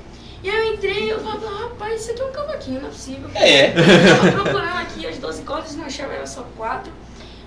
E 0.42 0.48
eu 0.48 0.74
entrei 0.74 1.05
e 1.05 1.09
eu 1.11 1.20
falava, 1.20 1.46
rapaz, 1.68 2.00
isso 2.03 2.11
aqui 2.11 2.20
é 2.20 2.24
um 2.24 2.33
cavaquinho, 2.33 2.81
não 2.81 2.88
é 2.88 2.90
possível. 2.90 3.31
É. 3.35 3.68
Eu 3.68 4.16
tava 4.33 4.42
procurando 4.42 4.79
aqui 4.79 5.07
as 5.07 5.16
12 5.18 5.42
cordas 5.42 5.72
e 5.74 5.77
não 5.79 5.87
achava, 5.87 6.12
era 6.12 6.27
só 6.27 6.44
quatro. 6.57 6.92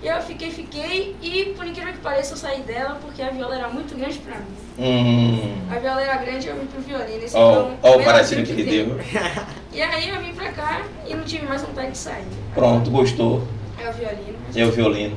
E 0.00 0.06
eu 0.06 0.20
fiquei, 0.22 0.50
fiquei, 0.50 1.16
e 1.20 1.46
por 1.56 1.66
incrível 1.66 1.92
que 1.92 1.98
pareça, 1.98 2.34
eu 2.34 2.36
saí 2.36 2.62
dela 2.62 2.98
porque 3.02 3.20
a 3.20 3.30
viola 3.30 3.56
era 3.56 3.68
muito 3.68 3.96
grande 3.98 4.18
pra 4.18 4.36
mim. 4.36 4.44
Hum. 4.78 5.56
A 5.68 5.78
viola 5.80 6.00
era 6.00 6.16
grande 6.18 6.46
e 6.46 6.50
eu 6.50 6.56
vim 6.56 6.66
pro 6.66 6.80
violino. 6.80 7.24
Esse 7.24 7.36
ó 7.36 7.70
o 7.72 7.98
dia 7.98 8.42
que 8.44 8.52
ele 8.52 8.64
deu. 8.64 9.00
E 9.72 9.82
aí 9.82 10.08
eu 10.08 10.20
vim 10.20 10.32
pra 10.32 10.50
cá 10.50 10.82
e 11.06 11.14
não 11.14 11.24
tive 11.24 11.46
mais 11.46 11.62
vontade 11.62 11.92
de 11.92 11.98
sair. 11.98 12.24
Pronto, 12.54 12.90
gostou. 12.90 13.42
É 13.78 13.88
o 13.88 13.92
violino. 13.92 14.38
É 14.56 14.64
o 14.64 14.70
violino. 14.72 15.16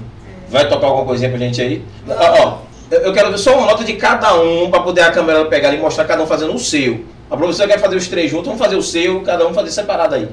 Vai 0.50 0.67
tocar 0.67 0.88
alguma 0.88 1.06
coisinha 1.06 1.30
pra 1.30 1.39
gente 1.39 1.62
aí? 1.62 1.84
Ó, 2.08 2.44
ó, 2.44 2.58
eu 2.91 3.02
eu 3.02 3.13
quero 3.13 3.32
ver 3.32 3.38
só 3.38 3.58
uma 3.58 3.67
nota 3.67 3.84
de 3.84 3.94
cada 3.94 4.39
um 4.39 4.70
pra 4.70 4.82
poder 4.82 5.02
a 5.02 5.12
câmera 5.12 5.46
pegar 5.46 5.74
e 5.74 5.78
mostrar 5.78 6.06
cada 6.06 6.22
um 6.22 6.28
fazendo 6.28 6.54
o 6.54 6.60
seu. 6.60 7.06
A 7.30 7.38
professora 7.38 7.70
quer 7.70 7.80
fazer 7.80 7.96
os 7.96 8.08
três 8.08 8.30
juntos, 8.30 8.48
vamos 8.48 8.60
fazer 8.60 8.76
o 8.76 8.84
seu, 8.84 9.22
cada 9.22 9.48
um 9.48 9.54
fazer 9.54 9.72
separado 9.72 10.15
aí. 10.15 10.28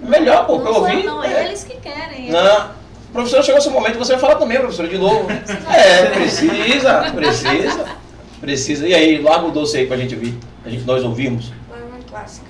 Melhor, 0.00 0.46
pô, 0.46 0.56
eu 0.56 0.74
ouvi. 0.74 1.02
não, 1.02 1.22
é. 1.22 1.32
é 1.32 1.44
eles 1.46 1.64
que 1.64 1.76
querem. 1.76 2.30
Não. 2.30 2.77
Professora, 3.12 3.42
chegou 3.42 3.60
seu 3.60 3.72
momento, 3.72 3.98
você 3.98 4.12
vai 4.12 4.20
falar 4.20 4.36
também, 4.36 4.58
professora, 4.58 4.88
de 4.88 4.98
novo. 4.98 5.26
É, 5.70 6.06
precisa, 6.06 7.10
precisa. 7.14 7.86
Precisa. 8.40 8.86
E 8.86 8.94
aí, 8.94 9.20
larga 9.20 9.46
o 9.46 9.50
doce 9.50 9.78
aí 9.78 9.86
pra 9.86 9.96
gente 9.96 10.14
ouvir. 10.14 10.34
A 10.64 10.68
gente, 10.68 10.84
nós 10.84 11.04
ouvimos. 11.04 11.52
Lá 11.70 11.78
é 11.78 11.84
uma 11.84 11.98
clássica. 12.08 12.46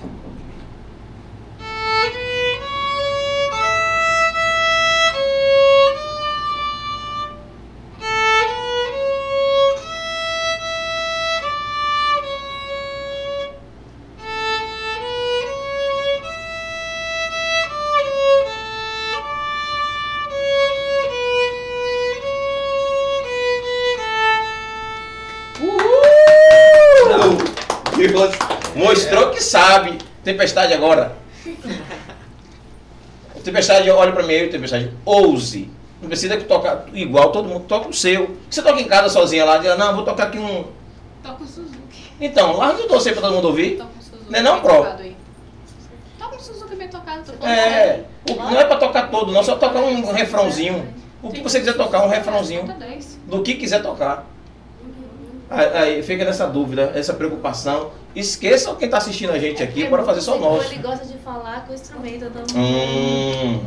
Tempestade 30.33 30.73
agora. 30.75 31.13
Tempestade, 33.43 33.89
olha 33.89 34.11
pra 34.11 34.21
mim 34.21 34.33
aí, 34.33 34.47
Tempestade. 34.49 34.93
Ouse. 35.03 35.69
Não 35.99 36.07
precisa 36.07 36.37
que 36.37 36.43
tocar 36.43 36.85
igual, 36.93 37.31
todo 37.31 37.47
mundo 37.49 37.65
toca 37.65 37.89
o 37.89 37.93
seu. 37.93 38.37
Você 38.49 38.61
toca 38.61 38.79
em 38.79 38.85
casa 38.87 39.09
sozinha 39.09 39.43
lá, 39.43 39.57
diz, 39.57 39.75
não, 39.77 39.95
vou 39.95 40.05
tocar 40.05 40.27
aqui 40.27 40.37
um. 40.37 40.65
Toca 41.23 41.43
o 41.43 41.47
Suzuki. 41.47 42.11
Então, 42.21 42.57
larga 42.57 42.83
o 42.83 42.87
doce 42.87 43.09
aí 43.09 43.15
pra 43.15 43.23
todo 43.23 43.33
mundo 43.35 43.47
ouvir. 43.47 43.77
Toca 43.77 43.89
o 43.99 44.03
Suzuki. 44.03 44.25
Não 44.31 44.39
é 44.39 44.41
não, 44.43 44.61
Pro? 44.61 44.85
Toca 46.19 46.35
o 46.35 46.39
Suzuki 46.39 46.75
bem 46.75 46.87
tocado, 46.89 47.23
tô 47.23 47.33
falando 47.33 47.57
É. 47.57 48.03
o- 48.29 48.35
não 48.35 48.59
é 48.59 48.65
pra 48.65 48.77
tocar 48.77 49.09
todo, 49.09 49.31
não, 49.31 49.43
só 49.43 49.55
tocar 49.55 49.79
um 49.79 50.11
refrãozinho. 50.13 50.93
O 51.23 51.29
que 51.31 51.41
você 51.41 51.59
quiser 51.59 51.73
tocar, 51.75 52.05
um 52.05 52.07
refrãozinho. 52.09 52.61
Conta 52.61 52.73
10. 52.75 53.19
Do 53.25 53.41
que 53.41 53.55
quiser 53.55 53.81
tocar. 53.81 54.25
Aí, 55.49 56.03
fica 56.03 56.23
nessa 56.23 56.45
dúvida, 56.47 56.91
essa 56.93 57.13
preocupação. 57.13 57.91
Esqueçam 58.15 58.75
quem 58.75 58.89
tá 58.89 58.97
assistindo 58.97 59.31
a 59.31 59.39
gente 59.39 59.63
aqui, 59.63 59.85
bora 59.85 60.03
fazer 60.03 60.21
só 60.21 60.37
o 60.37 60.39
nosso. 60.39 60.71
Ele 60.71 60.81
gosta 60.81 61.05
de 61.05 61.17
falar 61.17 61.65
com 61.65 61.71
o 61.71 61.75
instrumento. 61.75 62.25
Então, 62.25 62.43
Hum. 62.55 63.63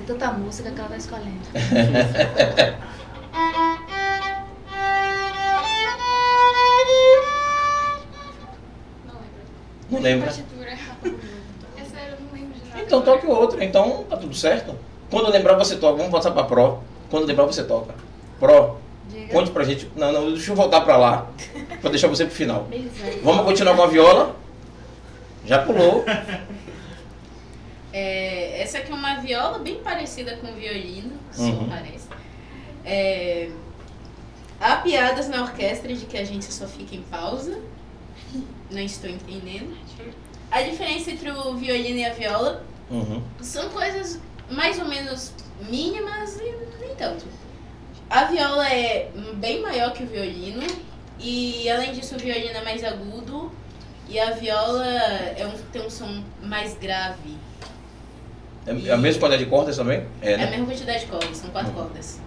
É 0.00 0.06
tanta 0.06 0.32
música 0.32 0.70
que 0.70 0.78
ela 0.80 0.88
tá 0.88 0.96
escolhendo. 0.96 1.40
Não 9.90 10.00
lembro. 10.00 10.26
Não 10.26 10.32
lembra? 10.32 10.32
É. 12.76 12.82
Então 12.82 13.02
toque 13.02 13.26
outro, 13.26 13.62
então 13.62 14.04
tá 14.08 14.16
tudo 14.16 14.34
certo. 14.34 14.74
Quando 15.10 15.30
lembrar 15.30 15.54
você 15.54 15.76
toca, 15.76 15.96
vamos 15.96 16.12
passar 16.12 16.32
pra 16.32 16.44
Pro. 16.44 16.80
Quando 17.10 17.26
lembrar 17.26 17.44
você 17.44 17.62
toca. 17.62 17.94
Pro, 18.40 18.76
Diga. 19.10 19.32
Conte 19.32 19.50
pra 19.50 19.64
gente. 19.64 19.88
Não, 19.96 20.10
não, 20.12 20.32
deixa 20.32 20.50
eu 20.50 20.56
voltar 20.56 20.80
pra 20.82 20.96
lá. 20.96 21.30
Pra 21.80 21.90
deixar 21.90 22.08
você 22.08 22.24
pro 22.24 22.34
final. 22.34 22.68
Vamos 23.22 23.44
continuar 23.44 23.76
com 23.76 23.82
a 23.82 23.86
viola? 23.86 24.36
Já 25.46 25.58
pulou. 25.60 26.04
É, 27.92 28.60
essa 28.60 28.78
aqui 28.78 28.90
é 28.90 28.94
uma 28.94 29.16
viola 29.20 29.58
bem 29.60 29.76
parecida 29.76 30.36
com 30.36 30.48
o 30.48 30.54
violino, 30.54 31.12
Uhum. 31.38 31.68
parece. 31.68 32.08
É, 32.84 33.50
há 34.60 34.76
piadas 34.76 35.28
na 35.28 35.42
orquestra 35.42 35.94
de 35.94 36.04
que 36.06 36.16
a 36.18 36.24
gente 36.24 36.52
só 36.52 36.66
fica 36.66 36.94
em 36.96 37.02
pausa. 37.02 37.58
Não 38.70 38.80
estou 38.80 39.08
entendendo. 39.08 39.76
A 40.50 40.62
diferença 40.62 41.10
entre 41.12 41.30
o 41.30 41.54
violino 41.54 41.98
e 41.98 42.04
a 42.04 42.12
viola 42.12 42.64
Uhum. 42.90 43.22
são 43.40 43.68
coisas 43.70 44.18
mais 44.50 44.78
ou 44.78 44.86
menos 44.86 45.32
mínimas 45.70 46.36
e 46.40 46.52
nem 46.84 46.94
tanto. 46.96 47.24
A 48.14 48.24
viola 48.26 48.68
é 48.68 49.08
bem 49.38 49.60
maior 49.60 49.92
que 49.92 50.04
o 50.04 50.06
violino 50.06 50.62
e 51.18 51.68
além 51.68 51.92
disso 51.92 52.14
o 52.14 52.18
violino 52.18 52.56
é 52.56 52.62
mais 52.62 52.84
agudo 52.84 53.50
e 54.08 54.20
a 54.20 54.30
viola 54.30 54.86
é 54.86 55.44
um, 55.44 55.50
tem 55.72 55.82
um 55.84 55.90
som 55.90 56.22
mais 56.40 56.76
grave. 56.80 57.36
É 58.66 58.92
a 58.92 58.96
mesma 58.96 59.20
quantidade 59.22 59.44
de 59.44 59.50
cordas 59.50 59.76
também? 59.76 60.04
É, 60.22 60.30
É 60.30 60.34
a 60.34 60.38
né? 60.38 60.50
mesma 60.52 60.66
quantidade 60.66 61.00
de 61.00 61.06
cordas, 61.06 61.36
são 61.38 61.50
quatro 61.50 61.70
Uhum. 61.72 61.76
cordas. 61.82 62.20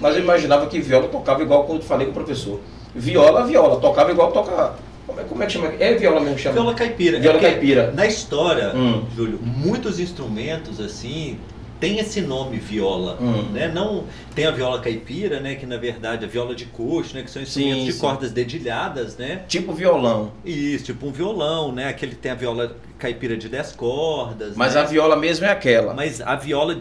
Mas 0.00 0.16
eu 0.16 0.22
imaginava 0.22 0.66
que 0.66 0.80
viola 0.80 1.08
tocava 1.08 1.42
igual 1.42 1.64
quando 1.64 1.80
eu 1.82 1.84
falei 1.86 2.06
com 2.06 2.12
o 2.12 2.14
professor. 2.14 2.58
Viola, 2.94 3.44
viola. 3.46 3.78
Tocava 3.80 4.10
igual 4.12 4.32
toca. 4.32 4.76
Como 5.06 5.20
é, 5.20 5.24
como 5.24 5.42
é 5.42 5.46
que 5.46 5.52
chama? 5.52 5.66
É 5.78 5.92
viola 5.94 6.20
mesmo 6.20 6.36
que 6.36 6.42
chama? 6.42 6.54
Viola 6.54 6.74
caipira. 6.74 7.20
Viola 7.20 7.36
É 7.38 7.40
caipira. 7.42 7.92
Na 7.92 8.06
história, 8.06 8.74
Hum. 8.74 9.04
Júlio, 9.14 9.38
muitos 9.42 10.00
instrumentos 10.00 10.80
assim 10.80 11.38
tem 11.84 11.98
esse 11.98 12.20
nome 12.22 12.56
viola, 12.56 13.18
Hum. 13.20 13.50
né? 13.52 13.68
Não 13.68 14.04
tem 14.34 14.46
a 14.46 14.50
viola 14.50 14.80
caipira, 14.80 15.38
né? 15.40 15.54
Que 15.54 15.66
na 15.66 15.76
verdade 15.76 16.24
é 16.24 16.26
a 16.26 16.30
viola 16.30 16.54
de 16.54 16.64
coxo, 16.66 17.14
né? 17.14 17.22
Que 17.22 17.30
são 17.30 17.42
instrumentos 17.42 17.78
Sim, 17.80 17.84
de 17.86 17.92
sim. 17.92 17.98
cordas 18.00 18.32
dedilhadas, 18.32 19.16
né? 19.16 19.42
Tipo 19.46 19.72
violão. 19.74 20.32
Isso, 20.44 20.86
tipo 20.86 21.06
um 21.06 21.12
violão, 21.12 21.72
né? 21.72 21.88
Aquele 21.88 22.14
tem 22.14 22.32
a 22.32 22.34
viola 22.34 22.76
caipira 22.98 23.36
de 23.36 23.48
10 23.48 23.72
cordas. 23.72 24.56
Mas 24.56 24.74
né? 24.74 24.80
a 24.80 24.84
viola 24.84 25.14
mesmo 25.16 25.44
é 25.44 25.50
aquela. 25.50 25.92
Mas 25.92 26.20
a 26.22 26.34
viola 26.36 26.80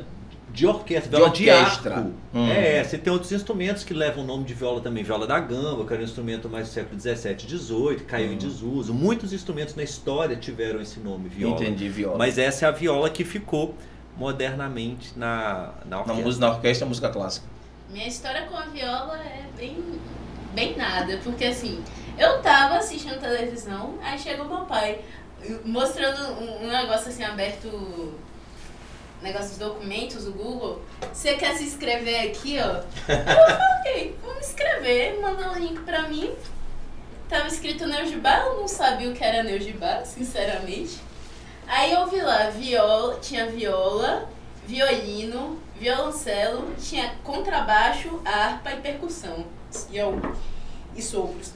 de 0.54 0.68
orquestra, 0.68 1.10
De 1.10 1.16
viola 1.18 1.32
de, 1.34 1.50
orquestra. 1.50 1.96
arco. 1.96 2.12
Hum. 2.34 2.48
É, 2.50 2.84
você 2.84 2.98
tem 2.98 3.12
outros 3.12 3.32
instrumentos 3.32 3.84
que 3.84 3.94
levam 3.94 4.24
o 4.24 4.28
nome 4.28 4.44
de 4.46 4.54
viola 4.54 4.80
também. 4.82 5.04
Viola 5.04 5.26
da 5.28 5.40
gamba, 5.40 5.84
que 5.84 5.92
era 5.92 6.02
um 6.02 6.06
instrumento 6.06 6.48
mais 6.48 6.68
do 6.68 6.72
século 6.74 6.96
17, 6.96 7.48
18, 7.48 8.04
caiu 8.06 8.30
Hum. 8.30 8.34
em 8.34 8.38
desuso. 8.38 8.94
Muitos 8.94 9.34
instrumentos 9.34 9.76
na 9.76 9.82
história 9.84 10.36
tiveram 10.36 10.80
esse 10.80 11.00
nome, 11.00 11.28
viola. 11.28 11.56
Entendi, 11.56 11.90
viola. 11.90 12.18
Mas 12.20 12.38
essa 12.38 12.66
é 12.66 12.70
a 12.70 12.72
viola 12.72 13.10
que 13.10 13.24
ficou 13.26 13.74
modernamente 14.18 15.18
na, 15.18 15.74
na 15.86 15.98
na 15.98 16.00
orquestra. 16.00 16.24
música, 16.24 16.46
na 16.46 16.54
orquestra, 16.54 16.88
música 16.88 17.10
clássica. 17.10 17.46
Minha 17.90 18.08
história 18.08 18.44
com 18.44 18.56
a 18.56 18.66
viola 18.66 19.18
é 19.18 19.46
bem, 19.56 20.00
bem 20.54 20.76
nada, 20.76 21.20
porque 21.24 21.46
assim, 21.46 21.84
eu 22.18 22.42
tava 22.42 22.78
assistindo 22.78 23.20
televisão, 23.20 23.98
aí 24.02 24.18
chegou 24.18 24.46
meu 24.46 24.66
pai 24.66 25.00
mostrando 25.66 26.34
um, 26.40 26.66
um 26.66 26.68
negócio 26.68 27.10
assim 27.10 27.24
aberto, 27.24 28.14
negócio 29.22 29.50
dos 29.50 29.58
documentos, 29.58 30.28
o 30.28 30.32
Google. 30.32 30.82
Você 31.12 31.36
quer 31.36 31.56
se 31.56 31.64
inscrever 31.64 32.30
aqui, 32.30 32.58
ó? 32.60 32.82
Eu 33.12 33.26
falei, 33.26 34.16
vamos 34.22 34.38
me 34.38 34.42
inscrever, 34.42 35.20
mandou 35.22 35.52
o 35.52 35.60
link 35.60 35.80
pra 35.82 36.04
mim. 36.04 36.34
Tava 37.30 37.48
escrito 37.48 37.88
Neugibá, 37.88 38.40
eu 38.40 38.62
não 38.62 38.68
sabia 38.68 39.10
o 39.10 39.14
que 39.14 39.24
era 39.24 39.44
Neugibá, 39.44 40.04
sinceramente. 40.06 41.00
Aí 41.68 41.94
eu 41.94 42.06
vi 42.08 42.22
lá, 42.22 42.50
viola, 42.50 43.18
tinha 43.22 43.48
viola, 43.48 44.30
violino, 44.68 45.60
violoncelo, 45.80 46.74
tinha 46.82 47.14
contrabaixo, 47.24 48.22
harpa 48.26 48.72
e 48.72 48.78
percussão. 48.78 49.46
E, 49.92 49.98
eu, 49.98 50.20
e 50.96 51.02
sopros. 51.02 51.52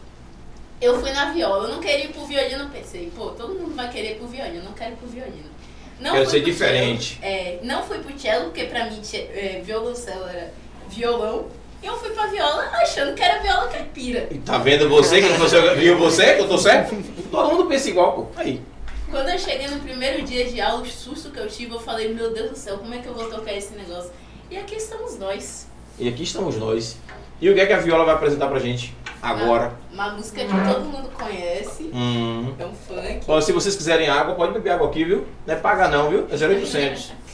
Eu 0.80 1.00
fui 1.00 1.12
na 1.12 1.32
viola, 1.32 1.68
eu 1.68 1.76
não 1.76 1.82
queria 1.82 2.06
ir 2.06 2.14
pro 2.14 2.26
violino, 2.26 2.70
pensei, 2.70 3.12
pô, 3.16 3.30
todo 3.32 3.54
mundo 3.54 3.76
vai 3.76 3.90
querer 3.90 4.12
ir 4.12 4.16
pro 4.16 4.28
violino, 4.28 4.58
eu 4.58 4.64
não 4.64 4.74
quero 4.74 4.94
ir 4.94 4.98
pro 4.98 5.08
violino. 5.08 5.58
Não 6.00 6.12
Quero 6.14 6.30
ser 6.30 6.44
diferente. 6.44 7.18
cello, 7.20 7.34
é, 7.34 7.60
não 7.64 7.82
fui 7.82 7.98
pro 8.00 8.20
cello, 8.20 8.46
porque 8.46 8.66
pra 8.66 8.86
mim 8.86 9.02
é, 9.14 9.62
violoncelo 9.64 10.28
era 10.28 10.54
violão. 10.90 11.48
E 11.82 11.86
eu 11.86 11.98
fui 11.98 12.10
pra 12.12 12.28
viola 12.28 12.64
achando 12.74 13.16
que 13.16 13.22
era 13.22 13.42
viola 13.42 13.68
caipira. 13.68 14.28
E 14.30 14.38
tá 14.40 14.58
vendo 14.60 14.90
você 14.90 15.22
que 15.22 15.30
não 15.30 15.38
você 15.38 15.76
viu 15.76 15.98
você 15.98 16.36
que 16.36 16.42
eu 16.42 16.48
tô 16.48 16.58
certo? 16.58 16.96
Todo 17.32 17.52
mundo 17.52 17.66
pensa 17.66 17.90
igual, 17.90 18.14
pô. 18.14 18.28
Aí. 18.36 18.62
Quando 19.10 19.30
eu 19.30 19.40
cheguei 19.40 19.68
no 19.68 19.80
primeiro 19.80 20.24
dia 20.24 20.46
de 20.50 20.60
aula, 20.60 20.82
o 20.82 20.86
susto 20.86 21.32
que 21.32 21.40
eu 21.40 21.48
tive, 21.48 21.74
eu 21.74 21.80
falei, 21.80 22.14
meu 22.14 22.34
Deus 22.34 22.50
do 22.52 22.58
céu, 22.58 22.78
como 22.78 22.94
é 22.94 23.00
que 23.00 23.08
eu 23.08 23.14
vou 23.14 23.30
tocar 23.30 23.54
esse 23.54 23.74
negócio? 23.76 24.12
E 24.52 24.58
aqui 24.58 24.76
estamos 24.76 25.18
nós. 25.18 25.68
E 25.98 26.08
aqui 26.10 26.24
estamos 26.24 26.58
nós. 26.58 26.98
E 27.40 27.50
o 27.50 27.54
que 27.54 27.60
é 27.62 27.66
que 27.66 27.74
a 27.74 27.80
viola 27.80 28.04
vai 28.04 28.16
apresentar 28.16 28.48
pra 28.48 28.60
gente 28.60 28.96
agora? 29.22 29.78
Uma 29.94 30.12
música 30.12 30.42
que 30.44 30.48
todo 30.52 30.86
mundo 30.86 31.10
conhece, 31.12 31.90
Hum. 31.94 32.54
é 32.60 32.66
um 32.66 32.74
funk. 32.74 33.22
Ó, 33.28 33.40
se 33.40 33.52
vocês 33.52 33.76
quiserem 33.76 34.10
água, 34.10 34.36
pode 34.36 34.54
beber 34.54 34.72
água 34.72 34.88
aqui, 34.90 35.04
viu? 35.06 35.26
Não 35.46 35.54
é 35.54 35.58
paga 35.58 35.88
não, 35.88 36.10
viu? 36.10 36.28
É 36.30 36.36
0800. 36.36 37.14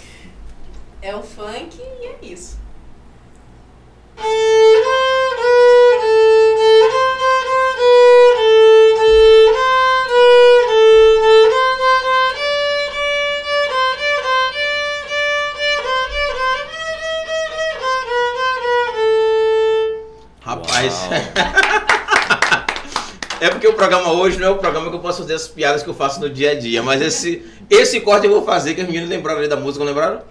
É 1.01 1.13
um 1.13 1.21
funk 1.21 1.77
e 1.81 2.05
é 2.05 2.15
isso. 2.21 2.57
Programa 23.83 24.13
hoje 24.13 24.39
não 24.39 24.47
é 24.47 24.49
o 24.49 24.57
programa 24.57 24.89
que 24.89 24.95
eu 24.95 24.99
posso 24.99 25.23
fazer 25.23 25.33
as 25.33 25.45
piadas 25.45 25.83
que 25.83 25.89
eu 25.89 25.93
faço 25.93 26.21
no 26.21 26.29
dia 26.29 26.51
a 26.51 26.55
dia. 26.55 26.81
Mas 26.81 27.01
esse, 27.01 27.45
esse 27.69 27.99
corte 27.99 28.25
eu 28.25 28.31
vou 28.31 28.45
fazer, 28.45 28.73
que 28.75 28.81
os 28.81 28.87
meninos 28.87 29.09
lembraram 29.09 29.39
ali 29.39 29.49
da 29.49 29.57
música, 29.57 29.83
não 29.83 29.91
lembraram? 29.91 30.21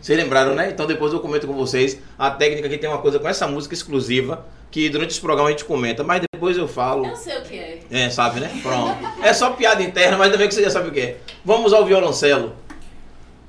Vocês 0.00 0.16
lembraram, 0.16 0.54
né? 0.54 0.70
Então 0.70 0.86
depois 0.86 1.12
eu 1.12 1.18
comento 1.18 1.46
com 1.46 1.54
vocês. 1.54 1.98
A 2.16 2.30
técnica 2.30 2.68
que 2.68 2.78
tem 2.78 2.88
uma 2.88 2.98
coisa 2.98 3.18
com 3.18 3.26
essa 3.26 3.48
música 3.48 3.74
exclusiva, 3.74 4.46
que 4.70 4.88
durante 4.88 5.10
esse 5.10 5.20
programa 5.20 5.48
a 5.48 5.50
gente 5.50 5.64
comenta, 5.64 6.04
mas 6.04 6.22
depois 6.32 6.56
eu 6.56 6.68
falo. 6.68 7.06
Eu 7.06 7.16
sei 7.16 7.38
o 7.38 7.42
que 7.42 7.58
é. 7.58 7.80
É, 7.90 8.10
sabe, 8.10 8.38
né? 8.38 8.60
Pronto. 8.62 8.96
É 9.22 9.32
só 9.32 9.50
piada 9.50 9.82
interna, 9.82 10.16
mas 10.16 10.30
também 10.30 10.46
que 10.46 10.54
você 10.54 10.62
já 10.62 10.70
sabe 10.70 10.88
o 10.88 10.92
que 10.92 11.00
é. 11.00 11.16
Vamos 11.44 11.72
ao 11.72 11.84
violoncelo. 11.84 12.54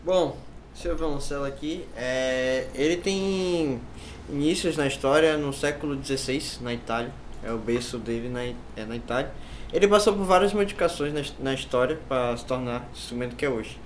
Bom, 0.04 0.38
seu 0.74 0.96
violoncelo 0.96 1.46
aqui, 1.46 1.86
é, 1.96 2.66
ele 2.74 2.98
tem 2.98 3.80
inícios 4.28 4.76
na 4.76 4.88
história 4.88 5.38
no 5.38 5.54
século 5.54 6.00
XVI, 6.04 6.42
na 6.62 6.74
Itália. 6.74 7.12
É 7.46 7.52
o 7.52 7.58
berço 7.58 7.98
dele 8.00 8.28
na, 8.28 8.44
é 8.44 8.86
na 8.86 8.96
Itália. 8.96 9.32
Ele 9.72 9.88
passou 9.88 10.14
por 10.14 10.26
várias 10.26 10.54
modificações 10.54 11.14
na, 11.14 11.22
na 11.40 11.54
história 11.54 12.00
para 12.10 12.36
se 12.36 12.46
tornar 12.46 12.90
o 12.92 12.98
instrumento 12.98 13.36
que 13.36 13.46
é 13.46 13.50
hoje. 13.50 13.80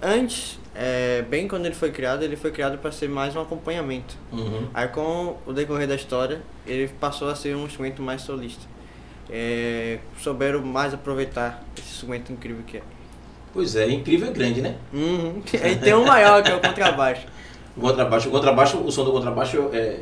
Antes, 0.00 0.58
é, 0.74 1.22
bem 1.22 1.48
quando 1.48 1.66
ele 1.66 1.74
foi 1.74 1.90
criado, 1.90 2.22
ele 2.22 2.36
foi 2.36 2.50
criado 2.50 2.78
para 2.78 2.92
ser 2.92 3.08
mais 3.08 3.34
um 3.34 3.40
acompanhamento. 3.40 4.16
Uhum. 4.32 4.68
Aí 4.74 4.88
com 4.88 5.36
o 5.46 5.52
decorrer 5.52 5.88
da 5.88 5.94
história, 5.94 6.42
ele 6.66 6.88
passou 7.00 7.28
a 7.28 7.34
ser 7.34 7.56
um 7.56 7.64
instrumento 7.64 8.02
mais 8.02 8.22
solista. 8.22 8.62
É, 9.30 9.98
souberam 10.20 10.62
mais 10.62 10.92
aproveitar 10.92 11.64
esse 11.76 11.88
instrumento 11.88 12.32
incrível 12.32 12.62
que 12.66 12.76
é. 12.76 12.82
Pois 13.52 13.76
é, 13.76 13.88
incrível 13.88 14.28
e 14.28 14.32
grande, 14.32 14.60
né? 14.60 14.76
Uhum. 14.92 15.42
Aí 15.62 15.76
tem 15.80 15.94
um 15.94 16.04
maior 16.04 16.42
que 16.42 16.50
é 16.50 16.54
o 16.54 16.60
contrabaixo. 16.60 17.26
O 17.76 17.80
contrabaixo, 17.80 18.28
o 18.28 18.30
contrabaixo, 18.30 18.78
o 18.78 18.92
som 18.92 19.04
do 19.04 19.10
contrabaixo 19.10 19.68
é. 19.72 19.98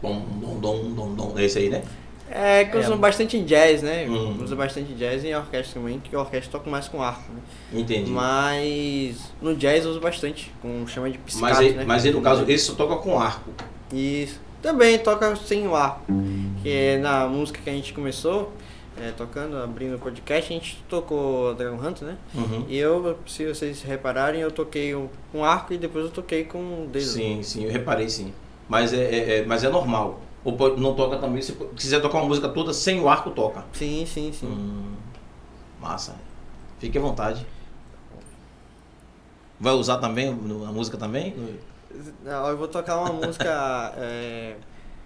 Bom, 0.00 0.24
dom, 0.40 0.58
dom, 0.58 0.94
dom, 0.94 1.14
dom. 1.14 1.34
É 1.36 1.44
esse 1.44 1.58
aí, 1.58 1.68
né? 1.68 1.82
É 2.30 2.64
que 2.64 2.76
É. 2.76 2.80
usam 2.80 2.96
bastante 2.98 3.36
em 3.36 3.44
jazz, 3.44 3.82
né? 3.82 4.06
Uhum. 4.08 4.42
Usa 4.42 4.56
bastante 4.56 4.92
jazz 4.94 5.22
e 5.24 5.28
em 5.28 5.36
orquestra 5.36 5.80
também, 5.80 6.00
que 6.00 6.14
a 6.16 6.20
orquestra 6.20 6.52
toca 6.52 6.70
mais 6.70 6.88
com 6.88 7.02
arco, 7.02 7.30
né? 7.32 7.40
Entendi. 7.80 8.10
Mas 8.10 9.32
no 9.42 9.54
jazz 9.54 9.84
usa 9.86 10.00
bastante, 10.00 10.50
com 10.62 10.86
chama 10.86 11.10
de 11.10 11.18
piscato, 11.18 11.54
Mas 11.62 11.74
né? 11.76 11.84
mas 11.86 12.04
no 12.06 12.20
caso, 12.22 12.44
esse 12.48 12.64
só 12.66 12.74
toca 12.74 12.96
com 12.96 13.18
arco. 13.20 13.50
Isso. 13.92 14.40
Também 14.62 14.98
toca 14.98 15.36
sem 15.36 15.68
o 15.68 15.76
arco. 15.76 16.02
Que 16.62 16.70
é 16.70 16.98
na 16.98 17.26
música 17.26 17.60
que 17.62 17.68
a 17.68 17.72
gente 17.74 17.92
começou, 17.92 18.50
é, 18.98 19.10
tocando, 19.10 19.58
abrindo 19.58 19.96
o 19.96 19.98
podcast, 19.98 20.50
a 20.50 20.56
gente 20.56 20.82
tocou 20.88 21.54
Dragon 21.54 21.76
Hunter, 21.76 22.08
né? 22.08 22.16
Uhum. 22.34 22.64
E 22.68 22.78
eu, 22.78 23.18
se 23.26 23.44
vocês 23.46 23.82
repararem, 23.82 24.40
eu 24.40 24.50
toquei 24.50 24.94
um- 24.94 25.08
com 25.30 25.44
arco 25.44 25.74
e 25.74 25.76
depois 25.76 26.06
eu 26.06 26.10
toquei 26.10 26.44
com 26.44 26.58
o 26.84 26.88
dedo. 26.90 27.04
Sim, 27.04 27.42
sim, 27.42 27.64
eu 27.66 27.70
reparei 27.70 28.08
sim. 28.08 28.32
Mas 28.66 28.94
é, 28.94 28.96
é- 29.04 29.38
é- 29.40 29.44
mas 29.44 29.62
é 29.62 29.68
normal. 29.68 30.20
Ou 30.44 30.56
pode- 30.56 30.80
não 30.80 30.94
toca 30.94 31.16
também, 31.18 31.40
se 31.40 31.52
se 31.52 31.64
quiser 31.76 32.00
tocar 32.02 32.18
uma 32.18 32.28
música 32.28 32.48
toda 32.48 32.72
sem 32.72 33.00
o 33.00 33.08
arco, 33.08 33.30
toca. 33.30 33.64
Sim, 33.72 34.04
sim, 34.06 34.32
sim. 34.32 34.46
Hum, 34.46 34.94
massa. 35.80 36.16
Fique 36.78 36.98
à 36.98 37.00
vontade. 37.00 37.46
Vai 39.58 39.72
usar 39.72 39.98
também 39.98 40.28
a 40.28 40.72
música 40.72 40.98
também? 40.98 41.34
Não, 42.22 42.48
eu 42.48 42.56
vou 42.58 42.68
tocar 42.68 42.98
uma 42.98 43.12
música 43.12 43.48
é, 43.96 44.56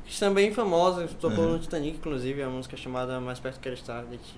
que 0.07 0.19
também 0.19 0.53
famosa, 0.53 1.07
tocou 1.21 1.45
Uhum. 1.45 1.53
no 1.53 1.59
Titanic, 1.59 1.99
inclusive, 1.99 2.41
é 2.41 2.47
uma 2.47 2.57
música 2.57 2.77
chamada 2.77 3.21
Mais 3.21 3.39
Perto 3.39 3.61
Quero 3.61 3.75
Estar 3.77 4.05
de 4.07 4.17
Ti. 4.19 4.37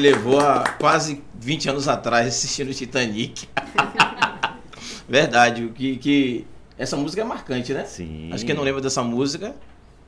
me 0.00 0.08
levou 0.08 0.40
a 0.40 0.64
quase 0.78 1.22
20 1.38 1.68
anos 1.68 1.86
atrás 1.86 2.26
assistindo 2.26 2.72
Titanic. 2.72 3.46
Verdade, 5.06 5.64
o 5.64 5.70
que, 5.72 5.96
que 5.96 6.46
essa 6.78 6.96
música 6.96 7.20
é 7.20 7.24
marcante, 7.24 7.74
né? 7.74 7.84
Sim. 7.84 8.30
Acho 8.32 8.40
que 8.44 8.46
quem 8.46 8.56
não 8.56 8.62
lembra 8.64 8.80
dessa 8.80 9.02
música, 9.02 9.54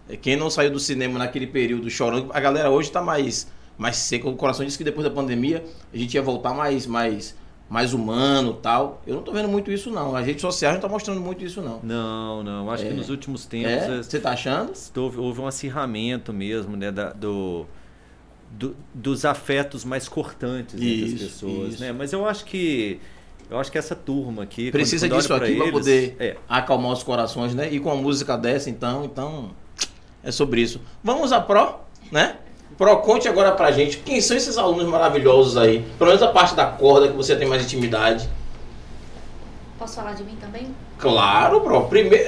é 0.09 0.17
quem 0.17 0.37
não 0.37 0.49
saiu 0.49 0.71
do 0.71 0.81
cinema 0.81 1.19
naquele 1.19 1.47
período 1.47 1.91
chorando, 1.91 2.31
a 2.33 2.41
galera 2.41 2.71
hoje 2.71 2.91
tá 2.91 3.03
mais 3.03 3.47
mais 3.77 3.97
seca, 3.97 4.29
o 4.29 4.37
coração 4.37 4.65
disse 4.65 4.77
que 4.79 4.85
depois 4.85 5.05
da 5.05 5.11
pandemia 5.13 5.65
a 5.93 5.97
gente 5.97 6.15
ia 6.15 6.23
voltar 6.23 6.55
mais 6.55 6.87
mais 6.87 7.35
mais 7.69 7.95
humano, 7.95 8.53
tal. 8.55 9.01
Eu 9.07 9.15
não 9.17 9.23
tô 9.23 9.33
vendo 9.33 9.49
muito 9.49 9.73
isso 9.73 9.91
não. 9.91 10.15
As 10.15 10.27
redes 10.27 10.43
sociais 10.43 10.75
não 10.75 10.81
tá 10.83 10.89
mostrando 10.89 11.21
muito 11.21 11.43
isso 11.43 11.63
não. 11.63 11.81
Não, 11.83 12.43
não. 12.43 12.71
Acho 12.71 12.85
É. 12.85 12.89
que 12.89 12.95
nos 12.95 13.09
últimos 13.09 13.47
tempos 13.47 13.71
É? 13.71 13.99
é, 13.99 14.03
Você 14.03 14.21
tá 14.21 14.31
achando? 14.33 14.73
houve, 14.97 15.19
houve 15.19 15.41
um 15.41 15.47
acirramento 15.47 16.33
mesmo, 16.35 16.77
né? 16.77 16.93
da- 16.93 17.13
do, 17.15 17.67
do- 18.59 18.77
dos 18.95 19.25
afetos 19.25 19.85
mais 19.85 20.09
cortantes 20.09 20.75
entre 20.75 20.87
Isso, 20.87 21.25
as 21.25 21.31
pessoas, 21.33 21.73
isso. 21.75 21.83
né? 21.83 21.93
Mas 21.93 22.13
eu 22.13 22.27
acho 22.27 22.45
que 22.45 23.01
eu 23.51 23.59
acho 23.59 23.71
que 23.71 23.77
essa 23.79 23.95
turma 23.95 24.43
aqui 24.45 24.65
quando- 24.67 24.73
Precisa 24.73 25.07
quando 25.07 25.13
olha 25.13 25.21
disso 25.23 25.35
aqui 25.35 25.55
para 25.57 25.65
eles- 25.67 25.73
poder 25.73 26.17
é, 26.21 26.37
acalmar 26.49 26.93
os 26.93 27.03
corações, 27.03 27.55
né? 27.55 27.69
E 27.73 27.81
com 27.81 27.91
a 27.91 27.97
música 27.97 28.37
dessa, 28.37 28.71
então, 28.71 29.05
então 29.05 29.51
é 30.23 30.31
sobre 30.31 30.61
isso. 30.61 30.81
Vamos 31.03 31.33
a 31.33 31.41
Pro, 31.41 31.77
né? 32.11 32.37
Pro, 32.79 32.97
conte 32.99 33.29
agora 33.29 33.53
pra 33.53 33.71
gente 33.71 33.99
quem 33.99 34.21
são 34.21 34.37
esses 34.37 34.57
alunos 34.57 34.87
maravilhosos 34.87 35.57
aí. 35.57 35.85
Pelo 35.99 36.09
menos 36.09 36.23
a 36.23 36.29
parte 36.29 36.55
da 36.55 36.65
corda 36.67 37.09
que 37.09 37.17
você 37.17 37.37
tem 37.37 37.47
mais 37.47 37.63
intimidade. 37.63 38.29
Posso 39.79 39.97
falar 39.97 40.13
de 40.15 40.25
mim 40.25 40.37
também? 40.41 40.75
Claro, 40.99 41.61
Pro. 41.61 41.85
Primeiro. 41.89 42.25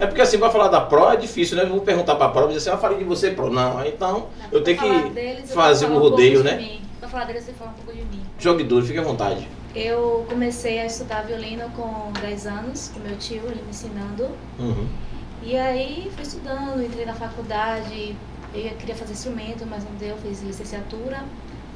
É, 0.00 0.06
porque 0.06 0.22
assim, 0.22 0.38
pra 0.38 0.48
falar 0.48 0.68
da 0.68 0.80
Pro 0.80 1.10
é 1.10 1.16
difícil, 1.16 1.58
né? 1.58 1.64
Eu 1.64 1.68
vou 1.68 1.82
perguntar 1.82 2.14
pra 2.14 2.30
Pro, 2.30 2.48
dizer 2.48 2.56
assim, 2.56 2.70
eu 2.70 2.78
falei 2.78 2.98
de 2.98 3.04
você, 3.04 3.32
Pro. 3.32 3.50
Não, 3.50 3.84
então 3.84 4.28
eu 4.50 4.64
tenho 4.64 4.78
que 4.78 5.10
deles, 5.10 5.52
fazer 5.52 5.86
um 5.86 5.98
rodeio, 5.98 6.42
né? 6.42 6.80
Pra 6.98 7.08
falar 7.08 7.24
deles, 7.24 7.46
eu 7.46 7.52
vou 7.52 7.66
falar 7.66 7.70
um 7.72 7.74
pouco 7.74 7.92
de 7.92 8.04
mim. 8.06 8.22
Jogue 8.38 8.64
duro, 8.64 8.84
fique 8.86 8.98
à 8.98 9.02
vontade. 9.02 9.46
Eu 9.74 10.24
comecei 10.28 10.80
a 10.80 10.86
estudar 10.86 11.26
violino 11.26 11.68
com 11.76 12.10
10 12.18 12.46
anos, 12.46 12.90
com 12.94 13.00
meu 13.00 13.16
tio, 13.18 13.42
ele 13.44 13.62
me 13.62 13.68
ensinando. 13.68 14.30
Uhum. 14.58 14.88
E 15.42 15.56
aí 15.56 16.10
fui 16.14 16.22
estudando, 16.22 16.82
entrei 16.82 17.04
na 17.04 17.14
faculdade, 17.14 18.16
eu 18.54 18.70
queria 18.70 18.94
fazer 18.94 19.12
instrumento, 19.12 19.66
mas 19.68 19.84
não 19.84 19.92
deu, 19.98 20.16
fiz 20.16 20.42
licenciatura. 20.42 21.22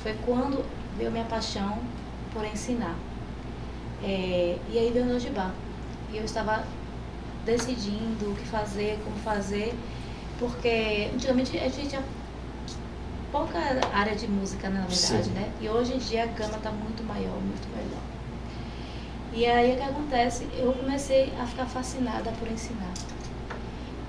Foi 0.02 0.14
quando 0.24 0.64
veio 0.96 1.10
minha 1.10 1.24
paixão 1.24 1.78
por 2.32 2.44
ensinar. 2.46 2.96
É, 4.02 4.56
e 4.70 4.78
aí 4.78 4.90
veio 4.90 5.04
o 5.04 5.08
Nojibá. 5.08 5.50
E 6.10 6.16
eu 6.16 6.24
estava 6.24 6.64
decidindo 7.44 8.30
o 8.30 8.34
que 8.34 8.46
fazer, 8.46 8.98
como 9.04 9.16
fazer, 9.16 9.74
porque 10.38 11.10
antigamente 11.14 11.56
a 11.58 11.68
gente 11.68 11.88
tinha 11.88 12.02
pouca 13.30 13.58
área 13.92 14.14
de 14.14 14.28
música, 14.28 14.68
na 14.68 14.80
verdade, 14.80 15.24
Sim. 15.24 15.30
né? 15.30 15.50
E 15.60 15.68
hoje 15.68 15.94
em 15.94 15.98
dia 15.98 16.24
a 16.24 16.26
gama 16.26 16.56
está 16.56 16.70
muito 16.70 17.02
maior, 17.04 17.34
muito 17.40 17.68
melhor. 17.76 18.02
E 19.32 19.46
aí 19.46 19.72
o 19.72 19.76
que 19.76 19.82
acontece? 19.82 20.46
Eu 20.56 20.72
comecei 20.72 21.32
a 21.40 21.46
ficar 21.46 21.66
fascinada 21.66 22.30
por 22.38 22.48
ensinar. 22.48 22.92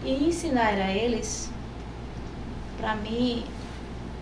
E 0.03 0.27
ensinar 0.27 0.73
a 0.75 0.91
eles, 0.91 1.49
pra 2.77 2.95
mim, 2.95 3.43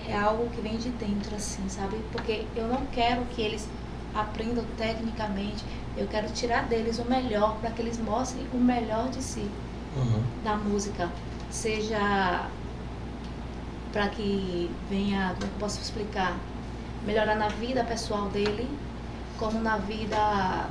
é 0.08 0.16
algo 0.16 0.50
que 0.50 0.62
vem 0.62 0.78
de 0.78 0.90
dentro, 0.90 1.36
assim, 1.36 1.68
sabe? 1.68 1.98
Porque 2.14 2.46
eu 2.56 2.68
não 2.68 2.86
quero 2.86 3.26
que 3.26 3.42
eles 3.42 3.68
aprendam 4.16 4.64
tecnicamente, 4.78 5.66
eu 5.98 6.08
quero 6.08 6.30
tirar 6.32 6.68
deles 6.68 7.00
o 7.00 7.06
melhor 7.10 7.56
para 7.58 7.72
que 7.72 7.82
eles 7.82 8.00
mostrem 8.00 8.46
o 8.54 8.58
melhor 8.58 9.10
de 9.10 9.22
si 9.22 9.48
Uhum. 9.96 10.24
da 10.44 10.56
música, 10.56 11.08
seja 11.52 12.48
para 13.92 14.08
que 14.08 14.72
venha, 14.90 15.36
como 15.36 15.46
é 15.46 15.56
eu 15.56 15.60
posso 15.60 15.80
explicar, 15.80 16.36
melhorar 17.06 17.36
na 17.36 17.48
vida 17.48 17.84
pessoal 17.84 18.28
dele, 18.30 18.68
como 19.38 19.60
na 19.62 19.78
vida 19.78 20.68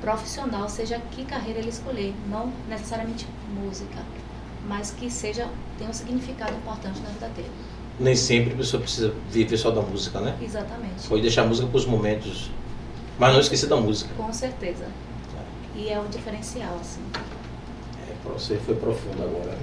profissional, 0.00 0.68
seja 0.68 0.98
que 1.10 1.24
carreira 1.24 1.60
ele 1.60 1.68
escolher, 1.68 2.14
não 2.30 2.50
necessariamente 2.68 3.26
música, 3.54 3.98
mas 4.66 4.90
que 4.90 5.10
seja 5.10 5.48
tenha 5.76 5.90
um 5.90 5.92
significado 5.92 6.54
importante 6.54 7.00
na 7.00 7.10
vida 7.10 7.28
dele. 7.28 7.50
Nem 8.00 8.16
sempre 8.16 8.54
a 8.54 8.56
pessoa 8.56 8.82
precisa 8.82 9.14
viver 9.30 9.58
só 9.58 9.70
da 9.70 9.82
música, 9.82 10.18
né? 10.20 10.34
Exatamente. 10.40 11.06
Pode 11.08 11.20
deixar 11.20 11.42
a 11.42 11.46
música 11.46 11.68
para 11.68 11.76
os 11.76 11.84
momentos. 11.84 12.50
Mas 13.18 13.32
não 13.32 13.40
esquecer 13.40 13.68
da 13.68 13.76
música. 13.76 14.10
Com 14.16 14.32
certeza. 14.32 14.86
E 15.74 15.88
é 15.88 15.98
o 15.98 16.04
diferencial, 16.04 16.76
assim. 16.80 17.00
É, 17.14 18.12
pra 18.22 18.32
você 18.32 18.56
foi 18.56 18.74
profundo 18.74 19.22
agora. 19.22 19.56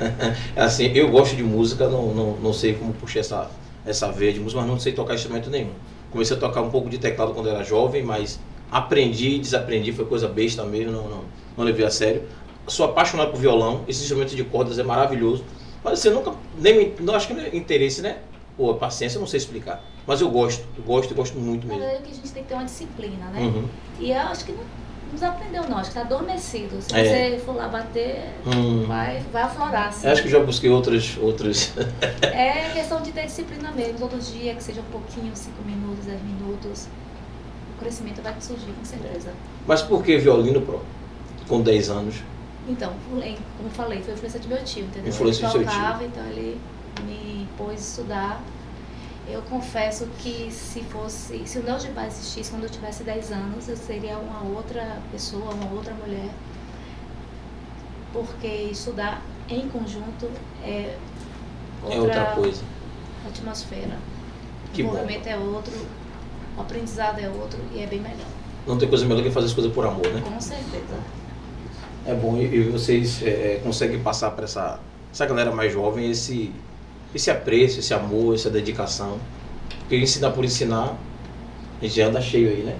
né? 0.00 0.36
assim, 0.56 0.86
eu 0.92 1.10
gosto 1.10 1.36
de 1.36 1.42
música, 1.42 1.88
não, 1.88 2.12
não, 2.14 2.36
não 2.36 2.52
sei 2.52 2.74
como 2.74 2.92
puxar 2.92 3.20
essa, 3.20 3.50
essa 3.86 4.10
veia 4.10 4.32
de 4.32 4.40
música, 4.40 4.60
mas 4.60 4.70
não 4.70 4.78
sei 4.78 4.92
tocar 4.92 5.14
instrumento 5.14 5.50
nenhum. 5.50 5.70
Comecei 6.10 6.36
a 6.36 6.40
tocar 6.40 6.62
um 6.62 6.70
pouco 6.70 6.90
de 6.90 6.98
teclado 6.98 7.32
quando 7.32 7.48
era 7.48 7.62
jovem, 7.62 8.02
mas 8.02 8.40
aprendi 8.70 9.36
e 9.36 9.38
desaprendi, 9.38 9.92
foi 9.92 10.04
coisa 10.04 10.28
besta 10.28 10.64
mesmo, 10.64 10.92
não, 10.92 11.08
não, 11.08 11.24
não 11.56 11.64
levei 11.64 11.86
a 11.86 11.90
sério. 11.90 12.22
Sou 12.66 12.86
apaixonado 12.86 13.30
por 13.30 13.40
violão, 13.40 13.82
esse 13.86 14.02
instrumento 14.02 14.34
de 14.34 14.44
cordas 14.44 14.78
é 14.78 14.82
maravilhoso. 14.82 15.44
Mas 15.84 15.98
você 15.98 16.10
nunca, 16.10 16.32
nem 16.58 16.94
não 17.00 17.14
acho 17.14 17.28
que 17.28 17.34
não 17.34 17.42
é 17.42 17.56
interesse, 17.56 18.02
né? 18.02 18.18
Pô, 18.62 18.74
paciência, 18.74 19.16
eu 19.16 19.20
não 19.20 19.26
sei 19.26 19.38
explicar. 19.38 19.82
Mas 20.06 20.20
eu 20.20 20.30
gosto, 20.30 20.64
eu 20.78 20.84
gosto 20.84 21.10
e 21.10 21.14
gosto 21.14 21.36
muito 21.36 21.66
mesmo. 21.66 21.82
é 21.82 21.96
que 21.96 22.12
a 22.12 22.14
gente 22.14 22.30
tem 22.30 22.44
que 22.44 22.48
ter 22.48 22.54
uma 22.54 22.64
disciplina, 22.64 23.26
né? 23.32 23.40
Uhum. 23.40 23.68
E 23.98 24.12
eu 24.12 24.18
acho 24.20 24.44
que 24.44 24.52
não, 24.52 24.62
nos 25.10 25.20
aprendeu 25.20 25.68
não, 25.68 25.78
acho 25.78 25.88
que 25.90 25.94
tá 25.96 26.02
adormecido. 26.02 26.80
Se 26.80 26.94
É. 26.94 27.30
você 27.32 27.38
for 27.44 27.56
lá 27.56 27.66
bater, 27.66 28.28
Hum. 28.46 28.84
vai, 28.86 29.18
vai 29.32 29.42
aflorar. 29.42 29.88
Assim. 29.88 30.06
Acho 30.06 30.22
que 30.22 30.28
eu 30.28 30.32
já 30.32 30.38
busquei 30.44 30.70
outras. 30.70 31.16
outras... 31.20 31.72
É 32.22 32.70
questão 32.72 33.02
de 33.02 33.10
ter 33.10 33.26
disciplina 33.26 33.72
mesmo, 33.72 33.98
todo 33.98 34.16
dia, 34.20 34.54
que 34.54 34.62
seja 34.62 34.80
um 34.80 34.92
pouquinho, 34.92 35.32
5 35.34 35.60
minutos, 35.64 36.04
10 36.04 36.22
minutos. 36.22 36.86
O 37.76 37.80
crescimento 37.80 38.22
vai 38.22 38.32
surgir, 38.38 38.70
com 38.78 38.84
certeza. 38.84 39.32
Mas 39.66 39.82
por 39.82 40.04
que 40.04 40.18
violino, 40.18 40.60
pro? 40.60 40.80
Com 41.48 41.60
10 41.62 41.90
anos? 41.90 42.14
Então, 42.68 42.92
como 43.58 43.70
falei, 43.70 44.00
foi 44.02 44.14
influência 44.14 44.38
de 44.38 44.46
meu 44.46 44.62
tio, 44.62 44.84
entendeu? 44.84 45.08
Influência 45.08 45.46
ele 45.46 45.50
seu 45.50 45.62
tio. 45.64 45.68
tocava, 45.68 46.04
então 46.04 46.24
ele 46.26 46.60
a 47.60 47.74
estudar. 47.74 48.42
Eu 49.28 49.40
confesso 49.42 50.06
que 50.18 50.50
se 50.50 50.80
fosse, 50.82 51.46
se 51.46 51.58
o 51.58 51.62
Neo 51.62 51.78
de 51.78 51.88
Bar 51.88 52.06
existisse 52.06 52.50
quando 52.50 52.64
eu 52.64 52.70
tivesse 52.70 53.04
10 53.04 53.30
anos, 53.32 53.68
eu 53.68 53.76
seria 53.76 54.18
uma 54.18 54.42
outra 54.42 54.98
pessoa, 55.12 55.54
uma 55.54 55.70
outra 55.72 55.94
mulher. 55.94 56.28
Porque 58.12 58.46
estudar 58.46 59.22
em 59.48 59.68
conjunto 59.68 60.28
é 60.64 60.96
outra, 61.82 61.96
É 61.96 62.00
outra 62.00 62.24
coisa. 62.34 62.62
atmosfera. 63.28 63.96
Que 64.74 64.82
o 64.82 64.86
bom. 64.86 64.92
movimento 64.94 65.26
é 65.26 65.36
outro, 65.36 65.72
o 66.56 66.60
aprendizado 66.60 67.18
é 67.20 67.28
outro 67.28 67.58
e 67.74 67.80
é 67.80 67.86
bem 67.86 68.00
melhor. 68.00 68.26
Não 68.66 68.76
tem 68.78 68.88
coisa 68.88 69.04
melhor 69.06 69.22
que 69.22 69.30
fazer 69.30 69.46
as 69.46 69.52
coisas 69.54 69.72
por 69.72 69.86
amor, 69.86 70.06
né? 70.08 70.20
Com 70.22 70.40
certeza. 70.40 70.98
É 72.06 72.14
bom 72.14 72.36
e, 72.36 72.44
e 72.54 72.62
vocês 72.70 73.22
é, 73.22 73.60
conseguem 73.62 74.00
passar 74.02 74.32
para 74.32 74.44
essa, 74.44 74.80
essa 75.12 75.26
galera 75.26 75.52
mais 75.52 75.72
jovem 75.72 76.10
esse, 76.10 76.52
esse 77.14 77.30
apreço, 77.30 77.80
esse 77.80 77.92
amor, 77.94 78.34
essa 78.34 78.50
dedicação. 78.50 79.18
Porque 79.80 79.96
ensinar 79.96 80.30
por 80.30 80.44
ensinar, 80.44 80.96
a 81.80 81.84
gente 81.84 81.94
já 81.96 82.06
anda 82.06 82.20
cheio 82.20 82.48
aí, 82.50 82.62
né? 82.62 82.76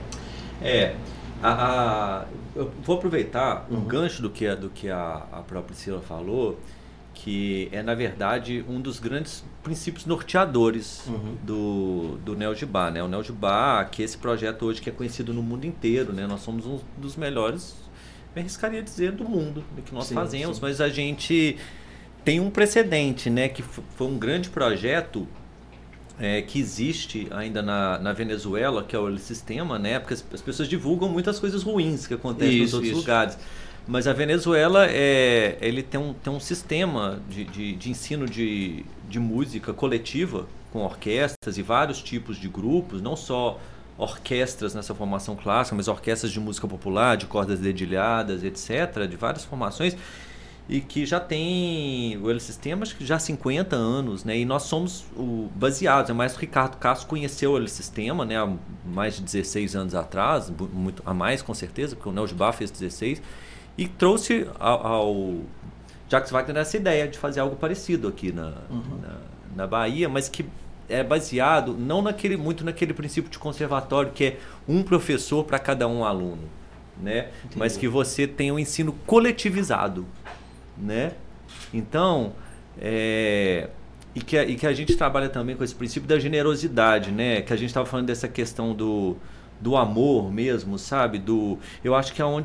É, 0.60 0.94
a, 1.42 1.52
a- 1.52 2.24
eu 2.54 2.70
vou 2.84 2.96
aproveitar 2.96 3.66
um 3.70 3.76
Uhum. 3.76 3.84
gancho 3.84 4.22
do 4.22 4.30
que, 4.30 4.46
a- 4.46 4.54
do 4.54 4.68
que 4.70 4.88
a, 4.88 5.14
a 5.32 5.36
própria 5.40 5.62
Priscila 5.62 6.00
falou, 6.00 6.58
que 7.14 7.68
é, 7.72 7.82
na 7.82 7.94
verdade, 7.94 8.64
um 8.68 8.80
dos 8.80 8.98
grandes 8.98 9.44
princípios 9.62 10.06
norteadores 10.06 11.02
Uhum. 11.06 11.34
do, 11.42 12.18
do 12.24 12.34
NeoGibá. 12.36 12.90
Né? 12.90 13.02
O 13.02 13.08
NeoGibá, 13.08 13.84
que 13.84 14.02
é 14.02 14.04
esse 14.04 14.16
projeto 14.16 14.64
hoje 14.64 14.80
que 14.80 14.88
é 14.88 14.92
conhecido 14.92 15.32
no 15.34 15.42
mundo 15.42 15.66
inteiro, 15.66 16.12
né? 16.12 16.26
nós 16.26 16.40
somos 16.40 16.64
um 16.66 16.78
dos 16.96 17.16
melhores, 17.16 17.74
me 18.34 18.40
arriscaria 18.40 18.82
dizer, 18.82 19.12
do 19.12 19.24
mundo, 19.24 19.62
do 19.76 19.82
que 19.82 19.92
nós 19.94 20.06
Sim, 20.06 20.14
fazemos, 20.14 20.56
sim. 20.56 20.62
mas 20.62 20.80
a 20.80 20.88
gente 20.88 21.58
tem 22.24 22.40
um 22.40 22.50
precedente, 22.50 23.28
né? 23.30 23.48
que 23.48 23.62
foi 23.62 24.06
um 24.06 24.18
grande 24.18 24.48
projeto 24.48 25.26
é, 26.18 26.42
que 26.42 26.58
existe 26.58 27.26
ainda 27.30 27.62
na, 27.62 27.98
na 27.98 28.12
Venezuela, 28.12 28.84
que 28.84 28.94
é 28.94 28.98
o 28.98 29.16
sistema, 29.18 29.78
né? 29.78 29.98
Porque 29.98 30.14
as, 30.14 30.24
as 30.32 30.40
pessoas 30.40 30.68
divulgam 30.68 31.08
muitas 31.08 31.38
coisas 31.38 31.62
ruins 31.62 32.06
que 32.06 32.14
acontecem 32.14 32.58
nos 32.58 32.68
Isso, 32.68 32.76
outros 32.76 32.92
isso. 32.92 33.00
lugares. 33.00 33.38
Mas 33.86 34.06
a 34.06 34.12
Venezuela 34.12 34.86
é, 34.88 35.58
ele 35.60 35.82
tem 35.82 35.98
um, 35.98 36.12
tem 36.12 36.32
um 36.32 36.38
sistema 36.38 37.20
de, 37.28 37.44
de, 37.44 37.72
de 37.74 37.90
ensino 37.90 38.28
de, 38.28 38.84
de 39.08 39.18
música 39.18 39.72
coletiva 39.72 40.46
com 40.72 40.80
orquestras 40.84 41.58
e 41.58 41.62
vários 41.62 42.00
tipos 42.00 42.36
de 42.36 42.48
grupos, 42.48 43.02
não 43.02 43.16
só 43.16 43.58
orquestras 43.98 44.74
nessa 44.74 44.94
formação 44.94 45.34
clássica, 45.34 45.76
mas 45.76 45.88
orquestras 45.88 46.30
de 46.30 46.38
música 46.38 46.68
popular, 46.68 47.16
de 47.16 47.26
cordas 47.26 47.58
dedilhadas, 47.58 48.44
etc., 48.44 49.06
de 49.08 49.16
várias 49.16 49.44
formações 49.44 49.96
e 50.68 50.80
que 50.80 51.04
já 51.04 51.18
tem 51.18 52.16
o 52.16 52.40
Sistema 52.40 52.82
acho 52.82 52.96
que 52.96 53.04
já 53.04 53.16
há 53.16 53.18
50 53.18 53.74
anos, 53.76 54.24
né? 54.24 54.38
E 54.38 54.44
nós 54.44 54.62
somos 54.62 55.04
o, 55.16 55.50
baseados, 55.54 56.10
é 56.10 56.14
mais 56.14 56.34
o 56.34 56.38
Ricardo 56.38 56.76
Castro 56.76 57.08
conheceu 57.08 57.52
o 57.52 57.68
Sistema, 57.68 58.24
né? 58.24 58.36
Há 58.38 58.50
mais 58.84 59.16
de 59.16 59.22
16 59.22 59.74
anos 59.76 59.94
atrás, 59.94 60.52
muito 60.72 61.02
a 61.04 61.12
mais 61.12 61.42
com 61.42 61.52
certeza, 61.52 61.96
porque 61.96 62.08
o 62.08 62.34
Bar 62.34 62.52
fez 62.52 62.70
16 62.70 63.20
e 63.76 63.88
trouxe 63.88 64.46
ao, 64.58 64.86
ao 64.86 65.36
Jacques 66.08 66.30
Wagner 66.30 66.58
essa 66.58 66.76
ideia 66.76 67.08
de 67.08 67.18
fazer 67.18 67.40
algo 67.40 67.56
parecido 67.56 68.06
aqui 68.08 68.32
na, 68.32 68.50
na, 68.70 69.16
na 69.56 69.66
Bahia, 69.66 70.08
mas 70.08 70.28
que 70.28 70.44
é 70.88 71.02
baseado 71.02 71.74
não 71.74 72.02
naquele 72.02 72.36
muito 72.36 72.64
naquele 72.64 72.92
princípio 72.92 73.30
de 73.30 73.38
conservatório 73.38 74.12
que 74.12 74.24
é 74.24 74.38
um 74.68 74.82
professor 74.82 75.44
para 75.44 75.58
cada 75.58 75.88
um 75.88 76.04
aluno, 76.04 76.42
né? 77.00 77.30
Mas 77.56 77.76
que 77.76 77.88
você 77.88 78.26
tem 78.26 78.52
um 78.52 78.58
ensino 78.58 78.92
coletivizado, 79.06 80.06
né? 80.76 81.12
Então, 81.72 82.32
é, 82.80 83.68
e, 84.14 84.20
que, 84.20 84.36
a- 84.36 84.44
e 84.44 84.56
que 84.56 84.66
a 84.66 84.72
gente 84.72 84.96
trabalha 84.96 85.28
também 85.28 85.56
com 85.56 85.64
esse 85.64 85.74
princípio 85.74 86.08
da 86.08 86.18
generosidade, 86.18 87.10
né? 87.10 87.42
Que 87.42 87.52
a 87.52 87.56
gente 87.56 87.68
estava 87.68 87.86
falando 87.86 88.06
dessa 88.06 88.28
questão 88.28 88.74
do, 88.74 89.16
do 89.60 89.76
amor 89.76 90.30
mesmo, 90.32 90.78
sabe? 90.78 91.18
Do, 91.18 91.58
eu 91.84 91.94
acho 91.94 92.12
que 92.12 92.20
é 92.20 92.24
onde 92.24 92.40